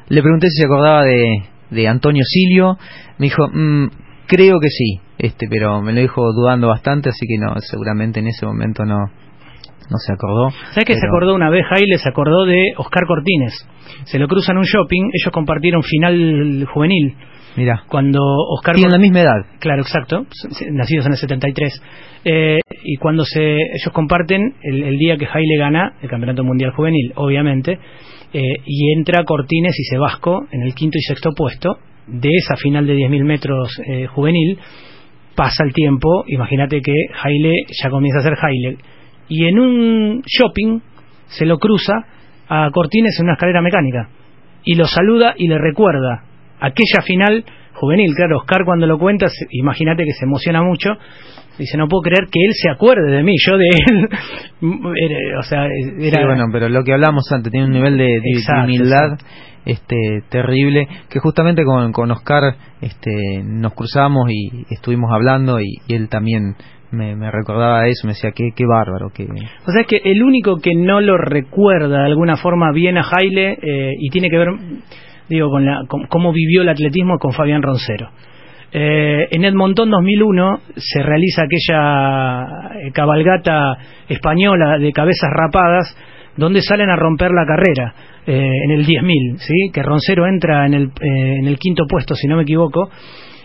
Le 0.09 0.21
pregunté 0.21 0.49
si 0.49 0.61
se 0.61 0.65
acordaba 0.65 1.03
de, 1.03 1.43
de 1.71 1.87
Antonio 1.87 2.23
Silio, 2.25 2.77
me 3.17 3.27
dijo, 3.27 3.47
"Mm, 3.47 3.87
creo 4.27 4.59
que 4.59 4.69
sí, 4.69 4.99
este, 5.17 5.47
pero 5.49 5.81
me 5.81 5.93
lo 5.93 6.01
dijo 6.01 6.21
dudando 6.33 6.67
bastante, 6.67 7.09
así 7.09 7.25
que 7.27 7.37
no, 7.37 7.55
seguramente 7.61 8.19
en 8.19 8.27
ese 8.27 8.45
momento 8.45 8.83
no, 8.85 9.09
no 9.89 9.97
se 9.97 10.13
acordó. 10.13 10.49
¿Sabes 10.71 10.85
que 10.85 10.95
se 10.95 11.05
acordó 11.07 11.35
una 11.35 11.49
vez, 11.49 11.65
Jaile? 11.67 11.97
Se 11.97 12.09
acordó 12.09 12.45
de 12.45 12.73
Oscar 12.77 13.05
Cortines. 13.07 13.67
Se 14.05 14.19
lo 14.19 14.27
cruzan 14.27 14.55
en 14.55 14.59
un 14.59 14.65
shopping, 14.65 15.09
ellos 15.13 15.31
compartieron 15.31 15.83
final 15.83 16.65
juvenil. 16.71 17.15
Mira, 17.57 17.83
Cuando 17.87 18.19
Oscar 18.49 18.75
tienen 18.75 18.91
la 18.91 18.97
misma 18.97 19.21
edad. 19.21 19.45
Claro, 19.59 19.81
exacto, 19.81 20.25
nacidos 20.71 21.05
en 21.05 21.13
el 21.13 21.17
73. 21.17 21.83
Eh, 22.25 22.59
y 22.83 22.97
cuando 22.97 23.23
se 23.23 23.55
ellos 23.55 23.93
comparten 23.93 24.55
el, 24.61 24.83
el 24.83 24.97
día 24.97 25.15
que 25.15 25.25
Jaile 25.25 25.57
gana 25.57 25.93
el 26.01 26.09
Campeonato 26.09 26.43
Mundial 26.43 26.71
Juvenil, 26.75 27.13
obviamente, 27.15 27.79
eh, 28.33 28.41
y 28.65 28.91
entra 28.97 29.23
Cortines 29.23 29.79
y 29.79 29.83
Sebasco 29.85 30.45
en 30.51 30.63
el 30.63 30.75
quinto 30.75 30.97
y 30.97 31.01
sexto 31.01 31.29
puesto 31.33 31.77
de 32.07 32.29
esa 32.33 32.57
final 32.57 32.85
de 32.85 32.97
10.000 32.97 33.23
metros 33.23 33.81
eh, 33.87 34.07
juvenil. 34.07 34.59
Pasa 35.35 35.63
el 35.65 35.73
tiempo, 35.73 36.25
imagínate 36.27 36.81
que 36.81 36.93
Jaile 37.13 37.53
ya 37.81 37.89
comienza 37.89 38.19
a 38.19 38.23
ser 38.23 38.35
Jaile. 38.35 38.77
Y 39.27 39.45
en 39.47 39.59
un 39.59 40.21
shopping 40.25 40.79
se 41.27 41.45
lo 41.45 41.57
cruza 41.57 41.93
a 42.47 42.69
Cortines 42.71 43.15
en 43.19 43.25
una 43.25 43.33
escalera 43.33 43.61
mecánica 43.61 44.09
y 44.63 44.75
lo 44.75 44.85
saluda 44.85 45.33
y 45.37 45.47
le 45.47 45.57
recuerda 45.57 46.23
aquella 46.59 47.01
final 47.05 47.43
juvenil. 47.73 48.13
Claro, 48.15 48.37
Oscar 48.37 48.63
cuando 48.65 48.85
lo 48.87 48.97
cuenta, 48.97 49.27
imagínate 49.51 50.03
que 50.05 50.13
se 50.13 50.25
emociona 50.25 50.61
mucho. 50.63 50.89
Dice, 51.57 51.77
no 51.77 51.87
puedo 51.87 52.01
creer 52.01 52.27
que 52.31 52.39
él 52.45 52.53
se 52.53 52.69
acuerde 52.69 53.09
de 53.11 53.23
mí, 53.23 53.33
yo 53.45 53.57
de 53.57 53.67
él. 53.67 54.09
Era- 54.61 55.39
o 55.39 55.43
sea, 55.43 55.65
era... 55.65 56.19
Sí, 56.19 56.25
bueno, 56.25 56.45
pero 56.51 56.67
lo 56.69 56.83
que 56.83 56.93
hablamos 56.93 57.31
antes, 57.31 57.51
tiene 57.51 57.65
un 57.67 57.71
nivel 57.73 57.97
de, 57.97 58.03
de- 58.03 58.19
de 58.21 58.31
Exacto, 58.39 58.63
humildad 58.65 59.13
exacto. 59.13 59.25
este 59.65 60.23
terrible, 60.29 60.87
que 61.09 61.19
justamente 61.19 61.63
con, 61.63 61.91
con 61.93 62.11
Oscar 62.11 62.55
este, 62.81 63.41
nos 63.43 63.73
cruzamos 63.73 64.29
y 64.31 64.65
estuvimos 64.73 65.11
hablando 65.13 65.59
y, 65.61 65.65
y 65.87 65.95
él 65.95 66.09
también 66.09 66.55
me, 66.91 67.15
me 67.15 67.31
recordaba 67.31 67.87
eso, 67.87 68.07
me 68.07 68.13
decía, 68.13 68.31
qué, 68.31 68.49
qué 68.55 68.65
bárbaro, 68.65 69.09
que 69.13 69.23
O 69.23 69.71
sea, 69.71 69.81
es 69.81 69.87
que 69.87 70.01
el 70.03 70.23
único 70.23 70.57
que 70.57 70.75
no 70.75 71.01
lo 71.01 71.17
recuerda 71.17 71.99
de 71.99 72.05
alguna 72.05 72.37
forma 72.37 72.71
bien 72.71 72.97
a 72.97 73.03
Jaile 73.03 73.57
eh, 73.61 73.91
y 73.99 74.09
tiene 74.09 74.29
que 74.29 74.37
ver, 74.37 74.49
digo, 75.29 75.49
con, 75.49 75.65
la, 75.65 75.83
con 75.87 76.05
cómo 76.07 76.31
vivió 76.31 76.61
el 76.61 76.69
atletismo 76.69 77.17
con 77.17 77.33
Fabián 77.33 77.61
Roncero. 77.61 78.09
Eh, 78.71 79.27
en 79.31 79.45
Edmonton 79.45 79.89
2001 79.89 80.59
se 80.75 81.01
realiza 81.01 81.43
aquella 81.43 82.77
eh, 82.77 82.91
cabalgata 82.91 83.77
española 84.09 84.77
de 84.79 84.91
cabezas 84.91 85.29
rapadas 85.31 85.95
donde 86.35 86.61
salen 86.61 86.89
a 86.89 86.97
romper 86.97 87.31
la 87.31 87.45
carrera 87.45 87.93
eh, 88.27 88.51
en 88.65 88.71
el 88.71 88.85
10.000, 88.85 89.37
¿sí? 89.37 89.71
que 89.73 89.81
Roncero 89.81 90.27
entra 90.27 90.65
en 90.65 90.73
el, 90.73 90.83
eh, 90.85 91.37
en 91.39 91.47
el 91.47 91.57
quinto 91.57 91.85
puesto, 91.87 92.15
si 92.15 92.27
no 92.27 92.35
me 92.35 92.43
equivoco. 92.43 92.89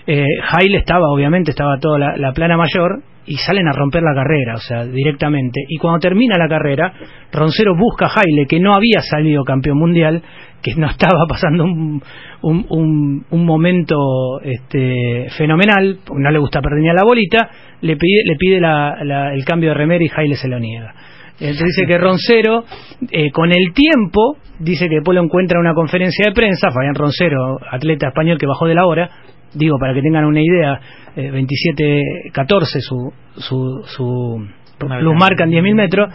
Eh, 0.07 0.24
Jaile 0.43 0.78
estaba, 0.78 1.09
obviamente, 1.12 1.53
estaba 1.53 1.78
toda 1.78 2.16
la 2.16 2.32
plana 2.32 2.57
mayor 2.57 3.03
y 3.27 3.37
salen 3.37 3.68
a 3.68 3.73
romper 3.73 4.03
la 4.03 4.14
carrera, 4.14 4.55
o 4.57 4.61
sea, 4.61 4.85
directamente. 4.87 5.61
Y 5.68 5.77
cuando 5.79 6.01
termina 6.01 6.37
la 6.39 6.49
carrera, 6.49 6.93
Roncero 7.33 7.75
busca 7.77 8.07
a 8.07 8.09
Jaile, 8.09 8.47
que 8.49 8.59
no 8.61 8.75
había 8.75 9.01
salido 9.03 9.45
campeón 9.45 9.79
mundial, 9.79 10.23
que 10.62 10.75
no 10.75 10.87
estaba 10.91 11.27
pasando 11.29 11.64
un, 11.64 12.03
un, 12.43 13.25
un- 13.31 13.45
momento 13.47 13.97
este, 14.43 15.29
fenomenal, 15.37 15.99
no 16.14 16.31
le 16.31 16.39
gusta 16.39 16.61
perder 16.61 16.81
ni 16.81 16.89
a 16.89 16.95
la 16.95 17.05
bolita, 17.05 17.51
le 17.83 17.97
pide, 17.97 18.23
le 18.25 18.37
pide 18.37 18.61
la- 18.61 18.97
la- 19.05 19.33
el 19.35 19.45
cambio 19.45 19.71
de 19.71 19.75
remera 19.75 20.05
y 20.05 20.09
Jaile 20.09 20.37
se 20.37 20.49
lo 20.49 20.59
niega. 20.59 20.95
Entonces 21.41 21.75
dice 21.75 21.87
que 21.87 21.97
Roncero, 21.99 22.64
eh, 23.11 23.31
con 23.31 23.51
el 23.51 23.73
tiempo, 23.73 24.37
dice 24.59 24.89
que 24.89 24.97
después 24.97 25.14
lo 25.16 25.23
encuentra 25.25 25.57
en 25.57 25.61
una 25.66 25.75
conferencia 25.75 26.27
de 26.27 26.33
prensa, 26.35 26.71
Fabián 26.71 26.95
Roncero, 26.95 27.59
atleta 27.71 28.09
español 28.09 28.37
que 28.39 28.47
bajó 28.47 28.66
de 28.66 28.75
la 28.75 28.85
hora, 28.87 29.09
digo 29.55 29.79
para 29.81 29.95
que 29.95 30.03
tengan 30.03 30.27
una 30.27 30.41
idea, 30.43 30.79
eh, 31.17 31.31
27-14 31.33 32.65
su, 32.81 33.13
su, 33.37 33.83
su 33.87 34.47
plus 34.79 35.15
marca 35.19 35.45
en 35.45 35.51
10.000 35.51 35.75
metros, 35.75 36.13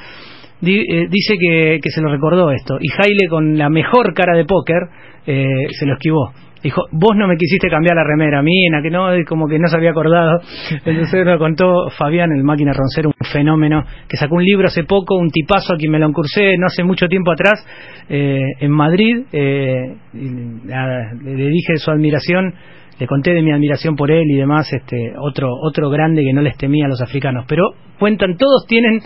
di- 0.61 0.79
eh, 0.81 1.07
dice 1.09 1.35
que, 1.39 1.79
que 1.81 1.89
se 1.89 2.01
lo 2.01 2.09
recordó 2.11 2.51
esto. 2.51 2.77
Y 2.79 2.87
Jaile, 2.89 3.27
con 3.29 3.57
la 3.57 3.69
mejor 3.69 4.13
cara 4.13 4.35
de 4.35 4.45
póker, 4.45 4.81
eh, 5.27 5.45
se 5.71 5.85
lo 5.85 5.93
esquivó. 5.93 6.31
Dijo, 6.63 6.81
vos 6.91 7.15
no 7.15 7.27
me 7.27 7.37
quisiste 7.37 7.69
cambiar 7.69 7.95
la 7.95 8.03
remera, 8.03 8.41
mina, 8.41 8.81
que 8.81 8.89
no, 8.89 9.09
como 9.27 9.47
que 9.47 9.59
no 9.59 9.67
se 9.67 9.77
había 9.77 9.91
acordado. 9.91 10.39
Entonces 10.85 11.23
lo 11.23 11.37
contó 11.37 11.89
Fabián, 11.95 12.31
el 12.35 12.43
máquina 12.43 12.73
roncero, 12.73 13.09
un 13.09 13.27
fenómeno, 13.31 13.83
que 14.09 14.17
sacó 14.17 14.33
un 14.35 14.43
libro 14.43 14.65
hace 14.65 14.83
poco, 14.83 15.15
un 15.15 15.29
tipazo 15.29 15.73
a 15.73 15.77
quien 15.77 15.91
me 15.91 15.99
lo 15.99 16.07
encursé 16.07 16.57
no 16.57 16.65
hace 16.65 16.83
mucho 16.83 17.07
tiempo 17.07 17.31
atrás, 17.31 17.63
eh, 18.09 18.39
en 18.61 18.71
Madrid. 18.71 19.25
eh, 19.31 19.95
le 20.13 21.49
dije 21.49 21.77
su 21.77 21.91
admiración, 21.91 22.53
le 22.99 23.07
conté 23.07 23.33
de 23.33 23.41
mi 23.41 23.51
admiración 23.51 23.95
por 23.95 24.09
él 24.11 24.23
y 24.29 24.35
demás, 24.35 24.71
este, 24.71 25.13
otro, 25.19 25.49
otro 25.61 25.89
grande 25.89 26.23
que 26.23 26.33
no 26.33 26.41
les 26.41 26.55
temía 26.57 26.85
a 26.85 26.89
los 26.89 27.01
africanos. 27.01 27.45
Pero 27.47 27.63
cuentan, 27.99 28.37
todos 28.37 28.65
tienen 28.67 29.01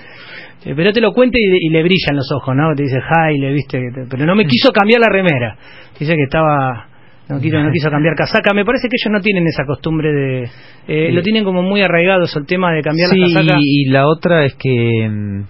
eh, 0.66 0.74
pero 0.76 0.92
te 0.92 1.00
lo 1.02 1.14
cuenta 1.14 1.38
y, 1.40 1.68
y 1.68 1.70
le 1.70 1.82
brillan 1.84 2.16
los 2.18 2.30
ojos, 2.36 2.54
¿no? 2.56 2.74
Te 2.76 2.84
dice, 2.84 3.00
Jaile, 3.00 3.54
viste, 3.54 3.80
que 3.80 4.02
te- 4.02 4.08
pero 4.10 4.26
no 4.26 4.36
me 4.36 4.46
quiso 4.46 4.72
cambiar 4.74 5.00
la 5.00 5.08
remera. 5.10 5.58
Dice 5.98 6.14
que 6.16 6.24
estaba, 6.24 6.88
no 7.30 7.40
quiso, 7.40 7.58
no 7.64 7.72
quiso 7.72 7.90
cambiar 7.90 8.14
casaca. 8.16 8.54
Me 8.54 8.66
parece 8.66 8.90
que 8.90 8.98
ellos 9.02 9.12
no 9.12 9.22
tienen 9.22 9.46
esa 9.48 9.66
costumbre 9.66 10.12
de, 10.12 10.44
eh, 10.44 11.08
Sí. 11.08 11.12
lo 11.14 11.22
tienen 11.22 11.46
como 11.46 11.64
muy 11.64 11.82
arraigado 11.82 12.26
eso, 12.26 12.40
el 12.40 12.46
tema 12.46 12.74
de 12.74 12.82
cambiar 12.82 13.10
Sí, 13.10 13.20
la 13.20 13.40
casaca. 13.40 13.58
y, 13.62 13.84
y 13.84 13.90
la 13.90 14.06
otra 14.08 14.44
es 14.46 14.54
que, 14.56 15.08
mm, 15.10 15.42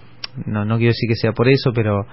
no, 0.46 0.64
no 0.64 0.76
quiero 0.78 0.92
decir 0.92 1.08
que 1.08 1.16
sea 1.16 1.32
por 1.32 1.48
eso, 1.48 1.72
pero 1.74 2.06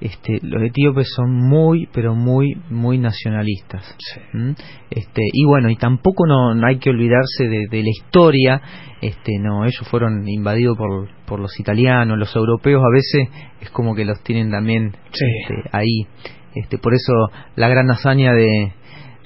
este, 0.00 0.38
los 0.42 0.62
etíopes 0.62 1.08
son 1.14 1.30
muy, 1.32 1.88
pero 1.92 2.14
muy, 2.14 2.54
muy 2.70 2.98
nacionalistas. 2.98 3.96
¿Mm? 4.32 4.52
Este, 4.90 5.22
y 5.32 5.44
bueno, 5.46 5.68
y 5.70 5.76
tampoco 5.76 6.26
no, 6.26 6.54
no 6.54 6.66
hay 6.66 6.78
que 6.78 6.90
olvidarse 6.90 7.48
de, 7.48 7.66
de 7.70 7.82
la 7.82 7.90
historia. 7.90 8.62
Este, 9.02 9.32
no, 9.40 9.64
ellos 9.64 9.86
fueron 9.90 10.26
invadidos 10.28 10.76
por, 10.76 11.08
por 11.26 11.40
los 11.40 11.58
italianos, 11.60 12.18
los 12.18 12.34
europeos 12.34 12.82
a 12.82 12.92
veces 12.92 13.28
es 13.60 13.70
como 13.70 13.94
que 13.94 14.04
los 14.04 14.22
tienen 14.22 14.50
también 14.50 14.92
Sí. 15.12 15.24
este, 15.42 15.68
ahí. 15.72 16.06
Este, 16.54 16.78
por 16.78 16.94
eso 16.94 17.12
la 17.56 17.68
gran 17.68 17.90
hazaña 17.90 18.32
de, 18.32 18.72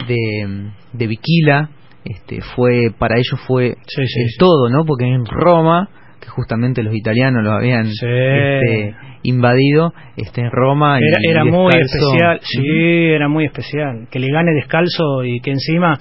de, 0.07 0.71
de 0.93 1.07
Viquila 1.07 1.71
este, 2.05 2.41
fue 2.55 2.91
para 2.99 3.17
ellos 3.17 3.41
fue 3.47 3.69
el 3.69 4.37
todo, 4.39 4.69
¿no? 4.69 4.85
Porque 4.85 5.07
en 5.07 5.25
Roma, 5.25 5.89
que 6.25 6.31
justamente 6.31 6.83
los 6.83 6.95
italianos 6.95 7.43
lo 7.45 7.53
habían 7.53 7.87
Sí. 7.87 8.07
este, 8.07 8.95
invadido, 9.25 9.93
este, 10.17 10.41
en 10.43 10.51
Roma 10.51 10.99
y- 11.01 11.05
Era, 11.07 11.41
era 11.43 11.47
y 11.47 11.51
muy 11.51 11.73
especial, 11.79 12.41
sí, 12.43 12.67
era 12.67 13.29
muy 13.29 13.45
especial. 13.45 14.07
Que 14.11 14.19
le 14.19 14.29
gane 14.31 14.53
descalzo 14.53 15.25
y 15.25 15.41
que 15.41 15.51
encima, 15.51 15.99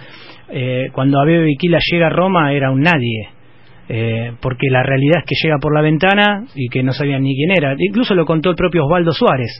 eh, 0.50 0.88
cuando 0.92 1.20
Abebe 1.22 1.46
Viquila 1.46 1.80
llega 1.92 2.08
a 2.08 2.10
Roma, 2.10 2.54
era 2.54 2.72
un 2.72 2.82
nadie. 2.82 3.30
Eh, 3.90 4.32
porque 4.42 4.68
la 4.70 4.82
realidad 4.82 5.18
es 5.20 5.26
que 5.26 5.36
llega 5.44 5.58
por 5.60 5.74
la 5.76 5.82
ventana 5.82 6.46
y 6.56 6.70
que 6.70 6.82
no 6.84 6.94
sabían 6.94 7.22
ni 7.22 7.36
quién 7.36 7.52
era. 7.52 7.76
Incluso 7.78 8.16
lo 8.16 8.26
contó 8.26 8.50
el 8.50 8.56
propio 8.56 8.86
Osvaldo 8.86 9.12
Suárez. 9.12 9.52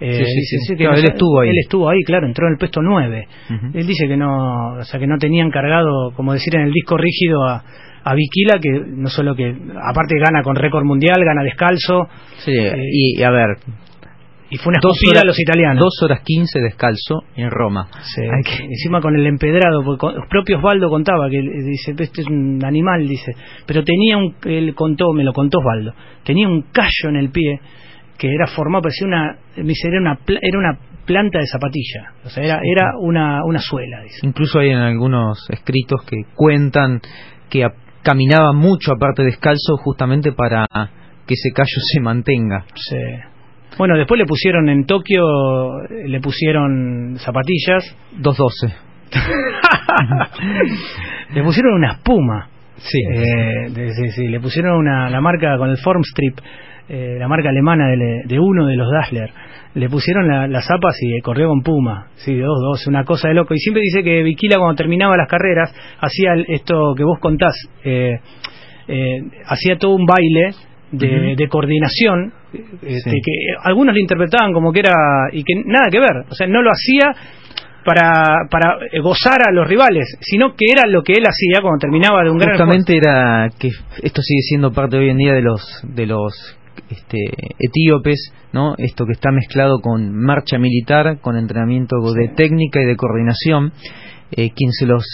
Eh, 0.00 0.14
Sí, 0.14 0.24
sí, 0.24 0.34
dice, 0.34 0.40
sí. 0.40 0.58
sí, 0.66 0.72
que 0.72 0.76
Claro, 0.84 0.92
no 0.92 0.98
él 0.98 1.04
estuvo 1.04 1.40
ahí. 1.40 1.48
Él 1.50 1.58
estuvo 1.60 1.88
ahí, 1.88 1.98
claro, 2.04 2.26
entró 2.26 2.46
en 2.46 2.52
el 2.54 2.58
puesto 2.58 2.80
9. 2.82 3.26
Ujú. 3.50 3.66
Él 3.78 3.86
dice 3.86 4.08
que 4.08 4.16
no, 4.16 4.74
o 4.78 4.82
sea, 4.84 4.98
que 4.98 5.06
no 5.06 5.18
tenían 5.18 5.50
cargado, 5.50 6.10
como 6.16 6.32
decir 6.32 6.54
en 6.56 6.62
el 6.62 6.72
disco 6.72 6.96
rígido, 6.96 7.44
a, 7.46 7.62
a 8.04 8.14
Viquila, 8.14 8.58
que 8.60 8.70
no 8.96 9.08
solo 9.08 9.34
que, 9.34 9.48
aparte 9.48 10.14
gana 10.18 10.42
con 10.42 10.56
récord 10.56 10.84
mundial, 10.84 11.22
gana 11.24 11.42
descalzo. 11.42 12.08
Sí, 12.44 12.52
y, 12.52 13.20
y 13.20 13.22
a 13.22 13.30
ver, 13.30 13.56
y 14.52 14.56
fue 14.56 14.70
una 14.72 14.80
dos 14.82 14.98
horas- 15.08 15.22
a 15.22 15.26
los 15.26 15.38
italianos. 15.38 15.78
Dos 15.78 16.02
horas 16.02 16.22
quince 16.24 16.60
descalzo 16.60 17.22
en 17.36 17.50
Roma. 17.50 17.88
Sí, 18.02 18.22
encima 18.64 19.00
con 19.00 19.14
el 19.14 19.26
empedrado, 19.26 19.82
porque 19.84 19.98
con- 19.98 20.14
el 20.16 20.28
propio 20.28 20.58
Osvaldo 20.58 20.88
contaba 20.90 21.28
que 21.30 21.38
él 21.38 21.50
dice, 21.66 21.94
este 21.98 22.22
es 22.22 22.26
un 22.26 22.64
animal, 22.64 23.06
dice, 23.06 23.32
pero 23.66 23.84
tenía 23.84 24.16
un, 24.16 24.34
él 24.44 24.74
contó, 24.74 25.12
me 25.12 25.22
lo 25.22 25.32
contó 25.32 25.58
Osvaldo, 25.58 25.92
tenía 26.24 26.48
un 26.48 26.62
callo 26.72 27.08
en 27.10 27.16
el 27.16 27.30
pie 27.30 27.60
que 28.18 28.26
era 28.28 28.46
formado, 28.48 28.82
parecía 28.82 29.06
una, 29.06 29.36
era 29.56 30.00
una, 30.00 30.18
era 30.42 30.58
una 30.58 30.78
planta 31.06 31.38
de 31.38 31.46
zapatilla, 31.46 32.12
o 32.24 32.28
sea, 32.28 32.42
era, 32.44 32.60
era 32.64 32.90
una, 33.00 33.44
una 33.44 33.60
suela, 33.60 34.02
dice. 34.02 34.26
Incluso 34.26 34.58
hay 34.58 34.70
en 34.70 34.78
algunos 34.78 35.46
escritos 35.50 36.02
que 36.04 36.16
cuentan 36.34 37.00
que 37.48 37.64
a- 37.64 37.72
caminaba 38.02 38.52
mucho 38.52 38.92
aparte 38.92 39.22
descalzo 39.22 39.76
justamente 39.76 40.32
para 40.32 40.66
que 41.26 41.34
ese 41.34 41.50
callo 41.54 41.78
se 41.92 42.00
mantenga. 42.00 42.64
Sí. 42.74 42.96
Bueno, 43.78 43.96
después 43.96 44.18
le 44.18 44.26
pusieron 44.26 44.68
en 44.68 44.84
Tokio, 44.84 45.22
le 45.88 46.20
pusieron 46.20 47.16
zapatillas. 47.18 47.96
212. 48.18 48.74
le 51.34 51.42
pusieron 51.42 51.74
una 51.74 51.92
espuma. 51.92 52.48
Sí. 52.76 52.98
Eh, 53.12 53.70
de- 53.70 53.92
sí, 53.92 54.10
sí, 54.10 54.28
le 54.28 54.40
pusieron 54.40 54.76
una, 54.78 55.10
la 55.10 55.20
marca 55.20 55.56
con 55.58 55.68
el 55.70 55.76
Formstrip, 55.78 56.38
eh, 56.88 57.16
la 57.18 57.28
marca 57.28 57.50
alemana 57.50 57.88
de, 57.88 58.22
de 58.24 58.38
uno 58.38 58.66
de 58.66 58.76
los 58.76 58.90
Dassler. 58.90 59.30
Le 59.74 59.88
pusieron 59.88 60.26
la- 60.26 60.48
las 60.48 60.66
zapas 60.66 60.96
y 61.00 61.20
corrió 61.20 61.48
con 61.48 61.62
Puma. 61.62 62.08
Sí, 62.16 62.36
dos, 62.36 62.58
dos, 62.60 62.86
una 62.88 63.04
cosa 63.04 63.28
de 63.28 63.34
loco. 63.34 63.54
Y 63.54 63.58
siempre 63.58 63.82
dice 63.82 64.02
que 64.02 64.22
Viquila 64.22 64.56
cuando 64.58 64.74
terminaba 64.74 65.16
las 65.16 65.28
carreras 65.28 65.72
hacía 66.00 66.34
esto 66.48 66.94
que 66.96 67.04
vos 67.04 67.18
contás. 67.20 67.54
eh, 67.84 68.18
eh, 68.88 69.18
hacía 69.46 69.76
todo 69.78 69.94
un 69.94 70.04
baile 70.04 70.50
de, 70.90 71.36
de 71.36 71.48
coordinación 71.48 72.32
este, 72.82 73.10
Sí. 73.10 73.16
que 73.24 73.32
algunos 73.62 73.94
lo 73.94 74.00
interpretaban 74.00 74.52
como 74.52 74.72
que 74.72 74.80
era 74.80 74.92
y 75.30 75.44
que 75.44 75.54
nada 75.64 75.84
que 75.92 76.00
ver 76.00 76.24
o 76.28 76.34
sea 76.34 76.48
no 76.48 76.60
lo 76.62 76.70
hacía 76.72 77.14
para, 77.84 78.48
para 78.50 78.76
gozar 79.00 79.38
a 79.48 79.52
los 79.52 79.68
rivales 79.68 80.04
sino 80.20 80.56
que 80.56 80.72
era 80.72 80.88
lo 80.88 81.02
que 81.02 81.12
él 81.12 81.22
hacía 81.24 81.62
cuando 81.62 81.78
terminaba 81.78 82.24
de 82.24 82.30
un 82.30 82.38
gran 82.38 82.54
Justamente 82.56 82.96
era 82.96 83.48
que 83.56 83.68
esto 84.02 84.20
sigue 84.22 84.40
siendo 84.48 84.72
parte 84.72 84.96
hoy 84.96 85.10
en 85.10 85.18
día 85.18 85.34
de 85.34 85.42
los 85.42 85.62
de 85.84 86.06
los 86.06 86.58
este, 86.90 87.18
etíopes, 87.58 88.32
¿no? 88.52 88.74
Esto 88.76 89.06
que 89.06 89.12
está 89.12 89.30
mezclado 89.30 89.80
con 89.80 90.14
marcha 90.14 90.58
militar, 90.58 91.20
con 91.20 91.36
entrenamiento 91.36 91.96
de 92.12 92.28
técnica 92.34 92.80
y 92.82 92.86
de 92.86 92.96
coordinación. 92.96 93.72
Eh, 94.32 94.50
quien 94.54 94.72
se 94.72 94.86
los 94.86 95.04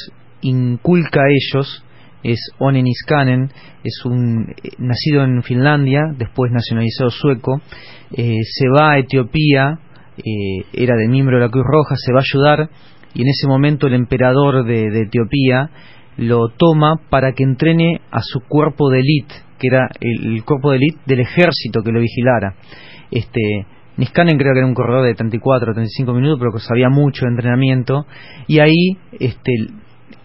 inculca 0.43 1.20
a 1.20 1.31
ellos 1.31 1.85
es 2.22 2.41
Onen 2.59 2.87
Iskanen, 2.87 3.51
es 3.85 4.05
un 4.05 4.49
eh, 4.51 4.70
nacido 4.79 5.24
en 5.24 5.43
Finlandia, 5.43 6.03
después 6.16 6.51
nacionalizado 6.53 7.11
sueco, 7.11 7.61
eh, 8.12 8.39
se 8.43 8.68
va 8.68 8.93
a 8.93 8.99
Etiopía, 8.99 9.79
eh, 10.18 10.64
era 10.72 10.97
de 10.97 11.09
miembro 11.09 11.37
de 11.37 11.45
la 11.45 11.51
Cruz 11.51 11.64
Roja, 11.66 11.95
se 11.97 12.12
va 12.12 12.20
a 12.20 12.22
ayudar 12.22 12.70
y 13.14 13.22
en 13.22 13.29
ese 13.29 13.47
momento 13.47 13.87
el 13.87 13.95
emperador 13.95 14.64
de, 14.64 14.91
de 14.91 15.03
Etiopía 15.03 15.70
lo 16.16 16.49
toma 16.49 16.97
para 17.11 17.33
que 17.33 17.45
entrene 17.45 18.01
a 18.11 18.22
su 18.22 18.41
cuerpo 18.41 18.91
de 18.91 19.01
élite, 19.01 19.35
que 19.59 19.68
era 19.68 19.88
el, 20.00 20.34
el 20.34 20.44
cuerpo 20.44 20.70
de 20.70 20.76
élite 20.78 20.98
del 21.07 21.20
ejército 21.20 21.82
que 21.82 21.92
lo 21.92 22.00
vigilara. 22.00 22.54
Este, 23.11 23.66
Niskanen 23.96 24.36
creo 24.36 24.52
que 24.52 24.59
era 24.59 24.68
un 24.68 24.74
corredor 24.74 25.04
de 25.04 25.14
34 25.14 25.72
35 25.72 26.12
minutos, 26.12 26.38
pero 26.38 26.52
que 26.52 26.61
sabía 26.61 26.88
mucho 26.88 27.24
de 27.24 27.30
entrenamiento. 27.30 28.07
Y 28.46 28.59
ahí 28.59 28.98
este 29.18 29.52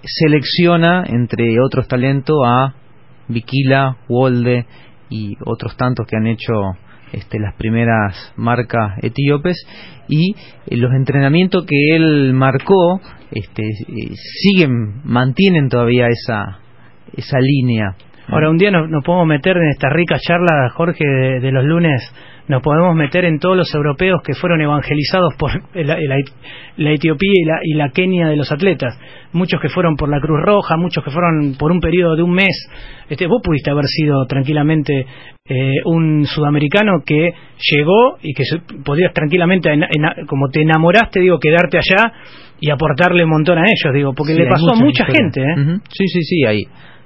selecciona 0.03 1.03
entre 1.07 1.57
otros 1.61 1.87
talentos 1.87 2.37
a 2.45 2.73
Viquila, 3.27 3.97
Wolde 4.09 4.65
y 5.09 5.35
otros 5.45 5.77
tantos 5.77 6.05
que 6.07 6.17
han 6.17 6.27
hecho 6.27 6.53
este, 7.13 7.39
las 7.39 7.55
primeras 7.55 8.33
marcas 8.35 8.97
etíopes. 9.01 9.65
Y 10.09 10.35
eh, 10.67 10.75
los 10.75 10.91
entrenamientos 10.93 11.65
que 11.65 11.95
él 11.95 12.33
marcó 12.33 12.99
este, 13.31 13.63
eh, 13.63 14.11
siguen 14.15 15.01
mantienen 15.05 15.69
todavía 15.69 16.07
esa 16.07 16.59
esa 17.15 17.39
línea 17.39 17.95
Ahora, 18.31 18.49
un 18.49 18.57
día 18.57 18.71
nos, 18.71 18.89
nos 18.89 19.03
podemos 19.03 19.27
meter 19.27 19.57
en 19.57 19.69
esta 19.69 19.89
rica 19.89 20.17
charla, 20.19 20.69
Jorge, 20.73 21.03
de, 21.05 21.39
de 21.41 21.51
los 21.51 21.63
lunes, 21.65 22.01
nos 22.47 22.61
podemos 22.61 22.95
meter 22.95 23.25
en 23.25 23.39
todos 23.39 23.55
los 23.55 23.73
europeos 23.75 24.21
que 24.23 24.33
fueron 24.33 24.61
evangelizados 24.61 25.33
por 25.37 25.51
la, 25.75 25.97
la- 25.99 26.15
la 26.77 26.91
Etiopía 26.91 27.31
y 27.33 27.45
la, 27.45 27.55
y 27.63 27.73
la 27.75 27.89
Kenia 27.89 28.27
de 28.27 28.35
los 28.35 28.51
atletas. 28.51 28.97
Muchos 29.33 29.59
que 29.61 29.69
fueron 29.69 29.95
por 29.95 30.09
la 30.09 30.19
Cruz 30.19 30.39
Roja, 30.43 30.75
muchos 30.77 31.03
que 31.03 31.11
fueron 31.11 31.55
por 31.57 31.71
un 31.71 31.79
periodo 31.79 32.15
de 32.15 32.23
un 32.23 32.31
mes. 32.31 32.67
Este, 33.09 33.27
vos 33.27 33.41
pudiste 33.43 33.69
haber 33.71 33.85
sido 33.85 34.25
tranquilamente 34.25 35.05
eh, 35.47 35.73
un 35.85 36.25
sudamericano 36.25 37.03
que 37.05 37.33
llegó 37.71 38.17
y 38.21 38.33
que 38.33 38.43
podías 38.83 39.13
tranquilamente, 39.13 39.71
en- 39.71 39.83
en- 39.83 40.25
como 40.27 40.49
te 40.49 40.61
enamoraste, 40.61 41.19
digo, 41.19 41.37
quedarte 41.39 41.77
allá 41.77 42.11
y 42.59 42.69
aportarle 42.69 43.23
un 43.23 43.29
montón 43.31 43.57
a 43.57 43.63
ellos, 43.63 43.93
digo, 43.93 44.13
porque 44.13 44.33
Sí, 44.33 44.39
le 44.39 44.47
pasó 44.47 44.71
a 44.71 44.75
muchas 44.75 44.85
mucha 44.85 45.05
gente, 45.05 45.41
¿eh? 45.41 45.55
Sí, 45.89 46.07
sí, 46.07 46.21
sí, 46.23 46.45
hay, 46.45 46.63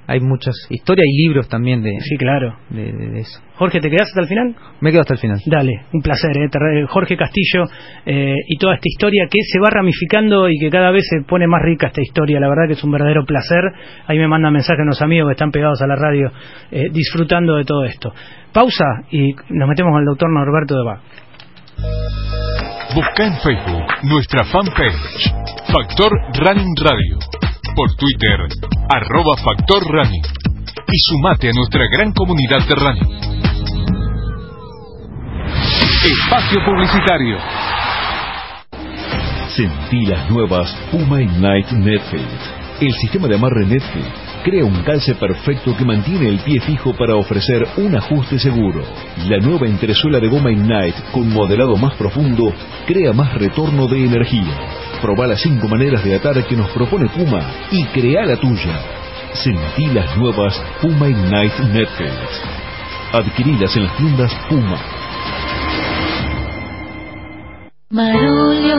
hay 0.07 0.19
muchas 0.19 0.53
historias 0.69 1.05
y 1.07 1.27
libros 1.27 1.47
también 1.49 1.81
de, 1.81 1.99
Sí, 2.01 2.15
claro. 2.17 2.55
de, 2.69 2.91
de- 2.91 3.09
de 3.09 3.19
eso. 3.21 3.39
Jorge, 3.55 3.79
¿te 3.79 3.89
quedás 3.89 4.07
hasta 4.09 4.21
el 4.21 4.27
final? 4.27 4.55
Me 4.81 4.91
quedo 4.91 5.01
hasta 5.01 5.13
el 5.13 5.19
final. 5.19 5.39
Dale, 5.45 5.71
un 5.93 6.01
placer, 6.01 6.31
¿eh? 6.37 6.49
Jorge 6.89 7.15
Castillo 7.15 7.63
eh, 8.05 8.33
y 8.47 8.57
toda 8.57 8.75
esta 8.75 8.87
historia 8.87 9.27
que 9.31 9.39
se 9.51 9.59
va 9.59 9.69
ramificando 9.69 10.49
y 10.49 10.57
que 10.59 10.69
cada 10.69 10.91
vez 10.91 11.03
se 11.09 11.21
pone 11.25 11.47
más 11.47 11.61
rica 11.63 11.87
esta 11.87 12.01
historia. 12.01 12.39
La 12.39 12.49
verdad 12.49 12.67
que 12.67 12.73
es 12.73 12.83
un 12.83 12.91
verdadero 12.91 13.23
placer. 13.25 13.63
Ahí 14.07 14.17
me 14.19 14.27
mandan 14.27 14.51
mensajes 14.53 14.81
unos 14.83 15.01
amigos 15.01 15.29
que 15.29 15.33
están 15.33 15.51
pegados 15.51 15.81
a 15.81 15.87
la 15.87 15.95
radio 15.95 16.31
eh, 16.71 16.89
disfrutando 16.91 17.55
de 17.55 17.63
todo 17.63 17.85
esto. 17.85 18.13
Pausa 18.51 18.85
y 19.11 19.33
nos 19.49 19.69
metemos 19.69 19.91
con 19.91 19.99
el 20.01 20.05
doctor 20.05 20.29
Norberto 20.31 20.75
de 20.75 20.83
Bach. 20.83 21.01
Busca 22.93 23.25
en 23.25 23.33
Facebook 23.39 23.85
nuestra 24.03 24.43
fanpage 24.45 25.33
Factor 25.71 26.11
Running 26.39 26.73
Radio. 26.83 27.54
Por 27.75 27.93
Twitter, 27.95 28.39
arroba 28.87 29.35
Factor 29.43 29.83
Running. 29.83 30.21
Y 30.87 30.97
sumate 31.09 31.49
a 31.49 31.51
nuestra 31.51 31.83
gran 31.91 32.13
comunidad 32.13 32.65
de 32.65 32.73
running. 32.73 33.35
Espacio 36.05 36.59
Publicitario. 36.65 37.37
Sentí 39.49 40.05
las 40.05 40.29
nuevas 40.31 40.73
Puma 40.89 41.21
Ignite 41.21 41.75
Netfield. 41.75 42.55
El 42.79 42.93
sistema 42.93 43.27
de 43.27 43.35
amarre 43.35 43.65
Netfield 43.65 44.13
crea 44.45 44.63
un 44.63 44.81
calce 44.83 45.13
perfecto 45.15 45.75
que 45.75 45.83
mantiene 45.83 46.29
el 46.29 46.39
pie 46.39 46.61
fijo 46.61 46.93
para 46.93 47.15
ofrecer 47.15 47.67
un 47.75 47.93
ajuste 47.93 48.39
seguro. 48.39 48.83
La 49.27 49.39
nueva 49.39 49.67
entresuela 49.67 50.21
de 50.21 50.29
goma 50.29 50.51
Ignite 50.51 51.11
con 51.11 51.27
modelado 51.33 51.75
más 51.75 51.95
profundo 51.95 52.53
crea 52.87 53.11
más 53.11 53.33
retorno 53.33 53.87
de 53.87 54.05
energía. 54.05 54.84
Proba 55.01 55.27
las 55.27 55.41
cinco 55.41 55.67
maneras 55.67 56.03
de 56.03 56.15
atar 56.15 56.43
que 56.45 56.55
nos 56.55 56.69
propone 56.71 57.07
Puma 57.09 57.41
y 57.71 57.83
crea 57.85 58.25
la 58.25 58.37
tuya. 58.37 58.79
Sentí 59.33 59.85
las 59.87 60.15
nuevas 60.17 60.61
Puma 60.81 61.09
Ignite 61.09 61.63
Netfield. 61.73 62.29
Adquiridas 63.13 63.75
en 63.75 63.83
las 63.83 63.97
tiendas 63.97 64.35
Puma. 64.49 64.77
Marolio 67.91 68.77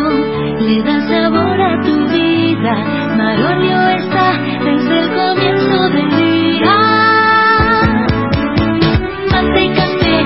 le 0.61 0.83
da 0.83 1.01
sabor 1.09 1.61
a 1.61 1.81
tu 1.81 2.09
vida. 2.09 2.75
Marolio 3.17 3.89
está 3.97 4.33
desde 4.64 4.99
el 4.99 5.09
comienzo 5.14 5.89
del 5.91 6.11
día. 6.19 6.77
Mate 9.31 9.64
café, 9.75 10.17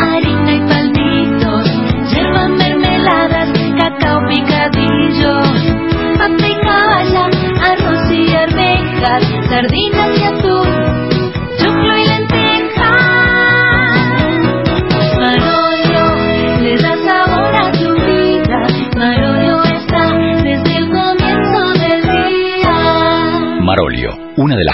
harina 0.00 0.52
y 0.54 0.60
palmitos, 0.68 1.66
yerba 2.10 2.48
mermeladas, 2.48 3.50
cacao 3.78 4.20
picadillo, 4.26 4.77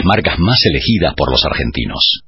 marcas 0.05 0.39
más 0.39 0.59
elegidas 0.65 1.15
por 1.17 1.31
los 1.31 1.45
argentinos. 1.45 2.21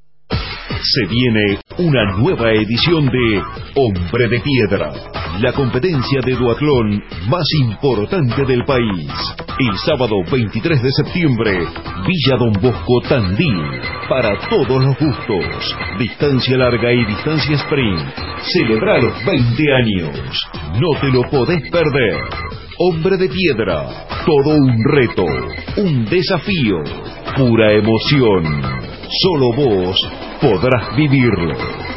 Se 0.69 1.07
viene 1.07 1.59
una 1.79 2.17
nueva 2.17 2.53
edición 2.53 3.07
de 3.07 3.43
Hombre 3.75 4.29
de 4.29 4.41
Piedra, 4.41 4.93
la 5.41 5.53
competencia 5.53 6.21
de 6.25 6.35
duatlón 6.35 7.03
más 7.29 7.45
importante 7.61 8.45
del 8.45 8.65
país. 8.65 9.11
El 9.59 9.77
sábado 9.79 10.17
23 10.31 10.83
de 10.83 10.93
septiembre, 10.93 11.53
Villa 12.07 12.37
Don 12.39 12.53
Bosco 12.61 13.01
Tandil, 13.09 13.81
para 14.09 14.39
todos 14.49 14.85
los 14.85 14.99
gustos. 14.99 15.77
Distancia 15.99 16.57
larga 16.57 16.93
y 16.93 17.05
distancia 17.05 17.57
sprint. 17.57 18.09
Celebra 18.53 19.01
los 19.01 19.25
20 19.25 19.63
años. 19.75 20.49
No 20.81 21.01
te 21.01 21.09
lo 21.09 21.23
podés 21.31 21.63
perder. 21.71 22.66
Hombre 22.79 23.17
de 23.17 23.31
Piedra, 23.31 24.07
todo 24.27 24.55
un 24.55 24.85
reto, 24.85 25.25
un 25.79 26.05
desafío, 26.05 26.85
pura 27.35 27.73
emoción. 27.73 28.45
Solo 29.23 29.55
vos 29.57 29.97
podrás 30.43 30.95
vivirlo. 30.95 31.55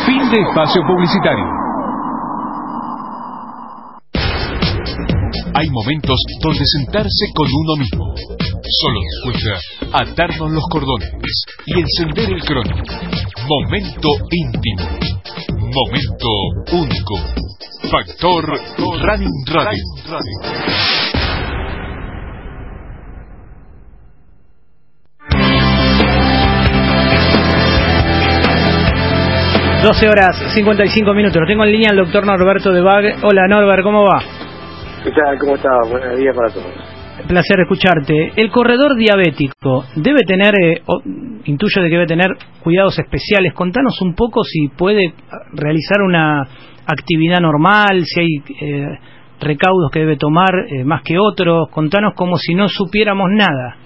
Fin 0.06 0.28
de 0.28 0.42
espacio 0.42 0.82
publicitario. 0.82 1.44
Hay 5.54 5.70
momentos 5.70 6.18
donde 6.42 6.64
sentarse 6.66 7.26
con 7.32 7.46
uno 7.46 7.76
mismo 7.76 8.12
solo 8.80 9.00
nos 9.00 9.22
cuesta 9.24 9.54
atarnos 9.92 10.50
los 10.50 10.64
cordones 10.68 11.44
y 11.64 11.78
encender 11.78 12.30
el 12.30 12.42
crono. 12.42 12.74
Momento 13.46 14.08
íntimo. 14.32 14.82
Momento 15.78 16.28
único. 16.72 17.14
Factor 17.88 18.60
Running 18.78 19.46
Radio. 19.46 19.84
12 29.82 30.08
horas 30.08 30.36
55 30.54 31.14
minutos. 31.14 31.40
Lo 31.40 31.46
tengo 31.46 31.64
en 31.64 31.72
línea 31.72 31.90
el 31.90 31.96
doctor 31.98 32.24
Norberto 32.26 32.72
de 32.72 32.80
Bag. 32.80 33.16
Hola 33.22 33.46
Norbert, 33.48 33.82
¿cómo 33.82 34.04
va? 34.04 34.20
¿Qué 35.04 35.10
tal? 35.10 35.38
¿Cómo 35.38 35.54
estás? 35.54 35.72
Buenos 35.90 36.18
días 36.18 36.34
para 36.36 36.48
todos. 36.52 36.66
Placer 37.26 37.60
escucharte. 37.60 38.32
El 38.36 38.50
corredor 38.50 38.96
diabético 38.96 39.84
debe 39.96 40.20
tener, 40.26 40.54
eh, 40.60 40.82
o- 40.86 41.02
intuyo 41.44 41.82
de 41.82 41.88
que 41.88 41.94
debe 41.94 42.06
tener 42.06 42.30
cuidados 42.62 42.98
especiales. 42.98 43.52
Contanos 43.54 44.00
un 44.02 44.14
poco 44.14 44.42
si 44.44 44.68
puede 44.68 45.14
realizar 45.52 46.00
una 46.02 46.42
actividad 46.86 47.40
normal, 47.40 48.02
si 48.04 48.20
hay 48.20 48.28
eh, 48.60 48.86
recaudos 49.40 49.90
que 49.92 50.00
debe 50.00 50.16
tomar 50.16 50.50
eh, 50.68 50.84
más 50.84 51.02
que 51.02 51.18
otros. 51.18 51.68
Contanos 51.70 52.14
como 52.14 52.36
si 52.36 52.54
no 52.54 52.68
supiéramos 52.68 53.30
nada. 53.30 53.76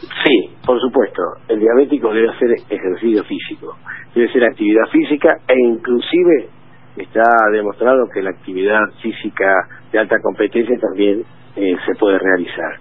Sí, 0.00 0.45
por 0.66 0.80
supuesto. 0.80 1.22
El 1.48 1.60
diabético 1.60 2.12
debe 2.12 2.28
hacer 2.28 2.50
ejercicio 2.68 3.24
físico, 3.24 3.76
debe 4.14 4.28
hacer 4.28 4.44
actividad 4.44 4.86
física 4.90 5.38
e 5.48 5.54
inclusive 5.58 6.48
está 6.96 7.22
demostrado 7.52 8.08
que 8.12 8.22
la 8.22 8.30
actividad 8.30 8.80
física 9.00 9.68
de 9.92 9.98
alta 9.98 10.18
competencia 10.20 10.76
también 10.78 11.24
eh, 11.54 11.76
se 11.86 11.94
puede 11.94 12.18
realizar. 12.18 12.80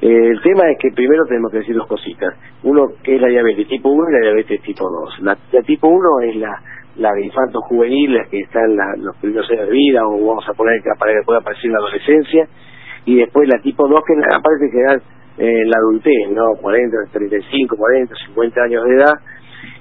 El 0.00 0.40
tema 0.40 0.70
es 0.70 0.78
que 0.80 0.92
primero 0.92 1.26
tenemos 1.26 1.52
que 1.52 1.58
decir 1.58 1.76
dos 1.76 1.86
cositas. 1.86 2.34
Uno, 2.62 2.88
que 3.02 3.16
es 3.16 3.20
la 3.20 3.28
diabetes 3.28 3.68
tipo 3.68 3.90
1 3.90 4.08
y 4.08 4.12
la 4.12 4.20
diabetes 4.20 4.62
tipo 4.62 4.88
2. 4.88 5.20
La, 5.20 5.36
tipo 5.62 5.88
1 5.88 6.20
es 6.22 6.36
la, 6.36 6.58
la 6.96 7.12
de 7.12 7.26
infantos 7.26 7.62
juveniles 7.68 8.28
que 8.30 8.40
está 8.40 8.64
en 8.64 9.04
los 9.04 9.14
primeros 9.18 9.50
años 9.50 9.66
de 9.66 9.72
vida 9.72 10.06
o 10.06 10.26
vamos 10.26 10.48
a 10.48 10.54
poner 10.54 10.80
que 10.82 10.90
puede 11.26 11.38
aparecer 11.38 11.66
en 11.66 11.72
la 11.72 11.78
adolescencia. 11.78 12.48
Y 13.04 13.16
después 13.16 13.46
la 13.46 13.60
tipo 13.60 13.86
2 13.86 14.00
que 14.06 14.14
aparece 14.34 14.64
en 14.64 14.70
general 14.70 15.02
eh, 15.40 15.64
la 15.64 15.78
adultez, 15.78 16.28
¿no? 16.30 16.52
40, 16.60 16.96
35, 17.12 17.74
40, 17.74 18.14
50 18.26 18.62
años 18.62 18.84
de 18.84 18.94
edad. 18.94 19.14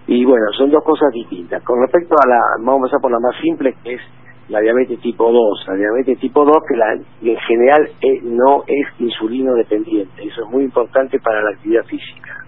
Y 0.07 0.23
bueno, 0.23 0.45
son 0.57 0.71
dos 0.71 0.83
cosas 0.85 1.11
distintas. 1.13 1.61
Con 1.63 1.81
respecto 1.81 2.15
a 2.15 2.27
la, 2.27 2.39
vamos 2.59 2.73
a 2.73 2.77
empezar 2.77 3.01
por 3.01 3.11
la 3.11 3.19
más 3.19 3.35
simple, 3.41 3.75
que 3.83 3.95
es 3.95 4.01
la 4.47 4.61
diabetes 4.61 5.01
tipo 5.01 5.29
2. 5.29 5.65
La 5.67 5.75
diabetes 5.75 6.17
tipo 6.19 6.45
2, 6.45 6.55
que 6.65 6.77
la, 6.77 6.93
en 6.93 7.37
general 7.41 7.89
eh, 8.01 8.21
no 8.23 8.63
es 8.67 8.87
insulino 8.99 9.53
dependiente. 9.55 10.23
Eso 10.23 10.45
es 10.45 10.49
muy 10.49 10.63
importante 10.63 11.19
para 11.19 11.41
la 11.41 11.49
actividad 11.51 11.83
física. 11.83 12.45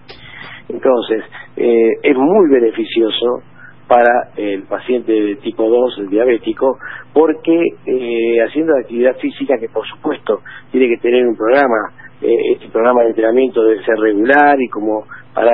Entonces, 0.70 1.22
eh, 1.56 1.90
es 2.02 2.16
muy 2.16 2.48
beneficioso 2.48 3.42
para 3.88 4.30
el 4.36 4.62
paciente 4.62 5.12
de 5.12 5.36
tipo 5.36 5.68
2, 5.68 5.98
el 5.98 6.08
diabético, 6.08 6.78
porque 7.12 7.60
eh, 7.84 8.38
haciendo 8.40 8.72
la 8.72 8.80
actividad 8.80 9.16
física, 9.18 9.58
que 9.58 9.68
por 9.68 9.86
supuesto 9.86 10.40
tiene 10.70 10.88
que 10.88 10.96
tener 10.96 11.26
un 11.26 11.36
programa, 11.36 11.92
eh, 12.22 12.52
este 12.52 12.68
programa 12.68 13.02
de 13.02 13.08
entrenamiento 13.08 13.62
debe 13.62 13.84
ser 13.84 13.96
regular 13.98 14.56
y 14.60 14.68
como 14.68 15.04
para 15.34 15.52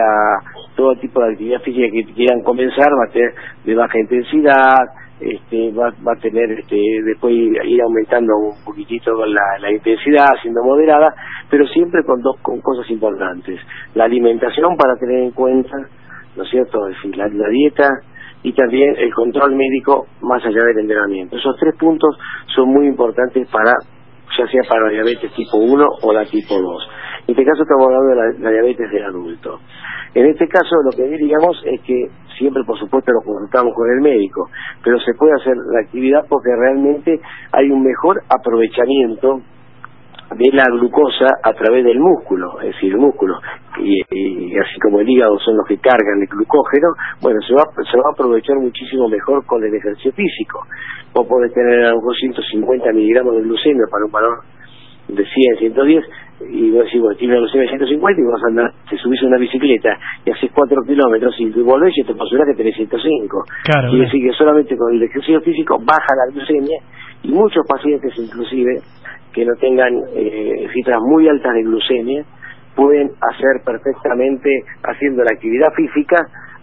todo 0.76 0.94
tipo 0.96 1.20
de 1.22 1.32
actividad 1.32 1.60
física 1.62 1.86
que 1.90 2.14
quieran 2.14 2.42
comenzar 2.42 2.88
va 2.92 3.08
a 3.08 3.12
tener 3.12 3.34
de 3.64 3.74
baja 3.74 3.98
intensidad, 3.98 4.76
este, 5.20 5.72
va, 5.72 5.92
va 6.06 6.12
a 6.12 6.20
tener 6.20 6.50
este, 6.52 6.76
después 7.04 7.34
ir, 7.34 7.82
aumentando 7.82 8.32
un 8.36 8.64
poquitito 8.64 9.24
la, 9.26 9.58
la 9.60 9.72
intensidad, 9.72 10.28
siendo 10.42 10.62
moderada, 10.62 11.14
pero 11.50 11.66
siempre 11.66 12.04
con 12.04 12.20
dos 12.22 12.36
con 12.42 12.60
cosas 12.60 12.88
importantes. 12.90 13.58
La 13.94 14.04
alimentación 14.04 14.76
para 14.76 14.94
tener 14.96 15.22
en 15.24 15.30
cuenta, 15.32 15.76
¿no 16.36 16.42
es 16.44 16.50
cierto? 16.50 16.86
Es 16.88 16.96
decir, 16.96 17.16
la, 17.16 17.28
la 17.28 17.48
dieta 17.48 17.88
y 18.42 18.52
también 18.52 18.94
el 18.96 19.12
control 19.12 19.56
médico 19.56 20.06
más 20.22 20.44
allá 20.44 20.62
del 20.64 20.78
entrenamiento. 20.78 21.36
Esos 21.36 21.56
tres 21.58 21.74
puntos 21.76 22.16
son 22.54 22.68
muy 22.68 22.86
importantes 22.86 23.48
para, 23.48 23.72
ya 24.37 24.47
sea 24.47 24.62
para 24.68 24.87
la 24.87 24.91
diabetes 24.91 25.33
tipo 25.33 25.59
1 25.59 25.87
o 26.03 26.12
la 26.12 26.24
tipo 26.24 26.55
2. 26.55 26.89
En 27.26 27.33
este 27.33 27.45
caso 27.45 27.62
estamos 27.62 27.87
hablando 27.87 28.09
de 28.09 28.16
la, 28.16 28.39
la 28.39 28.51
diabetes 28.51 28.91
del 28.91 29.05
adulto. 29.05 29.61
En 30.14 30.26
este 30.26 30.49
caso 30.49 30.76
lo 30.85 30.91
que 30.91 31.09
diríamos 31.09 31.62
es 31.64 31.81
que 31.83 32.09
siempre 32.39 32.62
por 32.64 32.79
supuesto 32.79 33.12
lo 33.12 33.20
consultamos 33.20 33.74
con 33.74 33.91
el 33.91 34.01
médico, 34.01 34.49
pero 34.83 34.99
se 35.01 35.12
puede 35.14 35.35
hacer 35.35 35.57
la 35.57 35.81
actividad 35.81 36.24
porque 36.29 36.51
realmente 36.57 37.20
hay 37.53 37.70
un 37.70 37.83
mejor 37.83 38.22
aprovechamiento 38.29 39.41
de 40.37 40.51
la 40.53 40.64
glucosa 40.70 41.26
a 41.43 41.53
través 41.55 41.85
del 41.85 41.99
músculo, 41.99 42.61
es 42.61 42.74
decir, 42.74 42.93
el 42.93 42.99
músculo, 42.99 43.39
y, 43.81 44.03
y 44.11 44.59
así 44.59 44.79
como 44.81 45.01
el 45.01 45.09
hígado 45.09 45.39
son 45.39 45.57
los 45.57 45.66
que 45.66 45.79
cargan 45.79 46.20
el 46.20 46.29
glucógeno, 46.29 46.89
bueno, 47.22 47.41
se 47.41 47.55
va, 47.55 47.64
se 47.64 47.97
va 47.97 48.11
a 48.11 48.12
aprovechar 48.12 48.57
muchísimo 48.57 49.09
mejor 49.09 49.45
con 49.47 49.64
el 49.64 49.74
ejercicio 49.74 50.12
físico. 50.12 50.66
Vos 51.14 51.26
podés 51.26 51.53
tener 51.55 51.87
a 51.87 51.91
lo 51.91 51.97
mejor 51.97 52.14
150 52.16 52.93
miligramos 52.93 53.37
de 53.37 53.43
glucemia 53.43 53.85
para 53.91 54.05
un 54.05 54.12
valor 54.12 54.39
de 55.09 55.24
100, 55.24 55.59
110, 55.59 56.05
y 56.51 56.70
vos 56.70 56.85
decís, 56.85 57.01
bueno, 57.01 57.16
tiene 57.16 57.33
una 57.33 57.41
glucemia 57.41 57.62
de 57.62 57.79
150 57.79 58.20
y 58.20 58.24
vas 58.24 58.43
a 58.43 58.49
andar, 58.49 58.72
te 58.91 58.97
subís 58.99 59.22
a 59.22 59.26
una 59.26 59.39
bicicleta 59.39 59.99
y 60.26 60.31
haces 60.31 60.51
4 60.53 60.83
kilómetros 60.87 61.35
y 61.39 61.51
tú 61.51 61.64
volvés 61.64 61.97
y 61.97 62.05
te 62.05 62.14
posibilidad 62.14 62.47
que 62.53 62.62
tenés 62.62 62.76
105. 62.76 63.45
Claro, 63.64 63.89
claro. 63.89 63.97
decir 63.97 64.22
que 64.22 64.37
solamente 64.37 64.76
con 64.76 64.95
el 64.95 65.03
ejercicio 65.03 65.41
físico 65.41 65.79
baja 65.81 66.12
la 66.14 66.33
glucemia 66.33 66.79
y 67.22 67.33
muchos 67.33 67.66
pacientes 67.66 68.12
inclusive 68.16 68.81
que 69.33 69.45
no 69.45 69.55
tengan 69.57 69.95
eh, 70.14 70.66
cifras 70.72 71.01
muy 71.03 71.29
altas 71.29 71.55
de 71.55 71.62
glucemia 71.62 72.24
pueden 72.74 73.11
hacer 73.20 73.62
perfectamente 73.64 74.51
haciendo 74.85 75.24
la 75.24 75.31
actividad 75.33 75.72
física 75.74 76.16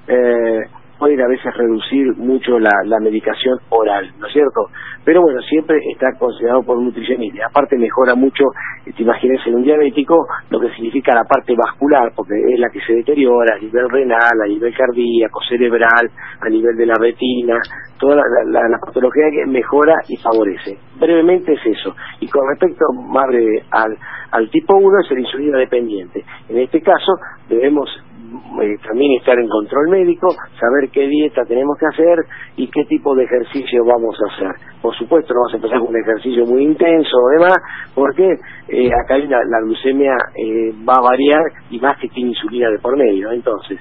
eh, 0.08 0.62
pueden 1.00 1.22
a 1.22 1.28
veces 1.28 1.54
reducir 1.56 2.16
mucho 2.18 2.60
la, 2.60 2.72
la 2.86 3.00
medicación 3.00 3.60
oral, 3.70 4.12
¿no 4.20 4.28
es 4.28 4.34
cierto? 4.34 4.70
Pero 5.04 5.22
bueno, 5.22 5.40
siempre 5.44 5.78
está 5.94 6.08
considerado 6.18 6.64
por 6.64 6.78
un 6.78 6.86
nutricionista. 6.86 7.46
Aparte 7.48 7.78
mejora 7.78 8.16
mucho, 8.16 8.44
eh, 8.86 8.92
te 8.96 9.04
imaginas 9.04 9.46
en 9.46 9.56
un 9.56 9.64
diabético, 9.64 10.26
lo 10.50 10.60
que 10.60 10.70
significa 10.72 11.14
la 11.14 11.24
parte 11.26 11.54
vascular, 11.56 12.12
porque 12.16 12.34
es 12.54 12.60
la 12.60 12.70
que 12.70 12.82
se 12.82 12.94
deteriora 12.94 13.56
a 13.56 13.60
nivel 13.60 13.90
renal, 13.90 14.42
a 14.44 14.48
nivel 14.48 14.74
cardíaco, 14.76 15.42
cerebral, 15.48 16.10
a 16.42 16.50
nivel 16.50 16.76
de 16.76 16.86
la 16.88 16.96
retina, 16.96 17.60
toda 18.00 18.16
la, 18.16 18.24
la- 18.48 18.68
la 18.70 18.78
patología 18.80 19.26
que 19.32 19.46
mejora 19.46 19.96
y 20.10 20.18
favorece. 20.18 20.78
Brevemente 21.00 21.54
es 21.54 21.66
eso. 21.66 21.96
Y 22.20 22.28
con 22.28 22.48
respecto 22.50 22.86
más 22.94 23.28
breve 23.28 23.64
al, 23.72 23.96
al 24.32 24.50
tipo 24.50 24.76
1 24.76 25.00
es 25.06 25.12
el 25.12 25.20
insulina 25.20 25.58
dependiente. 25.60 26.24
En 26.50 26.58
este 26.60 26.82
caso 26.82 27.14
debemos 27.48 27.90
eh, 28.62 28.78
también 28.88 29.20
estar 29.20 29.38
en 29.40 29.48
control 29.48 29.90
médico, 29.90 30.28
saber 30.60 30.90
qué 30.92 31.08
dieta 31.08 31.44
tenemos 31.46 31.78
que 31.80 31.86
hacer 31.88 32.20
y 32.56 32.68
qué 32.68 32.86
tipo 32.86 33.16
de 33.16 33.24
ejercicio 33.24 33.84
vamos 33.86 34.16
a 34.22 34.34
hacer. 34.34 34.56
Por 34.82 34.96
supuesto, 34.96 35.34
no 35.34 35.42
vamos 35.42 35.54
a 35.54 35.58
empezar 35.58 35.80
con 35.80 35.90
un 35.90 36.02
ejercicio 36.02 36.46
muy 36.46 36.64
intenso 36.64 37.18
o 37.18 37.30
demás, 37.30 37.58
porque 37.94 38.30
eh, 38.70 38.90
acá 39.04 39.18
la, 39.18 39.44
la 39.46 39.62
glucemia 39.62 40.16
eh, 40.36 40.74
va 40.88 40.96
a 40.96 41.02
variar 41.02 41.44
y 41.70 41.80
más 41.80 41.98
que 42.00 42.10
tiene 42.10 42.30
insulina 42.30 42.70
de 42.70 42.80
por 42.80 42.98
medio. 42.98 43.32
Entonces, 43.32 43.80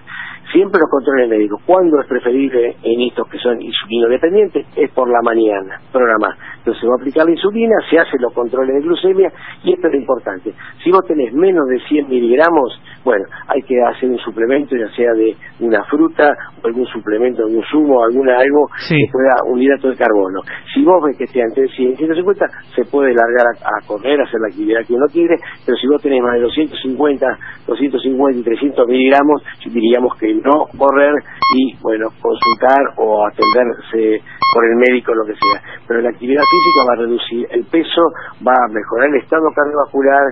siempre 0.53 0.81
los 0.81 0.91
controles 0.91 1.29
médicos. 1.29 1.61
¿Cuándo 1.67 2.01
es 2.01 2.07
preferible 2.07 2.77
en 2.83 3.01
estos 3.03 3.29
que 3.29 3.39
son 3.39 3.61
insulino 3.61 4.09
dependientes? 4.09 4.67
Es 4.77 4.91
por 4.93 5.09
la 5.09 5.21
mañana, 5.23 5.81
programar. 5.93 6.35
Entonces 6.59 6.81
se 6.81 6.87
va 6.87 6.95
a 6.95 6.97
aplicar 6.97 7.27
la 7.27 7.33
insulina, 7.33 7.75
se 7.91 7.99
hacen 7.99 8.21
los 8.21 8.33
controles 8.33 8.75
de 8.75 8.81
glucemia 8.81 9.33
y 9.63 9.73
esto 9.73 9.87
es 9.89 9.93
lo 9.93 10.01
importante. 10.01 10.53
Si 10.83 10.91
vos 10.91 11.05
tenés 11.07 11.33
menos 11.33 11.67
de 11.69 11.79
100 11.81 12.09
miligramos, 12.09 12.81
bueno, 13.05 13.25
hay 13.49 13.61
que 13.63 13.77
hacer 13.83 14.09
un 14.09 14.19
suplemento, 14.19 14.77
ya 14.77 14.89
sea 14.97 15.13
de 15.13 15.37
una 15.61 15.85
fruta 15.85 16.33
o 16.63 16.67
algún 16.67 16.87
suplemento, 16.87 17.45
algún 17.45 17.63
zumo, 17.71 18.03
alguna 18.03 18.37
algo 18.37 18.67
que 18.89 19.07
pueda 19.13 19.35
un 19.47 19.61
hidrato 19.61 19.91
de 19.91 19.97
carbono. 19.97 20.41
Si 20.73 20.83
vos 20.83 21.03
ves 21.05 21.19
que 21.19 21.25
esté 21.25 21.41
entre 21.41 21.69
100 21.69 21.93
y 21.93 21.97
150, 21.97 22.47
se 22.75 22.85
puede 22.87 23.13
largar 23.13 23.47
a, 23.61 23.77
a 23.77 23.87
correr, 23.87 24.21
hacer 24.21 24.41
la 24.41 24.49
actividad 24.49 24.81
que 24.87 24.95
uno 24.95 25.07
quiere, 25.13 25.37
pero 25.67 25.77
si 25.77 25.87
vos 25.87 26.01
tenés 26.01 26.23
más 26.23 26.35
de 26.35 26.41
250, 26.41 27.27
250 27.67 28.41
y 28.41 28.43
300 28.43 28.89
miligramos, 28.89 29.43
diríamos 29.71 30.17
que 30.19 30.34
no 30.43 30.67
correr 30.79 31.15
y, 31.55 31.77
bueno, 31.81 32.09
consultar 32.21 32.95
o 32.97 33.27
atenderse 33.27 34.23
por 34.53 34.65
el 34.65 34.77
médico, 34.77 35.15
lo 35.15 35.25
que 35.25 35.35
sea. 35.35 35.61
Pero 35.87 36.01
la 36.01 36.11
actividad 36.11 36.43
física 36.43 36.85
va 36.89 36.93
a 36.95 37.07
reducir 37.07 37.47
el 37.51 37.65
peso, 37.65 38.03
va 38.47 38.53
a 38.53 38.69
mejorar 38.69 39.09
el 39.09 39.17
estado 39.17 39.51
cardiovascular, 39.55 40.23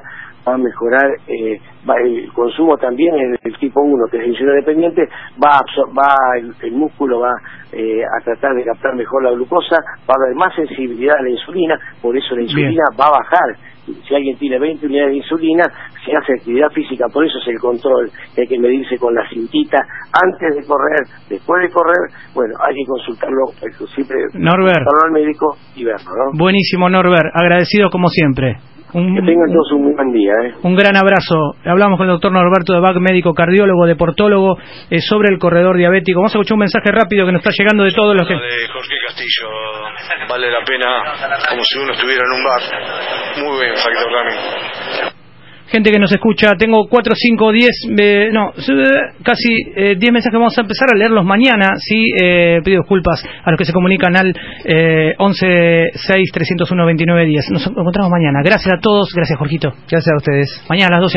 va 0.47 0.55
a 0.55 0.59
mejorar 0.59 1.11
eh, 1.29 1.61
va 1.89 1.95
el 2.01 2.33
consumo 2.33 2.77
también 2.77 3.15
en 3.15 3.39
el 3.43 3.59
tipo 3.59 3.81
1 3.81 4.07
que 4.11 4.19
es 4.19 4.27
insulina 4.27 4.55
dependiente 4.55 5.09
va 5.43 5.61
va 5.97 6.17
el, 6.37 6.55
el 6.63 6.73
músculo 6.73 7.21
va 7.21 7.33
eh, 7.73 8.03
a 8.03 8.25
tratar 8.25 8.55
de 8.55 8.65
captar 8.65 8.95
mejor 8.97 9.23
la 9.23 9.31
glucosa 9.31 9.77
va 10.09 10.15
a 10.15 10.25
haber 10.25 10.35
más 10.35 10.55
sensibilidad 10.55 11.17
a 11.19 11.23
la 11.23 11.31
insulina 11.31 11.79
por 12.01 12.17
eso 12.17 12.35
la 12.35 12.43
insulina 12.43 12.83
va 12.99 13.07
a 13.07 13.19
bajar 13.21 13.57
si 13.87 14.15
alguien 14.15 14.39
tiene 14.39 14.59
20 14.59 14.87
unidades 14.87 15.11
de 15.11 15.17
insulina 15.19 15.65
se 16.05 16.13
hace 16.13 16.35
actividad 16.39 16.71
física 16.71 17.07
por 17.13 17.25
eso 17.27 17.39
es 17.39 17.49
el 17.49 17.59
control 17.59 18.11
hay 18.37 18.47
que 18.47 18.59
medirse 18.59 18.97
con 18.99 19.15
la 19.15 19.29
cintita 19.29 19.79
antes 20.13 20.57
de 20.57 20.67
correr 20.67 21.03
después 21.29 21.63
de 21.63 21.71
correr 21.71 22.11
bueno 22.35 22.55
hay 22.61 22.75
que 22.75 22.87
consultarlo 22.87 23.51
eh, 23.63 23.87
siempre 23.95 24.17
Norbert. 24.35 24.87
al 25.05 25.13
médico 25.13 25.57
y 25.75 25.85
verlo 25.85 26.11
¿no? 26.15 26.39
Buenísimo, 26.39 26.89
Norbert. 26.89 27.31
Agradecido 27.35 27.91
como 27.91 28.09
siempre. 28.09 28.57
Un, 28.95 29.15
que 29.15 29.23
tengan 29.23 29.49
todos 29.49 29.73
un 29.73 29.97
buen 29.97 30.13
día 30.13 30.33
¿eh? 30.45 30.55
un 30.63 30.77
gran 30.77 30.97
abrazo. 30.97 31.57
Hablamos 31.65 31.97
con 31.97 32.07
el 32.07 32.13
doctor 32.13 32.31
Norberto 32.31 32.75
de 32.75 32.81
Bach, 32.81 32.97
médico 32.97 33.33
cardiólogo, 33.33 33.87
deportólogo, 33.87 34.59
eh, 34.91 35.01
sobre 35.01 35.33
el 35.33 35.39
corredor 35.39 35.79
diabético. 35.79 36.21
Vamos 36.21 36.35
a 36.35 36.39
escuchar 36.39 36.55
un 36.55 36.61
mensaje 36.61 36.91
rápido 36.93 37.25
que 37.25 37.33
nos 37.33 37.41
está 37.41 37.51
llegando 37.57 37.85
de 37.85 37.93
todos 37.93 38.15
los 38.15 38.29
que... 38.29 38.35
de 38.35 38.69
Jorge 38.73 38.95
Castillo 39.07 39.49
vale 40.29 40.51
la 40.51 40.65
pena 40.65 41.39
como 41.49 41.63
si 41.65 41.79
uno 41.79 41.93
estuviera 41.93 42.23
en 42.25 42.33
un 42.33 42.45
bar 42.45 42.63
muy 43.45 43.61
bien 43.61 43.77
Factor 43.77 44.13
Running 44.13 45.22
Gente 45.73 45.91
que 45.91 45.99
nos 45.99 46.13
escucha, 46.13 46.51
tengo 46.59 46.87
4, 46.87 47.15
5, 47.17 47.51
10, 47.51 47.69
eh, 47.97 48.29
no, 48.31 48.51
eh, 48.51 49.15
casi 49.23 49.57
eh, 49.75 49.97
10 49.99 50.13
mensajes. 50.13 50.39
Vamos 50.39 50.59
a 50.59 50.61
empezar 50.61 50.87
a 50.93 50.99
leerlos 50.99 51.25
mañana. 51.25 51.71
Sí, 51.79 52.05
eh, 52.23 52.61
pido 52.63 52.81
disculpas 52.83 53.25
a 53.43 53.51
los 53.51 53.57
que 53.57 53.65
se 53.65 53.73
comunican 53.73 54.15
al 54.15 54.35
eh, 54.67 55.15
11 55.17 55.93
6 55.95 56.31
301 56.31 56.87
29 56.87 57.25
10. 57.25 57.51
Nos 57.53 57.67
encontramos 57.69 58.11
mañana. 58.11 58.41
Gracias 58.45 58.75
a 58.75 58.81
todos, 58.81 59.09
gracias 59.17 59.39
Jorgito. 59.39 59.73
Gracias 59.91 60.13
a 60.13 60.17
ustedes. 60.19 60.63
Mañana 60.69 60.89
a 60.89 61.01
las 61.01 61.05
12. 61.05 61.11